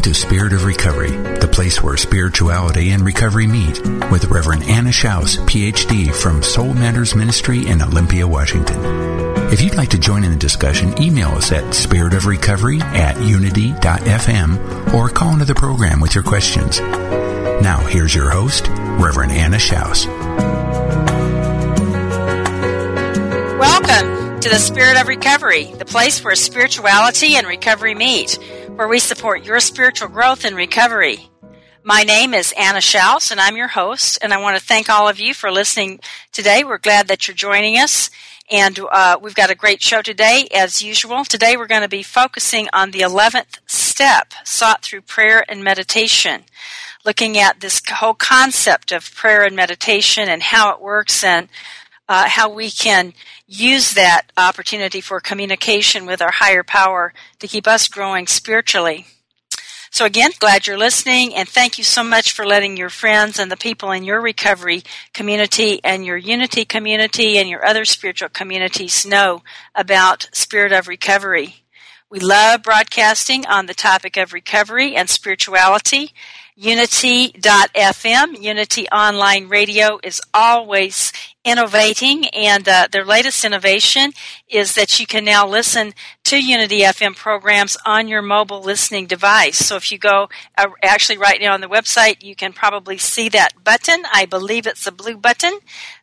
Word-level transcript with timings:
To 0.00 0.14
Spirit 0.14 0.52
of 0.52 0.64
Recovery, 0.64 1.10
the 1.10 1.48
place 1.50 1.82
where 1.82 1.96
spirituality 1.96 2.90
and 2.90 3.04
recovery 3.04 3.46
meet, 3.46 3.80
with 4.10 4.24
Reverend 4.26 4.64
Anna 4.64 4.90
Schaus, 4.90 5.36
PhD 5.46 6.12
from 6.12 6.42
Soul 6.42 6.72
Matters 6.72 7.14
Ministry 7.14 7.66
in 7.66 7.82
Olympia, 7.82 8.26
Washington. 8.26 8.78
If 9.52 9.60
you'd 9.60 9.74
like 9.74 9.90
to 9.90 9.98
join 9.98 10.24
in 10.24 10.30
the 10.30 10.38
discussion, 10.38 11.00
email 11.02 11.30
us 11.30 11.52
at 11.52 11.64
spiritofrecovery 11.64 12.80
at 12.80 13.20
unity.fm 13.20 14.94
or 14.94 15.08
call 15.08 15.34
into 15.34 15.44
the 15.44 15.54
program 15.54 16.00
with 16.00 16.14
your 16.14 16.24
questions. 16.24 16.80
Now, 16.80 17.84
here's 17.86 18.14
your 18.14 18.30
host, 18.30 18.68
Reverend 18.68 19.32
Anna 19.32 19.58
Schaus. 19.58 20.06
To 24.40 24.48
the 24.48 24.58
Spirit 24.58 24.98
of 24.98 25.06
Recovery, 25.06 25.64
the 25.64 25.84
place 25.84 26.24
where 26.24 26.34
spirituality 26.34 27.36
and 27.36 27.46
recovery 27.46 27.94
meet 27.94 28.38
where 28.74 28.88
we 28.88 28.98
support 28.98 29.44
your 29.44 29.60
spiritual 29.60 30.08
growth 30.08 30.46
and 30.46 30.56
recovery. 30.56 31.28
My 31.82 32.04
name 32.04 32.32
is 32.32 32.54
Anna 32.56 32.78
Schaus, 32.78 33.30
and 33.30 33.38
I'm 33.38 33.58
your 33.58 33.68
host, 33.68 34.18
and 34.22 34.32
I 34.32 34.40
want 34.40 34.56
to 34.56 34.64
thank 34.64 34.88
all 34.88 35.10
of 35.10 35.20
you 35.20 35.34
for 35.34 35.50
listening 35.50 36.00
today. 36.32 36.64
We're 36.64 36.78
glad 36.78 37.08
that 37.08 37.28
you're 37.28 37.34
joining 37.34 37.76
us, 37.76 38.08
and 38.50 38.80
uh, 38.90 39.18
we've 39.20 39.34
got 39.34 39.50
a 39.50 39.54
great 39.54 39.82
show 39.82 40.00
today, 40.00 40.48
as 40.54 40.80
usual. 40.80 41.26
Today 41.26 41.58
we're 41.58 41.66
going 41.66 41.82
to 41.82 41.88
be 41.88 42.02
focusing 42.02 42.66
on 42.72 42.92
the 42.92 43.00
11th 43.00 43.58
step 43.66 44.32
sought 44.42 44.82
through 44.82 45.02
prayer 45.02 45.44
and 45.50 45.62
meditation, 45.62 46.44
looking 47.04 47.36
at 47.36 47.60
this 47.60 47.82
whole 47.90 48.14
concept 48.14 48.90
of 48.90 49.14
prayer 49.14 49.44
and 49.44 49.54
meditation 49.54 50.30
and 50.30 50.44
how 50.44 50.72
it 50.72 50.80
works 50.80 51.22
and 51.22 51.50
uh, 52.10 52.28
how 52.28 52.48
we 52.48 52.72
can 52.72 53.14
use 53.46 53.94
that 53.94 54.22
opportunity 54.36 55.00
for 55.00 55.20
communication 55.20 56.06
with 56.06 56.20
our 56.20 56.32
higher 56.32 56.64
power 56.64 57.14
to 57.38 57.46
keep 57.46 57.68
us 57.68 57.86
growing 57.86 58.26
spiritually. 58.26 59.06
So 59.92 60.04
again, 60.04 60.32
glad 60.40 60.66
you're 60.66 60.76
listening 60.76 61.36
and 61.36 61.48
thank 61.48 61.78
you 61.78 61.84
so 61.84 62.02
much 62.02 62.32
for 62.32 62.44
letting 62.44 62.76
your 62.76 62.90
friends 62.90 63.38
and 63.38 63.50
the 63.50 63.56
people 63.56 63.92
in 63.92 64.02
your 64.02 64.20
recovery 64.20 64.82
community 65.14 65.80
and 65.84 66.04
your 66.04 66.16
unity 66.16 66.64
community 66.64 67.38
and 67.38 67.48
your 67.48 67.64
other 67.64 67.84
spiritual 67.84 68.28
communities 68.28 69.06
know 69.06 69.42
about 69.72 70.28
Spirit 70.32 70.72
of 70.72 70.88
Recovery. 70.88 71.62
We 72.10 72.18
love 72.18 72.64
broadcasting 72.64 73.46
on 73.46 73.66
the 73.66 73.74
topic 73.74 74.16
of 74.16 74.32
recovery 74.32 74.96
and 74.96 75.08
spirituality. 75.08 76.12
Unity.fm, 76.60 78.38
Unity 78.38 78.86
Online 78.90 79.48
Radio 79.48 79.98
is 80.02 80.20
always 80.34 81.10
innovating, 81.42 82.26
and 82.28 82.68
uh, 82.68 82.86
their 82.92 83.06
latest 83.06 83.46
innovation 83.46 84.12
is 84.46 84.74
that 84.74 85.00
you 85.00 85.06
can 85.06 85.24
now 85.24 85.48
listen 85.48 85.94
to 86.24 86.36
Unity 86.36 86.80
FM 86.80 87.16
programs 87.16 87.78
on 87.86 88.08
your 88.08 88.20
mobile 88.20 88.60
listening 88.60 89.06
device. 89.06 89.56
So 89.56 89.76
if 89.76 89.90
you 89.90 89.96
go, 89.96 90.28
uh, 90.58 90.66
actually 90.82 91.16
right 91.16 91.40
now 91.40 91.54
on 91.54 91.62
the 91.62 91.66
website, 91.66 92.22
you 92.22 92.36
can 92.36 92.52
probably 92.52 92.98
see 92.98 93.30
that 93.30 93.64
button. 93.64 94.02
I 94.12 94.26
believe 94.26 94.66
it's 94.66 94.86
a 94.86 94.92
blue 94.92 95.16
button 95.16 95.60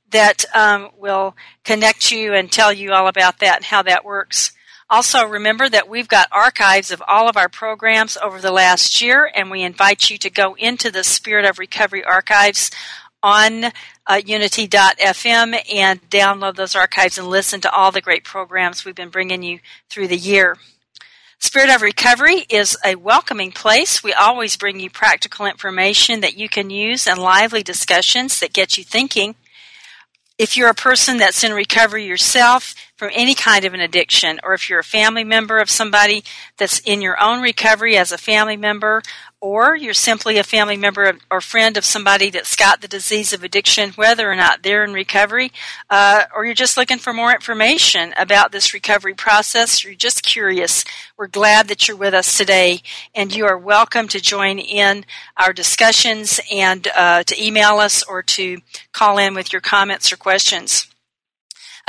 that 0.10 0.44
um, 0.56 0.90
will 0.98 1.36
connect 1.66 2.12
you 2.12 2.34
and 2.34 2.52
tell 2.52 2.74
you 2.74 2.94
all 2.94 3.08
about 3.08 3.38
that 3.42 3.58
and 3.58 3.66
how 3.66 3.84
that 3.84 4.04
works. 4.04 4.54
Also, 4.90 5.26
remember 5.26 5.68
that 5.68 5.90
we've 5.90 6.08
got 6.08 6.30
archives 6.32 6.92
of 6.92 7.04
all 7.06 7.28
of 7.28 7.36
our 7.36 7.50
programs 7.50 8.16
over 8.16 8.40
the 8.40 8.52
last 8.52 9.02
year, 9.02 9.30
and 9.36 9.52
we 9.52 9.62
invite 9.62 10.10
you 10.10 10.18
to 10.18 10.30
go 10.30 10.54
into 10.54 10.90
the 10.90 11.04
Spirit 11.04 11.44
of 11.44 11.60
Recovery 11.60 12.06
archives 12.06 12.72
on 13.22 13.66
uh, 14.06 14.22
unity.fm 14.26 15.74
and 15.74 16.10
download 16.10 16.56
those 16.56 16.74
archives 16.74 17.18
and 17.18 17.28
listen 17.28 17.60
to 17.60 17.72
all 17.72 17.92
the 17.92 18.00
great 18.00 18.24
programs 18.24 18.86
we've 18.86 18.96
been 18.96 19.10
bringing 19.10 19.44
you 19.44 19.60
through 19.90 20.08
the 20.08 20.16
year. 20.16 20.56
Spirit 21.40 21.70
of 21.70 21.82
Recovery 21.82 22.46
is 22.50 22.78
a 22.86 22.96
welcoming 22.96 23.52
place. 23.52 24.02
We 24.02 24.14
always 24.14 24.56
bring 24.56 24.80
you 24.80 24.90
practical 24.90 25.46
information 25.46 26.22
that 26.22 26.38
you 26.38 26.48
can 26.48 26.70
use 26.70 27.08
and 27.08 27.20
lively 27.20 27.62
discussions 27.62 28.40
that 28.40 28.54
get 28.54 28.78
you 28.78 28.86
thinking. 28.86 29.36
If 30.38 30.56
you're 30.56 30.70
a 30.70 30.76
person 30.76 31.18
that's 31.18 31.44
in 31.44 31.54
recovery 31.54 32.06
yourself, 32.06 32.76
from 32.98 33.12
any 33.14 33.36
kind 33.36 33.64
of 33.64 33.76
an 33.76 33.80
addiction, 33.80 34.40
or 34.44 34.56
if 34.56 34.70
you're 34.70 34.80
a 34.80 34.84
family 34.84 35.24
member 35.24 35.60
of 35.60 35.70
somebody 35.70 36.24
that's 36.58 36.80
in 36.80 37.02
your 37.02 37.22
own 37.22 37.42
recovery 37.42 37.96
as 37.96 38.12
a 38.12 38.18
family 38.18 38.58
member, 38.58 39.04
or 39.40 39.76
you're 39.76 39.94
simply 39.94 40.38
a 40.38 40.44
family 40.44 40.78
member 40.78 41.18
or 41.30 41.42
friend 41.42 41.78
of 41.78 41.86
somebody 41.86 42.30
that's 42.30 42.56
got 42.56 42.82
the 42.82 42.88
disease 42.88 43.34
of 43.34 43.44
addiction, 43.44 43.92
whether 43.92 44.30
or 44.30 44.36
not 44.36 44.64
they're 44.64 44.84
in 44.84 44.94
recovery, 44.94 45.52
uh, 45.90 46.24
or 46.36 46.46
you're 46.46 46.56
just 46.56 46.78
looking 46.78 46.98
for 46.98 47.14
more 47.14 47.32
information 47.32 48.14
about 48.18 48.52
this 48.52 48.74
recovery 48.74 49.14
process, 49.14 49.84
you're 49.84 49.94
just 49.94 50.24
curious, 50.24 50.84
we're 51.18 51.28
glad 51.28 51.68
that 51.68 51.88
you're 51.88 51.98
with 51.98 52.16
us 52.16 52.38
today, 52.38 52.82
and 53.14 53.36
you 53.36 53.46
are 53.46 53.58
welcome 53.58 54.08
to 54.08 54.20
join 54.20 54.58
in 54.58 55.06
our 55.38 55.54
discussions 55.54 56.40
and 56.52 56.88
uh, 56.96 57.24
to 57.24 57.44
email 57.44 57.78
us 57.78 58.04
or 58.04 58.24
to 58.24 58.58
call 58.92 59.20
in 59.20 59.36
with 59.36 59.54
your 59.54 59.62
comments 59.62 60.12
or 60.12 60.18
questions. 60.18 60.88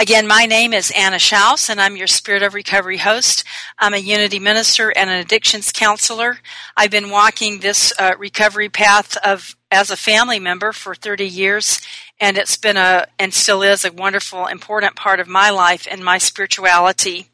Again, 0.01 0.29
my 0.29 0.47
name 0.47 0.73
is 0.73 0.93
Anna 0.95 1.17
Schaus, 1.17 1.69
and 1.69 1.81
I'm 1.81 1.97
your 1.97 2.07
Spirit 2.07 2.45
of 2.45 2.55
Recovery 2.55 2.99
host. 2.99 3.43
I'm 3.81 3.95
a 3.95 3.99
Unity 3.99 4.39
minister 4.39 4.93
and 4.95 5.11
an 5.11 5.19
addictions 5.19 5.73
counselor. 5.73 6.39
I've 6.77 6.93
been 6.93 7.11
walking 7.11 7.59
this 7.59 7.93
uh, 7.99 8.15
recovery 8.17 8.69
path 8.69 9.17
of 9.25 9.57
as 9.73 9.91
a 9.91 9.97
family 9.97 10.39
member 10.39 10.71
for 10.71 10.95
30 10.95 11.27
years, 11.27 11.81
and 12.21 12.39
it's 12.39 12.57
been 12.57 12.77
a 12.77 13.09
and 13.19 13.35
still 13.35 13.61
is 13.65 13.85
a 13.85 13.91
wonderful, 13.91 14.47
important 14.47 14.95
part 14.95 15.19
of 15.19 15.27
my 15.27 15.51
life 15.51 15.89
and 15.91 16.05
my 16.05 16.19
spirituality. 16.19 17.27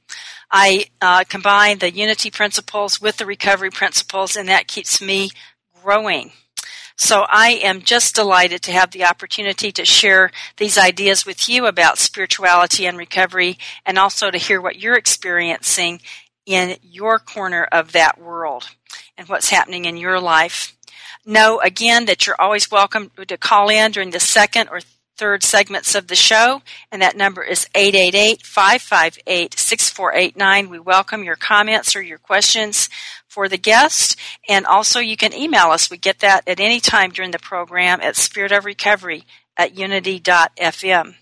I 0.51 0.87
uh, 1.03 1.25
combine 1.29 1.81
the 1.81 1.91
unity 1.91 2.31
principles 2.31 2.99
with 2.99 3.19
the 3.19 3.27
recovery 3.27 3.73
principles, 3.73 4.37
and 4.37 4.49
that 4.49 4.69
keeps 4.69 5.03
me 5.03 5.29
growing. 5.83 6.33
So 6.97 7.27
I 7.29 7.61
am 7.63 7.83
just 7.83 8.15
delighted 8.15 8.63
to 8.63 8.73
have 8.73 8.93
the 8.93 9.05
opportunity 9.05 9.73
to 9.73 9.85
share 9.85 10.31
these 10.57 10.79
ideas 10.79 11.27
with 11.27 11.49
you 11.49 11.67
about 11.67 11.99
spirituality 11.99 12.87
and 12.87 12.97
recovery 12.97 13.59
and 13.85 13.99
also 13.99 14.31
to 14.31 14.39
hear 14.39 14.61
what 14.61 14.79
you're 14.79 14.97
experiencing 14.97 16.01
in 16.47 16.77
your 16.83 17.19
corner 17.19 17.65
of 17.73 17.91
that 17.93 18.21
world 18.21 18.69
and 19.19 19.29
what's 19.29 19.51
happening 19.51 19.87
in 19.87 19.97
your 19.97 20.21
life. 20.21 20.77
Know 21.27 21.59
again 21.61 22.05
that 22.05 22.27
you're 22.27 22.41
always 22.41 22.71
welcome 22.71 23.11
to 23.27 23.37
call 23.39 23.71
in 23.71 23.91
during 23.91 24.11
the 24.11 24.21
second 24.21 24.69
or 24.69 24.81
third 25.17 25.43
segments 25.43 25.95
of 25.95 26.09
the 26.09 26.17
show, 26.17 26.61
and 26.91 27.01
that 27.01 27.17
number 27.17 27.43
is 27.43 27.67
888-558-6489. 27.75 30.69
We 30.69 30.81
welcome 30.81 31.25
your 31.25 31.37
comments 31.37 31.97
or 31.97 32.03
your 32.03 32.19
questions 32.19 32.91
for 33.35 33.49
the 33.49 33.59
guest, 33.59 34.17
and 34.49 34.65
also 34.65 35.01
you 35.01 35.17
can 35.17 35.35
email 35.35 35.67
us. 35.67 35.91
We 35.91 35.99
get 35.99 36.21
that 36.21 36.47
at 36.47 36.61
any 36.61 36.79
time 36.79 37.11
during 37.11 37.33
the 37.33 37.39
program 37.41 38.01
at 38.01 38.15
spiritofrecovery 38.15 39.25
at 39.57 39.77
unity.fm. 39.77 41.17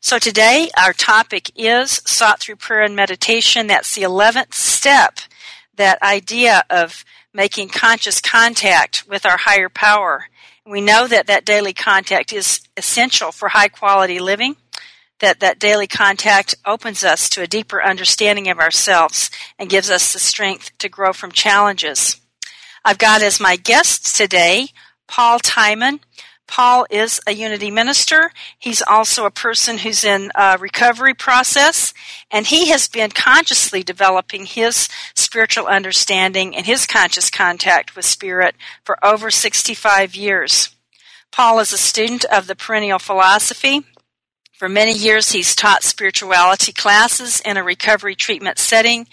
So 0.00 0.18
today 0.20 0.70
our 0.80 0.92
topic 0.92 1.50
is 1.56 2.00
sought 2.06 2.38
through 2.38 2.56
prayer 2.56 2.82
and 2.82 2.94
meditation. 2.94 3.66
That's 3.66 3.94
the 3.96 4.02
11th 4.02 4.54
step, 4.54 5.18
that 5.74 6.00
idea 6.00 6.62
of 6.70 7.04
making 7.34 7.70
conscious 7.70 8.20
contact 8.20 9.04
with 9.08 9.26
our 9.26 9.38
higher 9.38 9.68
power 9.68 10.26
we 10.68 10.80
know 10.82 11.06
that 11.06 11.28
that 11.28 11.46
daily 11.46 11.72
contact 11.72 12.32
is 12.32 12.60
essential 12.76 13.32
for 13.32 13.48
high 13.48 13.68
quality 13.68 14.20
living, 14.20 14.56
that 15.20 15.40
that 15.40 15.58
daily 15.58 15.86
contact 15.86 16.54
opens 16.64 17.02
us 17.04 17.28
to 17.30 17.42
a 17.42 17.46
deeper 17.46 17.82
understanding 17.82 18.48
of 18.48 18.58
ourselves 18.58 19.30
and 19.58 19.70
gives 19.70 19.90
us 19.90 20.12
the 20.12 20.18
strength 20.18 20.70
to 20.78 20.88
grow 20.88 21.12
from 21.12 21.32
challenges. 21.32 22.20
I've 22.84 22.98
got 22.98 23.22
as 23.22 23.40
my 23.40 23.56
guest 23.56 24.16
today 24.16 24.68
Paul 25.06 25.38
Timon. 25.40 26.00
Paul 26.46 26.86
is 26.88 27.20
a 27.26 27.32
unity 27.32 27.70
minister. 27.70 28.32
He's 28.58 28.80
also 28.80 29.26
a 29.26 29.30
person 29.30 29.78
who's 29.78 30.02
in 30.02 30.32
a 30.34 30.56
recovery 30.58 31.12
process, 31.12 31.92
and 32.30 32.46
he 32.46 32.70
has 32.70 32.88
been 32.88 33.10
consciously 33.10 33.82
developing 33.82 34.46
his 34.46 34.88
spiritual 35.14 35.66
understanding 35.66 36.56
and 36.56 36.64
his 36.64 36.86
conscious 36.86 37.28
contact 37.28 37.94
with 37.94 38.06
spirit 38.06 38.54
for 38.82 39.04
over 39.04 39.30
65 39.30 40.14
years. 40.16 40.70
Paul 41.30 41.60
is 41.60 41.72
a 41.72 41.78
student 41.78 42.24
of 42.24 42.46
the 42.46 42.56
perennial 42.56 42.98
philosophy. 42.98 43.84
For 44.58 44.68
many 44.68 44.92
years, 44.92 45.30
he's 45.30 45.54
taught 45.54 45.84
spirituality 45.84 46.72
classes 46.72 47.38
in 47.38 47.56
a 47.56 47.62
recovery 47.62 48.16
treatment 48.16 48.58
setting. 48.58 49.06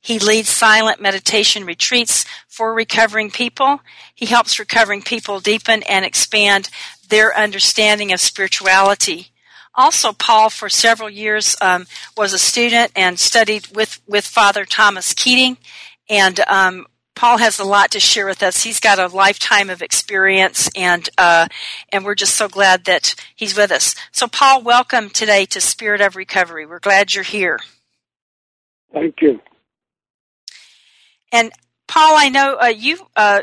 He 0.00 0.18
leads 0.18 0.48
silent 0.48 1.00
meditation 1.00 1.64
retreats 1.64 2.24
for 2.48 2.74
recovering 2.74 3.30
people. 3.30 3.80
He 4.12 4.26
helps 4.26 4.58
recovering 4.58 5.02
people 5.02 5.38
deepen 5.38 5.84
and 5.84 6.04
expand 6.04 6.68
their 7.08 7.32
understanding 7.32 8.12
of 8.12 8.18
spirituality. 8.18 9.28
Also, 9.72 10.12
Paul, 10.12 10.50
for 10.50 10.68
several 10.68 11.08
years, 11.08 11.54
um, 11.60 11.86
was 12.16 12.32
a 12.32 12.38
student 12.38 12.90
and 12.96 13.20
studied 13.20 13.68
with, 13.76 14.00
with 14.08 14.26
Father 14.26 14.64
Thomas 14.64 15.14
Keating. 15.14 15.58
And 16.10 16.40
um, 16.48 16.88
Paul 17.18 17.38
has 17.38 17.58
a 17.58 17.64
lot 17.64 17.90
to 17.90 18.00
share 18.00 18.26
with 18.26 18.44
us. 18.44 18.62
He's 18.62 18.78
got 18.78 19.00
a 19.00 19.08
lifetime 19.08 19.70
of 19.70 19.82
experience, 19.82 20.70
and 20.76 21.08
uh, 21.18 21.48
and 21.88 22.04
we're 22.04 22.14
just 22.14 22.36
so 22.36 22.48
glad 22.48 22.84
that 22.84 23.16
he's 23.34 23.56
with 23.56 23.72
us. 23.72 23.96
So, 24.12 24.28
Paul, 24.28 24.62
welcome 24.62 25.10
today 25.10 25.44
to 25.46 25.60
Spirit 25.60 26.00
of 26.00 26.14
Recovery. 26.14 26.64
We're 26.64 26.78
glad 26.78 27.16
you're 27.16 27.24
here. 27.24 27.58
Thank 28.92 29.20
you. 29.20 29.40
And 31.32 31.50
Paul, 31.88 32.14
I 32.16 32.28
know 32.28 32.56
uh, 32.56 32.66
you 32.66 32.98
uh, 33.16 33.42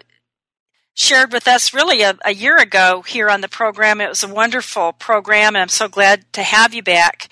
shared 0.94 1.34
with 1.34 1.46
us 1.46 1.74
really 1.74 2.02
a, 2.02 2.18
a, 2.24 2.34
year 2.34 2.56
ago 2.56 3.02
here 3.02 3.30
on 3.30 3.42
the 3.42 3.50
program. 3.50 4.00
It 4.00 4.08
was 4.08 4.24
a 4.24 4.34
wonderful 4.34 4.94
program, 4.94 5.54
and 5.54 5.64
I'm 5.64 5.68
so 5.68 5.90
glad 5.90 6.32
to 6.32 6.44
have 6.44 6.74
you 6.74 6.82
back. 6.82 7.28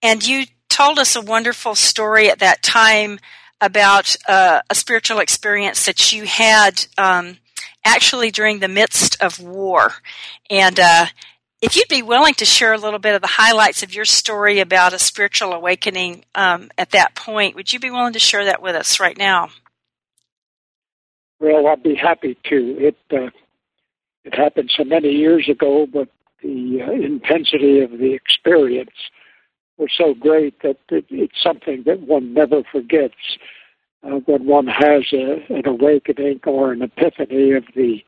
And 0.00 0.24
you 0.24 0.44
told 0.68 1.00
us 1.00 1.16
a 1.16 1.20
wonderful 1.20 1.74
story 1.74 2.30
at 2.30 2.38
that 2.38 2.62
time 2.62 3.18
about 3.62 4.16
uh, 4.28 4.60
a 4.68 4.74
spiritual 4.74 5.20
experience 5.20 5.86
that 5.86 6.12
you 6.12 6.24
had 6.24 6.84
um, 6.98 7.38
actually 7.84 8.32
during 8.32 8.58
the 8.58 8.68
midst 8.68 9.22
of 9.22 9.40
war. 9.40 9.92
And 10.50 10.78
uh, 10.78 11.06
if 11.62 11.76
you'd 11.76 11.88
be 11.88 12.02
willing 12.02 12.34
to 12.34 12.44
share 12.44 12.72
a 12.72 12.78
little 12.78 12.98
bit 12.98 13.14
of 13.14 13.22
the 13.22 13.28
highlights 13.28 13.84
of 13.84 13.94
your 13.94 14.04
story 14.04 14.58
about 14.58 14.92
a 14.92 14.98
spiritual 14.98 15.52
awakening 15.52 16.24
um, 16.34 16.70
at 16.76 16.90
that 16.90 17.14
point, 17.14 17.54
would 17.54 17.72
you 17.72 17.78
be 17.78 17.90
willing 17.90 18.14
to 18.14 18.18
share 18.18 18.44
that 18.44 18.60
with 18.60 18.74
us 18.74 18.98
right 18.98 19.16
now? 19.16 19.50
Well, 21.38 21.68
I'd 21.68 21.82
be 21.82 21.94
happy 21.94 22.36
to. 22.50 22.76
It 22.78 22.96
uh, 23.12 23.30
it 24.24 24.34
happened 24.34 24.72
so 24.76 24.84
many 24.84 25.10
years 25.10 25.48
ago, 25.48 25.86
but 25.92 26.08
the 26.42 26.82
uh, 26.82 26.90
intensity 26.92 27.80
of 27.80 27.90
the 27.92 28.12
experience 28.12 28.90
was 29.78 29.90
so 29.96 30.14
great 30.14 30.60
that 30.62 30.78
it, 30.90 31.06
it's 31.10 31.42
something 31.42 31.82
that 31.86 32.00
one 32.00 32.34
never 32.34 32.62
forgets 32.70 33.14
uh, 34.04 34.16
when 34.26 34.46
one 34.46 34.66
has 34.66 35.04
a, 35.12 35.44
an 35.48 35.66
awakening 35.66 36.40
or 36.46 36.72
an 36.72 36.82
epiphany 36.82 37.52
of 37.52 37.64
the 37.74 37.98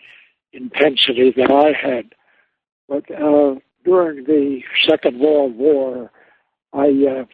intensity 0.53 1.33
that 1.37 1.51
I 1.51 1.73
had. 1.73 2.15
But 2.89 3.11
uh, 3.11 3.57
during 3.85 4.25
the 4.25 4.61
Second 4.89 5.21
World 5.21 5.57
War, 5.57 6.11
I 6.73 6.87
uh, 6.89 7.25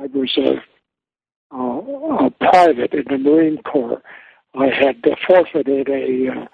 I 0.00 0.06
was 0.06 0.38
a, 0.38 1.54
a, 1.54 2.26
a 2.26 2.30
private 2.30 2.92
in 2.94 3.04
the 3.08 3.18
Marine 3.18 3.62
Corps. 3.62 4.02
I 4.54 4.66
had 4.66 5.04
forfeited 5.26 5.88
a 5.88 6.28
uh, 6.28 6.46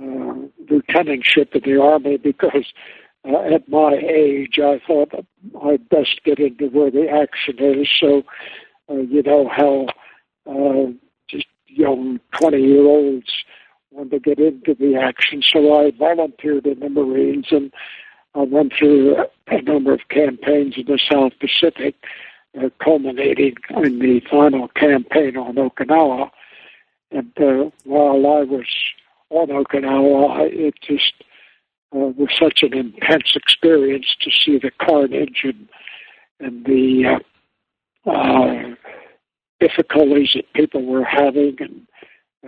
uh, 0.00 0.34
lieutenantship 0.70 1.54
in 1.54 1.62
the 1.64 1.80
Army 1.80 2.16
because 2.16 2.72
uh, 3.28 3.54
at 3.54 3.68
my 3.68 3.94
age, 3.94 4.58
I 4.58 4.80
thought 4.86 5.12
I'd 5.62 5.88
best 5.88 6.20
get 6.24 6.38
into 6.38 6.66
where 6.68 6.90
the 6.90 7.08
action 7.08 7.56
is. 7.58 7.88
So, 8.00 8.24
uh, 8.90 8.94
you 8.94 9.22
know 9.22 9.48
how 9.48 9.86
uh, 10.50 10.90
just 11.28 11.46
young 11.66 12.20
20 12.40 12.60
year 12.60 12.84
olds 12.84 13.30
want 13.92 14.10
to 14.10 14.18
get 14.18 14.38
into 14.38 14.74
the 14.74 14.96
action. 14.96 15.42
So 15.42 15.78
I 15.78 15.92
volunteered 15.92 16.66
in 16.66 16.80
the 16.80 16.88
Marines 16.88 17.46
and 17.50 17.72
I 18.34 18.40
went 18.40 18.72
through 18.76 19.16
a 19.48 19.62
number 19.62 19.92
of 19.92 20.00
campaigns 20.08 20.74
in 20.76 20.86
the 20.86 20.98
South 21.10 21.32
Pacific, 21.38 21.94
uh, 22.58 22.70
culminating 22.82 23.54
in 23.70 23.98
the 23.98 24.20
final 24.30 24.68
campaign 24.68 25.36
on 25.36 25.56
Okinawa. 25.56 26.30
And 27.10 27.32
uh, 27.38 27.70
while 27.84 28.26
I 28.26 28.42
was 28.42 28.66
on 29.30 29.48
Okinawa, 29.48 30.50
it 30.50 30.74
just 30.80 31.12
was 31.92 32.28
such 32.40 32.62
an 32.62 32.74
intense 32.74 33.34
experience 33.36 34.06
to 34.20 34.30
see 34.30 34.58
the 34.58 34.70
carnage 34.80 35.42
and 35.44 35.68
and 36.40 36.64
the 36.64 37.20
uh, 38.06 38.10
uh, 38.10 38.74
difficulties 39.60 40.30
that 40.34 40.52
people 40.54 40.84
were 40.84 41.04
having 41.04 41.56
and 41.60 41.86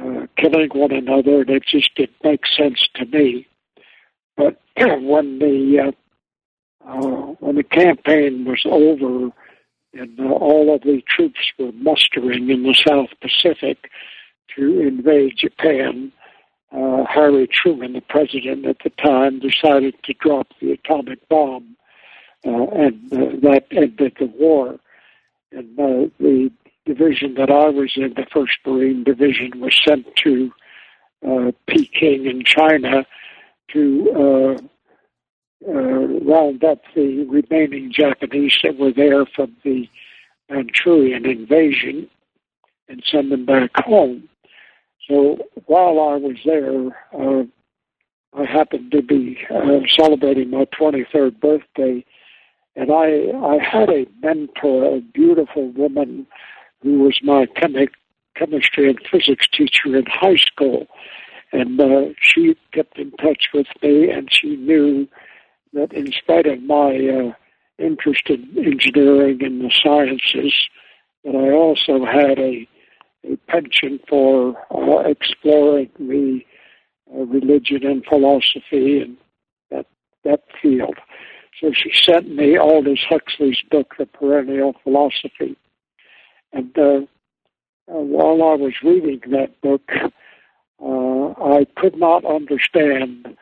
uh, 0.00 0.26
killing 0.36 0.70
one 0.72 0.90
another, 0.90 1.42
and 1.42 1.50
it 1.50 1.64
just 1.64 1.94
didn't 1.94 2.16
make 2.24 2.44
sense 2.46 2.88
to 2.96 3.06
me. 3.06 3.46
But 4.36 4.60
when 4.76 5.38
the 5.38 5.92
uh, 6.84 6.88
uh, 6.88 7.34
when 7.40 7.56
the 7.56 7.62
campaign 7.62 8.44
was 8.44 8.62
over 8.66 9.30
and 9.94 10.18
uh, 10.18 10.24
all 10.24 10.74
of 10.74 10.82
the 10.82 11.02
troops 11.08 11.38
were 11.58 11.72
mustering 11.72 12.50
in 12.50 12.64
the 12.64 12.74
South 12.86 13.10
Pacific 13.20 13.90
to 14.56 14.80
invade 14.80 15.34
Japan, 15.36 16.12
uh, 16.74 17.04
Harry 17.08 17.46
Truman, 17.46 17.92
the 17.92 18.00
president 18.00 18.66
at 18.66 18.78
the 18.82 18.90
time, 18.90 19.38
decided 19.38 19.94
to 20.02 20.14
drop 20.14 20.48
the 20.60 20.72
atomic 20.72 21.26
bomb, 21.28 21.76
uh, 22.44 22.66
and 22.68 23.12
uh, 23.12 23.48
that 23.48 23.66
ended 23.70 24.16
the 24.18 24.26
war. 24.26 24.78
And 25.52 25.78
uh, 25.78 26.10
the 26.18 26.50
division 26.84 27.34
that 27.34 27.50
I 27.50 27.68
was 27.68 27.92
in, 27.96 28.14
the 28.14 28.26
1st 28.34 28.66
Marine 28.66 29.04
Division, 29.04 29.60
was 29.60 29.78
sent 29.86 30.06
to 30.16 30.52
uh, 31.26 31.52
Peking 31.66 32.26
in 32.26 32.44
China 32.44 33.06
to 33.68 34.10
uh, 34.14 34.62
uh, 35.66 35.72
round 35.72 36.64
up 36.64 36.82
the 36.94 37.24
remaining 37.24 37.92
Japanese 37.92 38.58
that 38.62 38.76
were 38.76 38.92
there 38.92 39.24
from 39.26 39.54
the 39.64 39.88
Manchurian 40.50 41.24
invasion 41.24 42.08
and 42.88 43.02
send 43.06 43.32
them 43.32 43.46
back 43.46 43.70
home. 43.76 44.28
So 45.08 45.38
while 45.66 46.00
I 46.00 46.16
was 46.16 46.36
there, 46.44 46.88
uh, 47.12 47.44
I 48.36 48.44
happened 48.44 48.90
to 48.92 49.02
be 49.02 49.38
uh, 49.54 49.80
celebrating 49.88 50.50
my 50.50 50.66
23rd 50.78 51.40
birthday, 51.40 52.04
and 52.74 52.90
I 52.90 53.30
I 53.46 53.58
had 53.62 53.90
a 53.90 54.06
mentor, 54.22 54.96
a 54.96 55.00
beautiful 55.00 55.70
woman 55.70 56.26
who 56.82 57.00
was 57.00 57.18
my 57.22 57.46
chemi- 57.46 57.88
chemistry 58.36 58.90
and 58.90 58.98
physics 59.10 59.46
teacher 59.48 59.96
in 59.96 60.04
high 60.06 60.36
school. 60.36 60.86
And 61.52 61.80
uh, 61.80 62.12
she 62.20 62.56
kept 62.72 62.98
in 62.98 63.12
touch 63.12 63.48
with 63.54 63.68
me, 63.82 64.10
and 64.10 64.28
she 64.30 64.56
knew 64.56 65.06
that 65.72 65.92
in 65.92 66.12
spite 66.12 66.46
of 66.46 66.62
my 66.62 66.96
uh, 66.96 67.32
interest 67.78 68.22
in 68.28 68.48
engineering 68.56 69.42
and 69.42 69.60
the 69.60 69.70
sciences, 69.70 70.54
that 71.24 71.34
I 71.34 71.50
also 71.52 72.04
had 72.04 72.38
a, 72.38 72.68
a 73.24 73.36
penchant 73.50 74.02
for 74.08 74.56
uh, 74.70 75.08
exploring 75.08 75.90
the 75.98 76.40
uh, 77.12 77.24
religion 77.24 77.84
and 77.84 78.04
philosophy 78.04 79.00
and 79.00 79.16
that 79.70 79.86
that 80.24 80.42
field. 80.60 80.96
So 81.60 81.72
she 81.72 81.92
sent 81.94 82.34
me 82.34 82.56
Aldous 82.56 83.04
Huxley's 83.08 83.62
book, 83.70 83.94
The 83.98 84.06
Perennial 84.06 84.74
Philosophy, 84.82 85.56
and 86.52 86.76
uh, 86.78 87.00
uh, 87.86 88.00
while 88.00 88.42
I 88.42 88.54
was 88.54 88.74
reading 88.82 89.20
that 89.30 89.60
book, 89.60 89.90
uh, 90.82 91.44
I 91.44 91.66
could 91.76 91.96
not 91.96 92.24
understand 92.24 93.36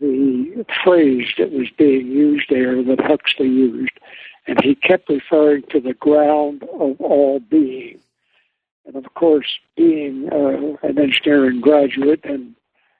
the 0.00 0.64
phrase 0.82 1.28
that 1.38 1.52
was 1.52 1.68
being 1.76 2.06
used 2.06 2.46
there 2.48 2.82
that 2.82 3.00
Huxley 3.00 3.48
used. 3.48 3.92
And 4.46 4.60
he 4.62 4.74
kept 4.74 5.08
referring 5.08 5.62
to 5.70 5.80
the 5.80 5.94
ground 5.94 6.62
of 6.64 7.00
all 7.00 7.38
being. 7.38 8.00
And 8.86 8.96
of 8.96 9.14
course, 9.14 9.46
being 9.76 10.28
uh, 10.32 10.86
an 10.86 10.98
engineering 10.98 11.60
graduate 11.60 12.20
and 12.24 12.54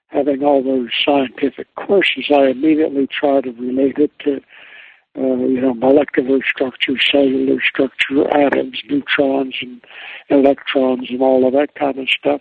having 0.08 0.42
all 0.44 0.62
those 0.62 0.90
scientific 1.04 1.74
courses, 1.74 2.26
I 2.30 2.48
immediately 2.48 3.08
tried 3.08 3.44
to 3.44 3.50
relate 3.52 3.98
it 3.98 4.12
to 4.20 4.40
uh, 5.16 5.20
you 5.20 5.60
know, 5.60 5.74
molecular 5.74 6.38
structure, 6.42 6.94
cellular 7.10 7.60
structure, 7.60 8.26
atoms, 8.34 8.80
neutrons, 8.88 9.56
and 9.60 9.82
electrons, 10.30 11.08
and 11.10 11.20
all 11.20 11.46
of 11.46 11.52
that 11.52 11.74
kind 11.74 11.98
of 11.98 12.08
stuff. 12.08 12.40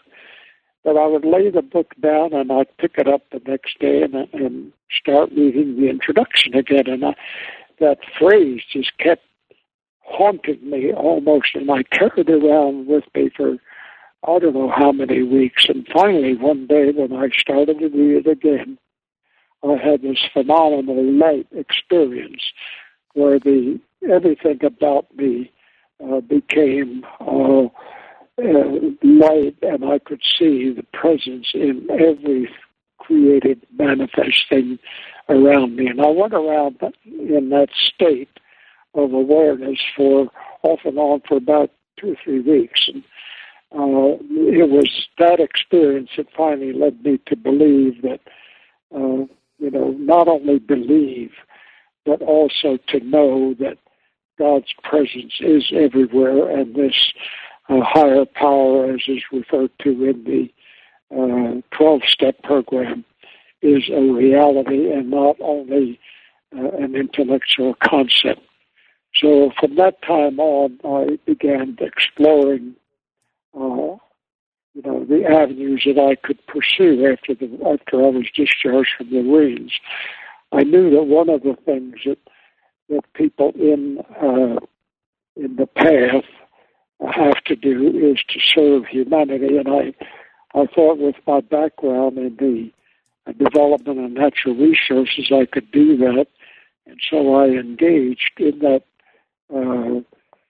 But 0.83 0.97
I 0.97 1.05
would 1.05 1.25
lay 1.25 1.49
the 1.49 1.61
book 1.61 1.93
down 2.01 2.33
and 2.33 2.51
I'd 2.51 2.75
pick 2.77 2.93
it 2.97 3.07
up 3.07 3.23
the 3.31 3.41
next 3.45 3.77
day 3.79 4.01
and, 4.01 4.15
and 4.33 4.71
start 4.89 5.29
reading 5.35 5.79
the 5.79 5.89
introduction 5.89 6.55
again. 6.55 6.87
And 6.87 7.05
I, 7.05 7.15
that 7.79 7.99
phrase 8.17 8.61
just 8.71 8.97
kept 8.97 9.23
haunting 10.11 10.69
me 10.69 10.93
almost, 10.93 11.55
and 11.55 11.69
I 11.71 11.83
carried 11.83 12.29
around 12.29 12.87
with 12.87 13.03
me 13.15 13.29
for 13.35 13.57
I 14.27 14.37
don't 14.37 14.53
know 14.53 14.69
how 14.69 14.91
many 14.91 15.23
weeks. 15.23 15.65
And 15.67 15.87
finally, 15.91 16.35
one 16.35 16.67
day 16.67 16.91
when 16.91 17.11
I 17.11 17.29
started 17.35 17.79
to 17.79 17.87
read 17.87 18.27
it 18.27 18.29
again, 18.29 18.77
I 19.63 19.73
had 19.73 20.03
this 20.03 20.19
phenomenal 20.31 21.03
light 21.13 21.47
experience 21.51 22.41
where 23.13 23.39
the 23.39 23.79
everything 24.09 24.63
about 24.63 25.05
me 25.15 25.51
uh, 26.03 26.21
became 26.21 27.03
uh, 27.19 27.65
uh, 27.65 28.79
light, 29.03 29.55
and 29.61 29.85
I 29.85 29.99
could 29.99 30.21
see 30.39 30.73
the 30.73 30.85
presence 30.93 31.49
in 31.53 31.87
every 31.91 32.49
created 32.99 33.65
manifesting 33.77 34.79
around 35.29 35.75
me. 35.75 35.87
And 35.87 36.01
I 36.01 36.09
went 36.09 36.33
around 36.33 36.77
in 37.05 37.49
that 37.49 37.69
state 37.73 38.29
of 38.93 39.13
awareness 39.13 39.79
for 39.95 40.27
off 40.63 40.79
and 40.85 40.97
on 40.97 41.21
for 41.27 41.37
about 41.37 41.71
two 41.97 42.13
or 42.13 42.15
three 42.23 42.39
weeks. 42.39 42.87
And 42.87 43.03
uh, 43.73 44.17
it 44.29 44.69
was 44.69 45.07
that 45.17 45.39
experience 45.39 46.09
that 46.17 46.27
finally 46.35 46.73
led 46.73 47.03
me 47.03 47.19
to 47.27 47.35
believe 47.35 48.01
that, 48.01 48.19
uh, 48.93 49.25
you 49.59 49.71
know, 49.71 49.91
not 49.97 50.27
only 50.27 50.59
believe, 50.59 51.31
but 52.05 52.21
also 52.21 52.77
to 52.87 52.99
know 52.99 53.53
that 53.59 53.77
God's 54.37 54.73
presence 54.83 55.35
is 55.39 55.71
everywhere, 55.73 56.49
and 56.49 56.75
this 56.75 57.13
uh, 57.69 57.79
higher 57.81 58.25
power, 58.25 58.91
as 58.91 59.01
is 59.07 59.21
referred 59.31 59.71
to 59.83 59.89
in 60.05 60.23
the 60.23 61.63
12 61.71 62.01
uh, 62.01 62.05
step 62.07 62.41
program, 62.43 63.05
is 63.61 63.83
a 63.89 64.01
reality 64.01 64.91
and 64.91 65.11
not 65.11 65.35
only 65.39 65.99
uh, 66.57 66.71
an 66.71 66.95
intellectual 66.95 67.75
concept. 67.83 68.41
So 69.15 69.51
from 69.59 69.75
that 69.75 70.01
time 70.01 70.39
on, 70.39 70.79
I 70.85 71.19
began 71.25 71.77
exploring, 71.79 72.75
uh, 73.53 73.97
you 74.73 74.81
know, 74.83 75.03
the 75.03 75.25
avenues 75.25 75.83
that 75.85 75.99
I 75.99 76.15
could 76.15 76.39
pursue 76.47 77.05
after 77.11 77.35
the 77.35 77.47
after 77.65 77.97
I 77.97 78.09
was 78.09 78.27
discharged 78.35 78.91
from 78.97 79.09
the 79.09 79.21
Marines. 79.21 79.73
I 80.51 80.63
knew 80.63 80.89
that 80.91 81.03
one 81.03 81.29
of 81.29 81.43
the 81.43 81.57
things 81.65 81.95
that 82.05 82.19
that 82.89 83.13
people 83.13 83.51
in 83.55 83.99
uh, 84.21 84.59
in 85.35 85.55
the 85.55 85.67
path 85.67 86.23
have 87.13 87.43
to 87.45 87.55
do 87.55 87.87
is 87.87 88.19
to 88.29 88.39
serve 88.39 88.85
humanity, 88.85 89.57
and 89.57 89.67
I 89.67 89.93
I 90.53 90.67
thought 90.67 90.97
with 90.97 91.15
my 91.27 91.41
background 91.41 92.17
in 92.17 92.37
the 92.37 92.71
development 93.33 93.99
of 93.99 94.11
natural 94.11 94.55
resources, 94.55 95.31
I 95.31 95.45
could 95.45 95.71
do 95.71 95.97
that, 95.97 96.27
and 96.85 96.99
so 97.09 97.35
I 97.35 97.47
engaged 97.47 98.33
in 98.37 98.59
that 98.59 98.83
uh, 98.83 98.90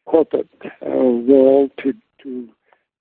corporate 0.06 0.50
uh, 0.64 0.90
world 0.90 1.72
to, 1.84 1.94
to 2.24 2.48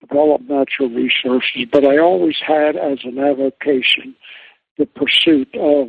develop 0.00 0.42
natural 0.42 0.88
resources, 0.88 1.66
but 1.71 1.85
I 1.85 1.99
always 1.99 2.37
had 2.47 2.76
as 2.76 2.99
an 3.04 3.19
avocation 3.19 4.14
the 4.78 4.87
pursuit 4.87 5.54
of 5.54 5.88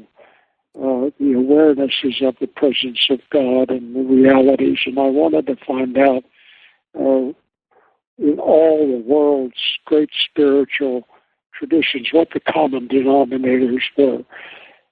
uh, 0.75 1.11
the 1.19 1.33
awarenesses 1.35 2.25
of 2.25 2.35
the 2.39 2.47
presence 2.47 3.07
of 3.09 3.19
God 3.31 3.69
and 3.69 3.95
the 3.95 4.01
realities, 4.01 4.79
and 4.85 4.97
I 4.97 5.07
wanted 5.07 5.47
to 5.47 5.55
find 5.65 5.97
out 5.97 6.23
uh, 6.97 7.33
in 8.17 8.39
all 8.39 8.87
the 8.87 9.03
world's 9.05 9.53
great 9.85 10.09
spiritual 10.13 11.07
traditions 11.53 12.09
what 12.11 12.29
the 12.33 12.39
common 12.39 12.87
denominators 12.87 13.83
were. 13.97 14.23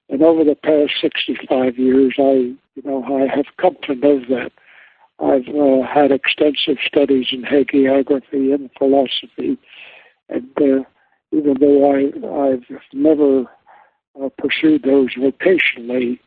And 0.08 0.22
over 0.22 0.44
the 0.44 0.56
past 0.56 0.92
65 1.00 1.78
years, 1.78 2.14
I, 2.18 2.54
you 2.74 2.82
know, 2.84 3.04
I 3.04 3.34
have 3.34 3.46
come 3.58 3.76
to 3.84 3.94
know 3.94 4.20
that 4.28 4.52
I've 5.22 5.48
uh, 5.48 5.82
had 5.82 6.12
extensive 6.12 6.78
studies 6.84 7.26
in 7.30 7.42
hagiography 7.42 8.54
and 8.54 8.70
philosophy, 8.78 9.58
and 10.30 10.50
uh, 10.58 10.84
even 11.32 11.56
though 11.60 11.92
I, 11.92 12.52
I've 12.52 12.64
never 12.94 13.44
uh, 14.20 14.28
pursued 14.38 14.82
those 14.82 15.14
vocationally, 15.14 16.18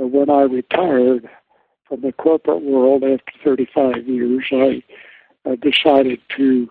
uh, 0.00 0.06
when 0.06 0.30
I 0.30 0.42
retired 0.42 1.28
from 1.86 2.00
the 2.00 2.12
corporate 2.12 2.62
world 2.62 3.04
after 3.04 3.32
35 3.44 4.08
years, 4.08 4.46
I 4.52 4.82
uh, 5.44 5.56
decided 5.56 6.20
to 6.36 6.70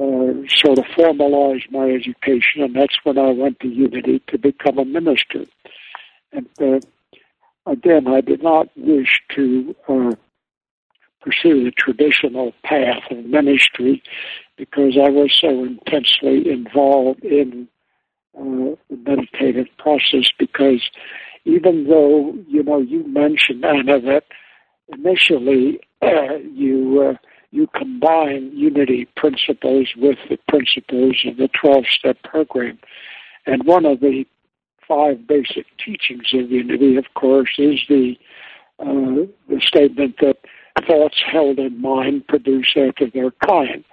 uh, 0.00 0.48
sort 0.48 0.78
of 0.78 0.84
formalize 0.96 1.70
my 1.70 1.90
education, 1.90 2.62
and 2.62 2.74
that's 2.74 2.96
when 3.04 3.18
I 3.18 3.30
went 3.30 3.60
to 3.60 3.68
Unity 3.68 4.22
to 4.28 4.38
become 4.38 4.78
a 4.78 4.84
minister. 4.86 5.44
And 6.32 6.48
again, 7.66 8.08
I 8.08 8.20
did 8.22 8.42
not 8.42 8.68
wish 8.74 9.20
to 9.36 9.76
pursue 11.24 11.64
the 11.64 11.72
traditional 11.72 12.52
path 12.64 13.02
of 13.10 13.24
ministry 13.24 14.02
because 14.56 14.96
I 14.96 15.08
was 15.08 15.36
so 15.40 15.64
intensely 15.64 16.50
involved 16.50 17.24
in 17.24 17.68
uh, 18.38 18.76
the 18.90 18.96
meditative 19.06 19.66
process. 19.78 20.30
Because 20.38 20.82
even 21.44 21.86
though 21.88 22.34
you 22.48 22.62
know 22.62 22.80
you 22.80 23.06
mentioned 23.06 23.64
Anna 23.64 24.00
that 24.00 24.24
initially 24.88 25.80
uh, 26.02 26.36
you 26.52 27.14
uh, 27.14 27.16
you 27.50 27.68
combine 27.74 28.50
unity 28.52 29.06
principles 29.16 29.88
with 29.96 30.18
the 30.28 30.38
principles 30.48 31.16
of 31.26 31.36
the 31.36 31.48
twelve 31.60 31.84
step 31.86 32.22
program, 32.22 32.78
and 33.46 33.64
one 33.64 33.86
of 33.86 34.00
the 34.00 34.24
five 34.86 35.26
basic 35.26 35.66
teachings 35.78 36.26
of 36.34 36.50
unity, 36.50 36.96
of 36.96 37.06
course, 37.14 37.50
is 37.58 37.80
the 37.88 38.16
uh, 38.80 39.26
the 39.48 39.60
statement 39.60 40.16
that 40.20 40.36
thoughts 40.82 41.22
held 41.30 41.58
in 41.58 41.80
mind 41.80 42.26
produce 42.26 42.74
after 42.76 43.08
their 43.08 43.30
kind. 43.46 43.84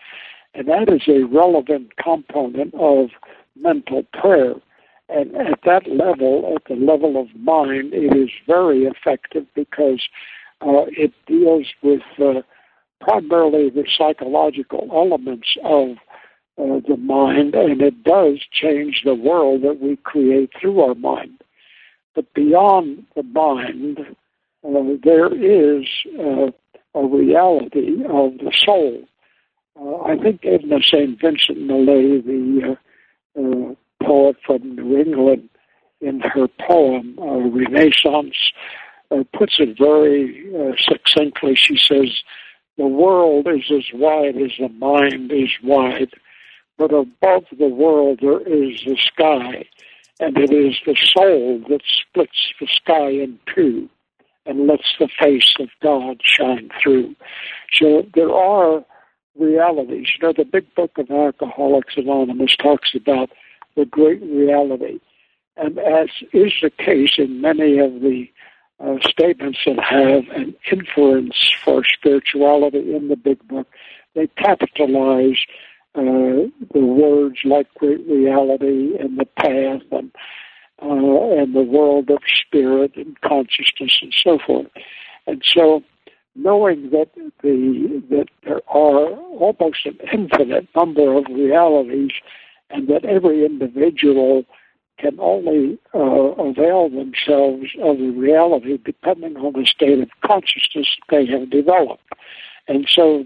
And 0.54 0.68
that 0.68 0.90
is 0.90 1.04
a 1.08 1.24
relevant 1.24 1.96
component 1.98 2.74
of 2.76 3.10
mental 3.56 4.04
prayer. 4.14 4.56
And 5.10 5.36
at 5.36 5.60
that 5.66 5.88
level, 5.88 6.54
at 6.56 6.66
the 6.66 6.76
level 6.76 7.20
of 7.20 7.28
mind, 7.36 7.94
it 7.94 8.16
is 8.16 8.30
very 8.48 8.84
effective 8.84 9.46
because 9.56 10.02
uh, 10.62 10.86
it 10.88 11.14
deals 11.28 11.68
with 11.82 12.02
uh, 12.20 12.42
primarily 13.02 13.70
the 13.70 13.86
psychological 13.98 14.88
elements 14.92 15.58
of 15.64 15.98
uh, 16.58 16.80
the 16.88 16.98
mind, 16.98 17.56
and 17.56 17.82
it 17.82 18.04
does 18.04 18.40
change 18.52 19.02
the 19.04 19.16
world 19.16 19.64
that 19.64 19.80
we 19.82 19.96
create 19.98 20.52
through 20.60 20.82
our 20.82 20.96
mind. 20.96 21.42
But 22.14 22.34
beyond 22.34 23.06
the 23.16 23.24
mind, 23.24 24.00
uh, 24.64 24.98
there 25.04 25.34
is 25.34 25.88
uh, 26.20 26.52
a 26.94 27.06
reality 27.06 28.04
of 28.04 28.38
the 28.40 28.52
soul. 28.66 29.04
Uh, 29.80 30.02
I 30.04 30.18
think 30.18 30.42
Edna 30.46 30.78
St. 30.82 31.20
Vincent 31.20 31.62
Millay, 31.62 32.22
the 32.22 32.78
uh, 33.38 33.42
uh, 33.42 33.76
poet 34.04 34.36
from 34.46 34.76
New 34.76 34.98
England, 34.98 35.50
in 36.02 36.20
her 36.20 36.48
poem 36.68 37.18
uh, 37.20 37.50
Renaissance, 37.50 38.36
uh, 39.12 39.24
puts 39.38 39.58
it 39.60 39.78
very 39.78 40.46
succinctly. 40.78 41.56
She 41.56 41.78
says, 41.78 42.24
The 42.78 42.88
world 42.88 43.48
is 43.48 43.72
as 43.72 43.86
wide 43.94 44.36
as 44.38 44.52
the 44.60 44.70
mind 44.70 45.32
is 45.32 45.52
wide, 45.64 46.12
but 46.78 46.92
above 46.92 47.46
the 47.58 47.68
world 47.68 48.20
there 48.22 48.42
is 48.42 48.82
the 48.86 48.98
sky, 48.98 49.66
and 50.20 50.38
it 50.38 50.52
is 50.52 50.76
the 50.86 50.98
soul 51.16 51.62
that 51.70 51.82
splits 51.86 52.54
the 52.60 52.68
sky 52.68 53.10
in 53.10 53.40
two 53.54 53.90
and 54.46 54.68
lets 54.68 54.96
the 55.00 55.10
face 55.20 55.54
of 55.60 55.70
God 55.82 56.22
shine 56.24 56.70
through. 56.82 57.16
So 57.74 58.06
there 58.14 58.34
are 58.34 58.84
realities. 59.38 60.08
You 60.16 60.28
know, 60.28 60.34
the 60.36 60.46
big 60.46 60.74
book 60.76 60.98
of 60.98 61.10
Alcoholics 61.10 61.96
Anonymous 61.98 62.56
talks 62.56 62.94
about 62.96 63.30
the 63.76 63.86
great 63.86 64.22
reality. 64.22 65.00
And 65.58 65.78
as 65.80 66.10
is 66.34 66.54
the 66.62 66.72
case 66.72 67.14
in 67.18 67.42
many 67.42 67.80
of 67.80 68.02
the 68.02 68.30
uh, 68.80 68.98
statements 69.08 69.60
that 69.66 69.80
have 69.80 70.24
an 70.36 70.56
influence 70.72 71.52
for 71.64 71.84
spirituality 71.86 72.96
in 72.96 73.10
the 73.10 73.16
big 73.16 73.46
book, 73.48 73.68
they 74.16 74.28
capitalize 74.38 75.40
uh, 75.96 76.48
the 76.74 76.80
words 76.80 77.38
like 77.44 77.68
great 77.76 78.06
reality 78.08 78.98
and 79.00 79.20
the 79.20 79.26
path 79.38 79.82
and 79.92 80.12
uh, 80.82 81.42
and 81.42 81.56
the 81.56 81.62
world 81.62 82.10
of 82.10 82.20
spirit 82.46 82.96
and 82.96 83.20
consciousness 83.22 84.00
and 84.02 84.14
so 84.14 84.40
forth. 84.46 84.68
And 85.28 85.44
so, 85.46 85.84
knowing 86.36 86.90
that 86.92 87.10
the 87.44 88.02
that 88.10 88.28
there 88.44 88.62
are 88.68 89.12
almost 89.12 89.86
an 89.86 89.98
infinite 90.12 90.68
number 90.76 91.18
of 91.18 91.26
realities, 91.30 92.12
and 92.70 92.88
that 92.88 93.06
every 93.06 93.46
individual 93.46 94.44
can 94.98 95.20
only 95.20 95.80
uh, 95.96 96.00
avail 96.00 96.90
themselves 96.90 97.68
of 97.82 97.98
the 97.98 98.14
reality 98.16 98.78
depending 98.84 99.36
on 99.38 99.54
the 99.54 99.66
state 99.66 100.00
of 100.00 100.10
consciousness 100.24 100.88
they 101.10 101.26
have 101.26 101.50
developed. 101.50 102.04
And 102.68 102.88
so, 102.90 103.26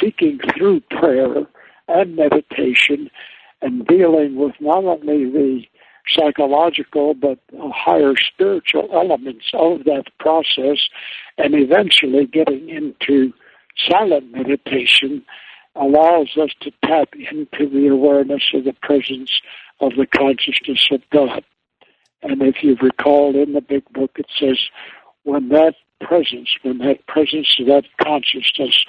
seeking 0.00 0.38
through 0.56 0.80
prayer 0.90 1.46
and 1.88 2.16
meditation 2.16 3.10
and 3.60 3.86
dealing 3.86 4.36
with 4.36 4.54
not 4.60 4.84
only 4.84 5.30
the 5.30 5.62
psychological 6.08 7.14
but 7.14 7.38
higher 7.72 8.14
spiritual 8.16 8.88
elements 8.92 9.46
of 9.54 9.84
that 9.84 10.04
process, 10.18 10.88
and 11.38 11.54
eventually 11.54 12.26
getting 12.26 12.68
into 12.68 13.32
silent 13.88 14.30
meditation 14.32 15.24
allows 15.76 16.28
us 16.40 16.50
to 16.60 16.70
tap 16.84 17.08
into 17.14 17.68
the 17.68 17.88
awareness 17.88 18.42
of 18.54 18.64
the 18.64 18.74
presence 18.82 19.30
of 19.80 19.92
the 19.96 20.06
consciousness 20.06 20.88
of 20.90 21.00
God. 21.10 21.42
And 22.22 22.42
if 22.42 22.62
you 22.62 22.76
recall 22.80 23.34
in 23.34 23.52
the 23.52 23.60
big 23.60 23.84
book, 23.92 24.12
it 24.16 24.26
says, 24.38 24.58
when 25.24 25.48
that 25.48 25.74
presence, 26.00 26.48
when 26.62 26.78
that 26.78 27.06
presence 27.06 27.56
of 27.58 27.66
that 27.66 27.84
consciousness 28.00 28.84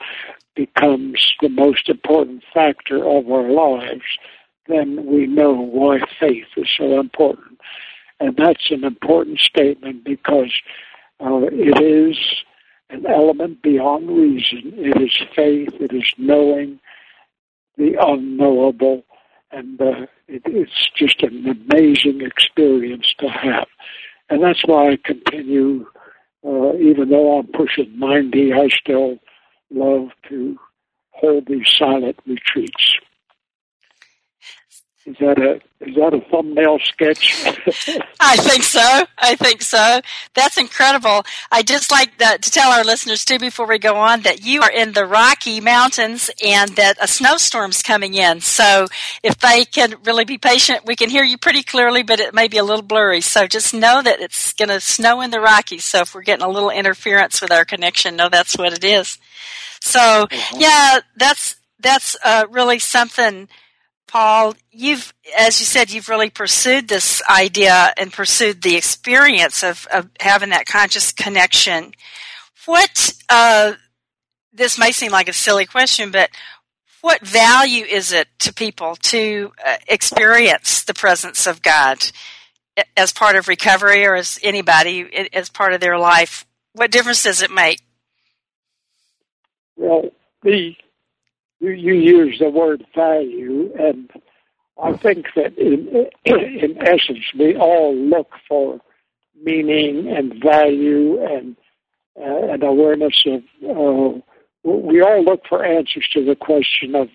becomes 0.56 1.34
the 1.42 1.50
most 1.50 1.90
important 1.90 2.44
factor 2.54 2.98
of 2.98 3.30
our 3.30 3.50
lives, 3.50 4.04
then 4.68 5.06
we 5.06 5.28
know 5.28 5.54
why 5.54 6.00
faith 6.20 6.48
is 6.58 6.68
so 6.78 7.00
important. 7.00 7.60
And 8.20 8.36
that's 8.38 8.72
an 8.72 8.84
important 8.84 9.40
statement 9.40 10.04
because 10.04 10.52
uh, 11.20 11.42
it 11.52 11.82
is 11.82 12.18
an 12.90 13.06
element 13.06 13.62
beyond 13.62 14.10
reason. 14.10 14.74
It 14.76 15.02
is 15.02 15.18
faith, 15.36 15.70
it 15.80 15.94
is 15.94 16.12
knowing 16.18 16.80
the 17.78 17.96
unknowable, 18.00 19.04
and 19.52 19.80
uh, 19.82 20.06
it, 20.28 20.42
it's 20.46 20.90
just 20.96 21.22
an 21.24 21.46
amazing 21.48 22.22
experience 22.22 23.14
to 23.20 23.28
have. 23.28 23.68
And 24.30 24.42
that's 24.42 24.64
why 24.66 24.92
I 24.92 24.98
continue, 25.04 25.86
uh, 26.46 26.74
even 26.76 27.10
though 27.10 27.40
I'm 27.40 27.48
pushing 27.48 28.00
90, 28.00 28.54
I 28.54 28.70
still 28.70 29.18
love 29.70 30.10
to 30.30 30.58
hold 31.12 31.48
these 31.48 31.68
silent 31.78 32.18
retreats. 32.26 32.96
Is 35.06 35.18
that 35.20 35.38
a 35.38 35.62
is 35.86 35.96
that 35.96 36.16
a 36.16 36.22
thumbnail 36.32 36.80
sketch? 36.80 37.46
I 38.20 38.38
think 38.38 38.64
so. 38.64 39.06
I 39.20 39.36
think 39.36 39.62
so. 39.62 40.02
That's 40.34 40.58
incredible. 40.58 41.24
I 41.52 41.62
just 41.62 41.92
like 41.92 42.18
that, 42.18 42.42
to 42.42 42.50
tell 42.50 42.72
our 42.72 42.84
listeners 42.84 43.24
too 43.24 43.38
before 43.38 43.68
we 43.68 43.78
go 43.78 43.98
on 43.98 44.22
that 44.22 44.44
you 44.44 44.62
are 44.64 44.72
in 44.72 44.94
the 44.94 45.06
Rocky 45.06 45.62
Mountains 45.62 46.32
and 46.44 46.72
that 46.78 46.98
a 47.00 47.08
snowstorm's 47.08 47.84
coming 47.84 48.16
in. 48.16 48.42
So 48.42 48.88
if 49.22 49.38
they 49.38 49.66
can 49.66 49.94
really 50.06 50.26
be 50.26 50.40
patient, 50.40 50.88
we 50.88 50.96
can 50.96 51.12
hear 51.12 51.24
you 51.24 51.38
pretty 51.38 51.62
clearly, 51.62 52.02
but 52.02 52.20
it 52.20 52.34
may 52.34 52.48
be 52.48 52.58
a 52.58 52.64
little 52.64 52.82
blurry. 52.82 53.22
So 53.22 53.46
just 53.46 53.76
know 53.76 54.02
that 54.02 54.22
it's 54.22 54.54
going 54.54 54.70
to 54.70 54.80
snow 54.80 55.22
in 55.22 55.30
the 55.30 55.40
Rockies. 55.40 55.86
So 55.86 56.00
if 56.00 56.16
we're 56.16 56.24
getting 56.24 56.46
a 56.46 56.50
little 56.50 56.72
interference 56.72 57.42
with 57.42 57.52
our 57.52 57.66
connection, 57.66 58.16
know 58.16 58.30
that's 58.30 58.58
what 58.58 58.74
it 58.74 58.84
is. 58.84 59.20
So 59.82 60.00
uh-huh. 60.00 60.58
yeah, 60.58 61.00
that's 61.16 61.58
that's 61.80 62.18
uh, 62.24 62.46
really 62.50 62.80
something 62.80 63.48
Paul, 64.08 64.54
you've, 64.72 65.14
as 65.38 65.60
you 65.60 65.66
said, 65.66 65.92
you've 65.92 66.10
really 66.10 66.30
pursued 66.30 66.88
this 66.88 67.22
idea 67.30 67.94
and 67.98 68.14
pursued 68.14 68.62
the 68.62 68.76
experience 68.76 69.64
of, 69.64 69.88
of 69.92 70.10
having 70.20 70.50
that 70.50 70.66
conscious 70.66 71.12
connection. 71.12 71.92
What, 72.66 73.14
uh, 73.30 73.74
this 74.54 74.78
may 74.78 74.92
seem 74.92 75.12
like 75.12 75.28
a 75.28 75.34
silly 75.34 75.66
question, 75.66 76.12
but 76.12 76.30
what 77.02 77.22
value 77.22 77.86
is 77.86 78.12
it 78.12 78.28
to 78.40 78.54
people 78.54 78.96
to 78.96 79.52
uh, 79.64 79.78
experience 79.88 80.84
the 80.84 80.94
presence 80.94 81.46
of 81.46 81.62
God 81.62 82.00
as 82.98 83.14
part 83.14 83.36
of 83.36 83.48
recovery 83.48 84.06
or 84.06 84.16
as 84.16 84.40
anybody 84.42 85.30
as 85.34 85.50
part 85.50 85.74
of 85.74 85.82
their 85.82 86.00
life? 86.00 86.46
What 86.74 86.92
difference 86.92 87.24
does 87.24 87.42
it 87.42 87.52
make? 87.52 87.82
Well, 89.76 90.10
the 90.42 90.76
you, 91.60 91.72
you 91.72 91.94
use 91.94 92.40
the 92.40 92.50
word 92.50 92.86
value, 92.96 93.72
and 93.80 94.10
I 94.82 94.94
think 94.98 95.28
that 95.36 95.58
in, 95.58 96.08
in 96.26 96.78
essence, 96.82 97.26
we 97.38 97.56
all 97.56 97.96
look 97.96 98.32
for 98.48 98.80
meaning 99.42 100.08
and 100.08 100.34
value 100.42 101.24
and 101.24 101.56
uh, 102.20 102.54
an 102.54 102.64
awareness 102.64 103.26
of. 103.26 103.42
Uh, 103.64 104.20
we 104.64 105.00
all 105.00 105.24
look 105.24 105.42
for 105.48 105.64
answers 105.64 106.08
to 106.12 106.26
the 106.26 106.36
question 106.36 106.96
of 106.96 107.10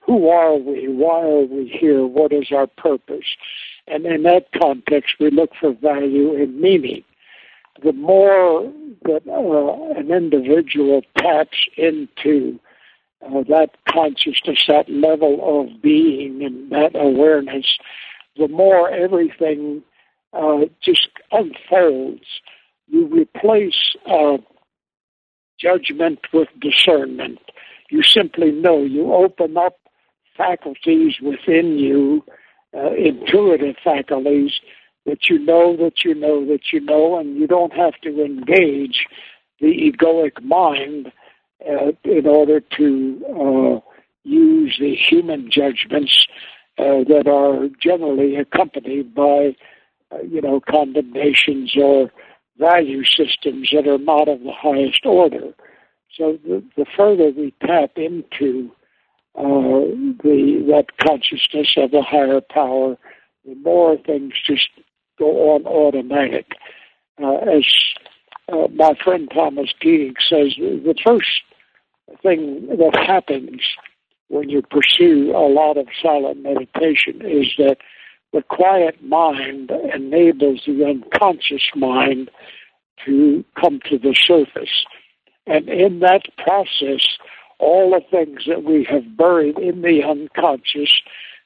who 0.00 0.28
are 0.28 0.54
we, 0.56 0.86
why 0.86 1.20
are 1.20 1.44
we 1.44 1.68
here, 1.68 2.06
what 2.06 2.32
is 2.32 2.52
our 2.52 2.68
purpose, 2.68 3.24
and 3.88 4.06
in 4.06 4.22
that 4.22 4.46
context, 4.60 5.16
we 5.18 5.30
look 5.30 5.50
for 5.60 5.72
value 5.72 6.34
and 6.34 6.60
meaning. 6.60 7.02
The 7.82 7.92
more 7.92 8.72
that 9.04 9.22
uh, 9.26 9.98
an 9.98 10.12
individual 10.12 11.02
taps 11.16 11.58
into 11.76 12.60
uh, 13.24 13.42
that 13.48 13.70
consciousness, 13.88 14.64
that 14.68 14.88
level 14.88 15.40
of 15.42 15.82
being 15.82 16.42
and 16.42 16.70
that 16.70 16.92
awareness, 16.94 17.66
the 18.36 18.48
more 18.48 18.90
everything 18.90 19.82
uh, 20.32 20.60
just 20.82 21.08
unfolds. 21.30 22.24
You 22.88 23.06
replace 23.06 23.96
uh, 24.10 24.38
judgment 25.58 26.20
with 26.32 26.48
discernment. 26.60 27.38
You 27.90 28.02
simply 28.02 28.50
know. 28.50 28.82
You 28.82 29.12
open 29.12 29.56
up 29.56 29.78
faculties 30.36 31.14
within 31.22 31.78
you, 31.78 32.24
uh, 32.74 32.92
intuitive 32.94 33.76
faculties, 33.84 34.52
that 35.06 35.28
you 35.28 35.38
know 35.38 35.76
that 35.76 36.04
you 36.04 36.14
know 36.14 36.46
that 36.46 36.72
you 36.72 36.80
know, 36.80 37.18
and 37.18 37.36
you 37.36 37.46
don't 37.46 37.72
have 37.72 37.94
to 38.02 38.24
engage 38.24 39.06
the 39.60 39.66
egoic 39.66 40.42
mind 40.42 41.12
uh, 41.68 41.92
in 42.04 42.26
order 42.26 42.60
to 42.60 43.24
uh, 43.28 43.80
use 44.24 44.76
the 44.80 44.94
human 44.94 45.50
judgments 45.50 46.26
uh, 46.78 47.04
that 47.08 47.26
are 47.26 47.68
generally 47.80 48.36
accompanied 48.36 49.14
by, 49.14 49.54
uh, 50.10 50.22
you 50.22 50.40
know, 50.40 50.60
condemnations 50.60 51.72
or 51.76 52.10
value 52.58 53.04
systems 53.04 53.70
that 53.72 53.86
are 53.86 53.98
not 53.98 54.28
of 54.28 54.40
the 54.40 54.52
highest 54.52 55.04
order. 55.04 55.52
So 56.16 56.38
the, 56.44 56.62
the 56.76 56.86
further 56.96 57.30
we 57.30 57.54
tap 57.60 57.92
into 57.96 58.70
uh, 59.34 59.88
the 60.22 60.64
that 60.68 60.86
consciousness 61.00 61.74
of 61.76 61.94
a 61.94 62.02
higher 62.02 62.40
power, 62.40 62.96
the 63.46 63.54
more 63.56 63.96
things 63.96 64.34
just 64.46 64.68
go 65.18 65.54
on 65.54 65.66
automatic. 65.66 66.52
Uh, 67.22 67.36
as 67.36 67.64
uh, 68.52 68.68
my 68.74 68.94
friend 69.02 69.30
Thomas 69.32 69.72
Keating 69.80 70.14
says, 70.28 70.54
the 70.58 70.94
first 71.02 71.42
thing 72.22 72.66
that 72.68 72.96
happens 72.96 73.60
when 74.28 74.48
you 74.48 74.62
pursue 74.62 75.32
a 75.36 75.46
lot 75.46 75.76
of 75.76 75.86
silent 76.02 76.42
meditation 76.42 77.20
is 77.22 77.52
that 77.58 77.76
the 78.32 78.42
quiet 78.42 79.02
mind 79.04 79.70
enables 79.94 80.62
the 80.66 80.84
unconscious 80.84 81.68
mind 81.74 82.30
to 83.04 83.44
come 83.60 83.80
to 83.90 83.98
the 83.98 84.14
surface. 84.14 84.84
And 85.46 85.68
in 85.68 86.00
that 86.00 86.22
process, 86.38 87.06
all 87.58 87.90
the 87.90 88.00
things 88.10 88.42
that 88.46 88.64
we 88.64 88.86
have 88.90 89.16
buried 89.16 89.58
in 89.58 89.82
the 89.82 90.02
unconscious 90.02 91.00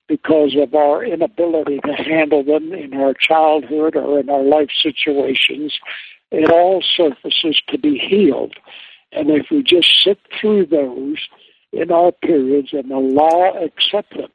because 0.08 0.54
of 0.56 0.74
our 0.74 1.04
inability 1.04 1.80
to 1.84 1.92
handle 1.92 2.44
them 2.44 2.72
in 2.72 2.94
our 2.94 3.14
childhood 3.14 3.96
or 3.96 4.20
in 4.20 4.30
our 4.30 4.44
life 4.44 4.70
situations, 4.80 5.74
it 6.30 6.50
all 6.50 6.82
surfaces 6.82 7.60
to 7.68 7.78
be 7.78 7.98
healed. 7.98 8.54
And 9.16 9.30
if 9.30 9.46
we 9.50 9.62
just 9.62 10.04
sit 10.04 10.18
through 10.38 10.66
those 10.66 11.16
in 11.72 11.90
our 11.90 12.12
periods 12.12 12.68
and 12.72 12.92
allow, 12.92 13.54
accept 13.64 14.14
them, 14.16 14.30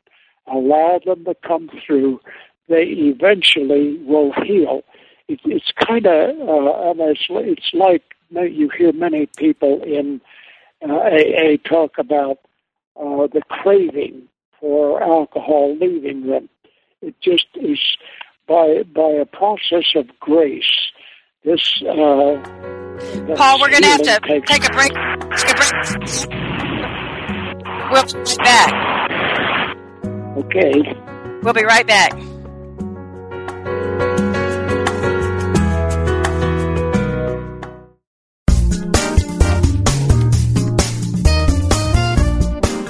allow 0.47 0.99
them 1.05 1.23
to 1.25 1.35
come 1.35 1.69
through, 1.85 2.19
they 2.67 2.83
eventually 2.83 3.99
will 4.03 4.33
heal. 4.43 4.81
It, 5.27 5.39
it's 5.45 5.71
kind 5.87 6.07
of, 6.07 6.29
uh, 6.31 7.03
it's, 7.03 7.27
it's 7.29 7.69
like 7.73 8.03
you 8.33 8.69
hear 8.75 8.91
many 8.91 9.27
people 9.37 9.81
in 9.83 10.19
uh, 10.81 10.93
AA 10.93 11.57
talk 11.63 11.97
about 11.99 12.39
uh, 12.99 13.27
the 13.27 13.41
craving 13.49 14.23
for 14.59 15.01
alcohol 15.01 15.77
leaving 15.79 16.27
them. 16.27 16.49
It 17.01 17.15
just 17.21 17.47
is 17.55 17.79
by 18.47 18.83
by 18.83 19.09
a 19.09 19.25
process 19.25 19.93
of 19.95 20.07
grace. 20.19 20.91
This 21.43 21.81
uh, 21.81 22.37
Paul, 23.35 23.59
we're 23.59 23.71
going 23.71 23.81
to 23.81 23.87
have 23.87 24.03
to 24.03 24.19
take 24.45 24.63
a 24.63 24.69
break. 24.73 24.93
Take 25.37 25.49
a 25.49 25.55
break. 25.55 25.73
We'll 27.91 28.03
be 28.03 28.35
back. 28.37 29.75
Okay. 30.37 30.73
We'll 31.41 31.53
be 31.55 31.63
right 31.63 31.87
back. 31.87 32.13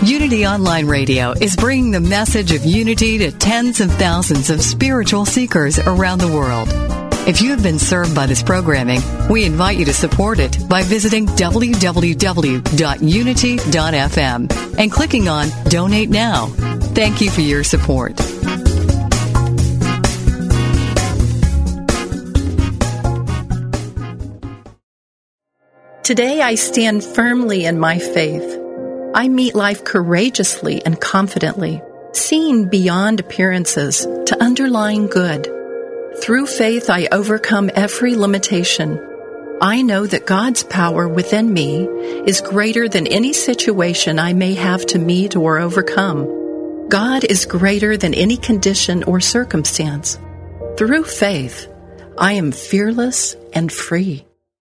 Unity 0.03 0.45
Online 0.45 0.87
Radio 0.87 1.31
is 1.31 1.55
bringing 1.55 1.91
the 1.91 2.01
message 2.01 2.51
of 2.51 2.65
unity 2.65 3.17
to 3.19 3.31
tens 3.31 3.79
of 3.79 3.89
thousands 3.93 4.49
of 4.49 4.61
spiritual 4.61 5.25
seekers 5.25 5.79
around 5.79 6.19
the 6.19 6.27
world. 6.27 6.67
If 7.27 7.39
you 7.39 7.51
have 7.51 7.61
been 7.61 7.77
served 7.77 8.15
by 8.15 8.25
this 8.25 8.41
programming, 8.41 8.99
we 9.29 9.45
invite 9.45 9.77
you 9.77 9.85
to 9.85 9.93
support 9.93 10.39
it 10.39 10.57
by 10.67 10.81
visiting 10.81 11.27
www.unity.fm 11.27 11.99
and 14.79 14.91
clicking 14.91 15.29
on 15.29 15.47
Donate 15.65 16.09
Now. 16.09 16.47
Thank 16.47 17.21
you 17.21 17.29
for 17.29 17.41
your 17.41 17.63
support. 17.63 18.17
Today 26.03 26.41
I 26.41 26.55
stand 26.55 27.03
firmly 27.03 27.65
in 27.65 27.77
my 27.77 27.99
faith. 27.99 28.59
I 29.13 29.27
meet 29.27 29.53
life 29.53 29.83
courageously 29.85 30.83
and 30.83 30.99
confidently, 30.99 31.83
seeing 32.13 32.67
beyond 32.67 33.19
appearances 33.19 34.07
to 34.25 34.37
underlying 34.41 35.05
good. 35.05 35.60
Through 36.19 36.45
faith, 36.47 36.89
I 36.89 37.07
overcome 37.11 37.71
every 37.73 38.15
limitation. 38.15 38.99
I 39.61 39.81
know 39.81 40.05
that 40.05 40.25
God's 40.25 40.61
power 40.61 41.07
within 41.07 41.53
me 41.53 41.85
is 42.27 42.41
greater 42.41 42.89
than 42.89 43.07
any 43.07 43.31
situation 43.31 44.19
I 44.19 44.33
may 44.33 44.53
have 44.55 44.85
to 44.87 44.99
meet 44.99 45.37
or 45.37 45.57
overcome. 45.57 46.89
God 46.89 47.23
is 47.23 47.45
greater 47.45 47.95
than 47.95 48.13
any 48.13 48.35
condition 48.35 49.03
or 49.03 49.21
circumstance. 49.21 50.19
Through 50.77 51.05
faith, 51.05 51.67
I 52.17 52.33
am 52.33 52.51
fearless 52.51 53.37
and 53.53 53.71
free. 53.71 54.25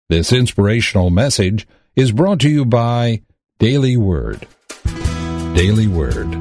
This 0.09 0.33
inspirational 0.33 1.11
message 1.11 1.66
is 1.97 2.12
brought 2.12 2.40
to 2.40 2.49
you 2.49 2.64
by 2.64 3.23
Daily 3.59 3.97
Word. 3.97 4.47
Daily 5.55 5.88
Word. 5.88 6.33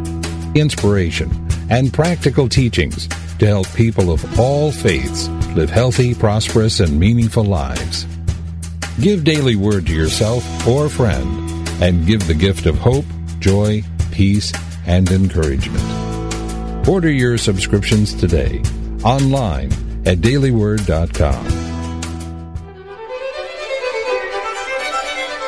Inspiration 0.55 1.31
and 1.71 1.91
practical 1.91 2.47
teachings 2.47 3.09
to 3.43 3.49
help 3.49 3.67
people 3.73 4.09
of 4.09 4.39
all 4.39 4.71
faiths 4.71 5.27
live 5.53 5.69
healthy, 5.69 6.15
prosperous, 6.15 6.79
and 6.79 6.97
meaningful 6.97 7.43
lives. 7.43 8.07
Give 9.01 9.25
Daily 9.25 9.57
Word 9.57 9.85
to 9.87 9.93
yourself 9.93 10.45
or 10.65 10.85
a 10.85 10.89
friend 10.89 11.67
and 11.81 12.07
give 12.07 12.25
the 12.25 12.35
gift 12.35 12.67
of 12.67 12.77
hope, 12.77 13.03
joy, 13.39 13.83
peace, 14.13 14.53
and 14.85 15.11
encouragement. 15.11 16.87
Order 16.87 17.11
your 17.11 17.37
subscriptions 17.37 18.13
today 18.13 18.59
online 19.03 19.73
at 20.05 20.19
dailyword.com. 20.19 21.45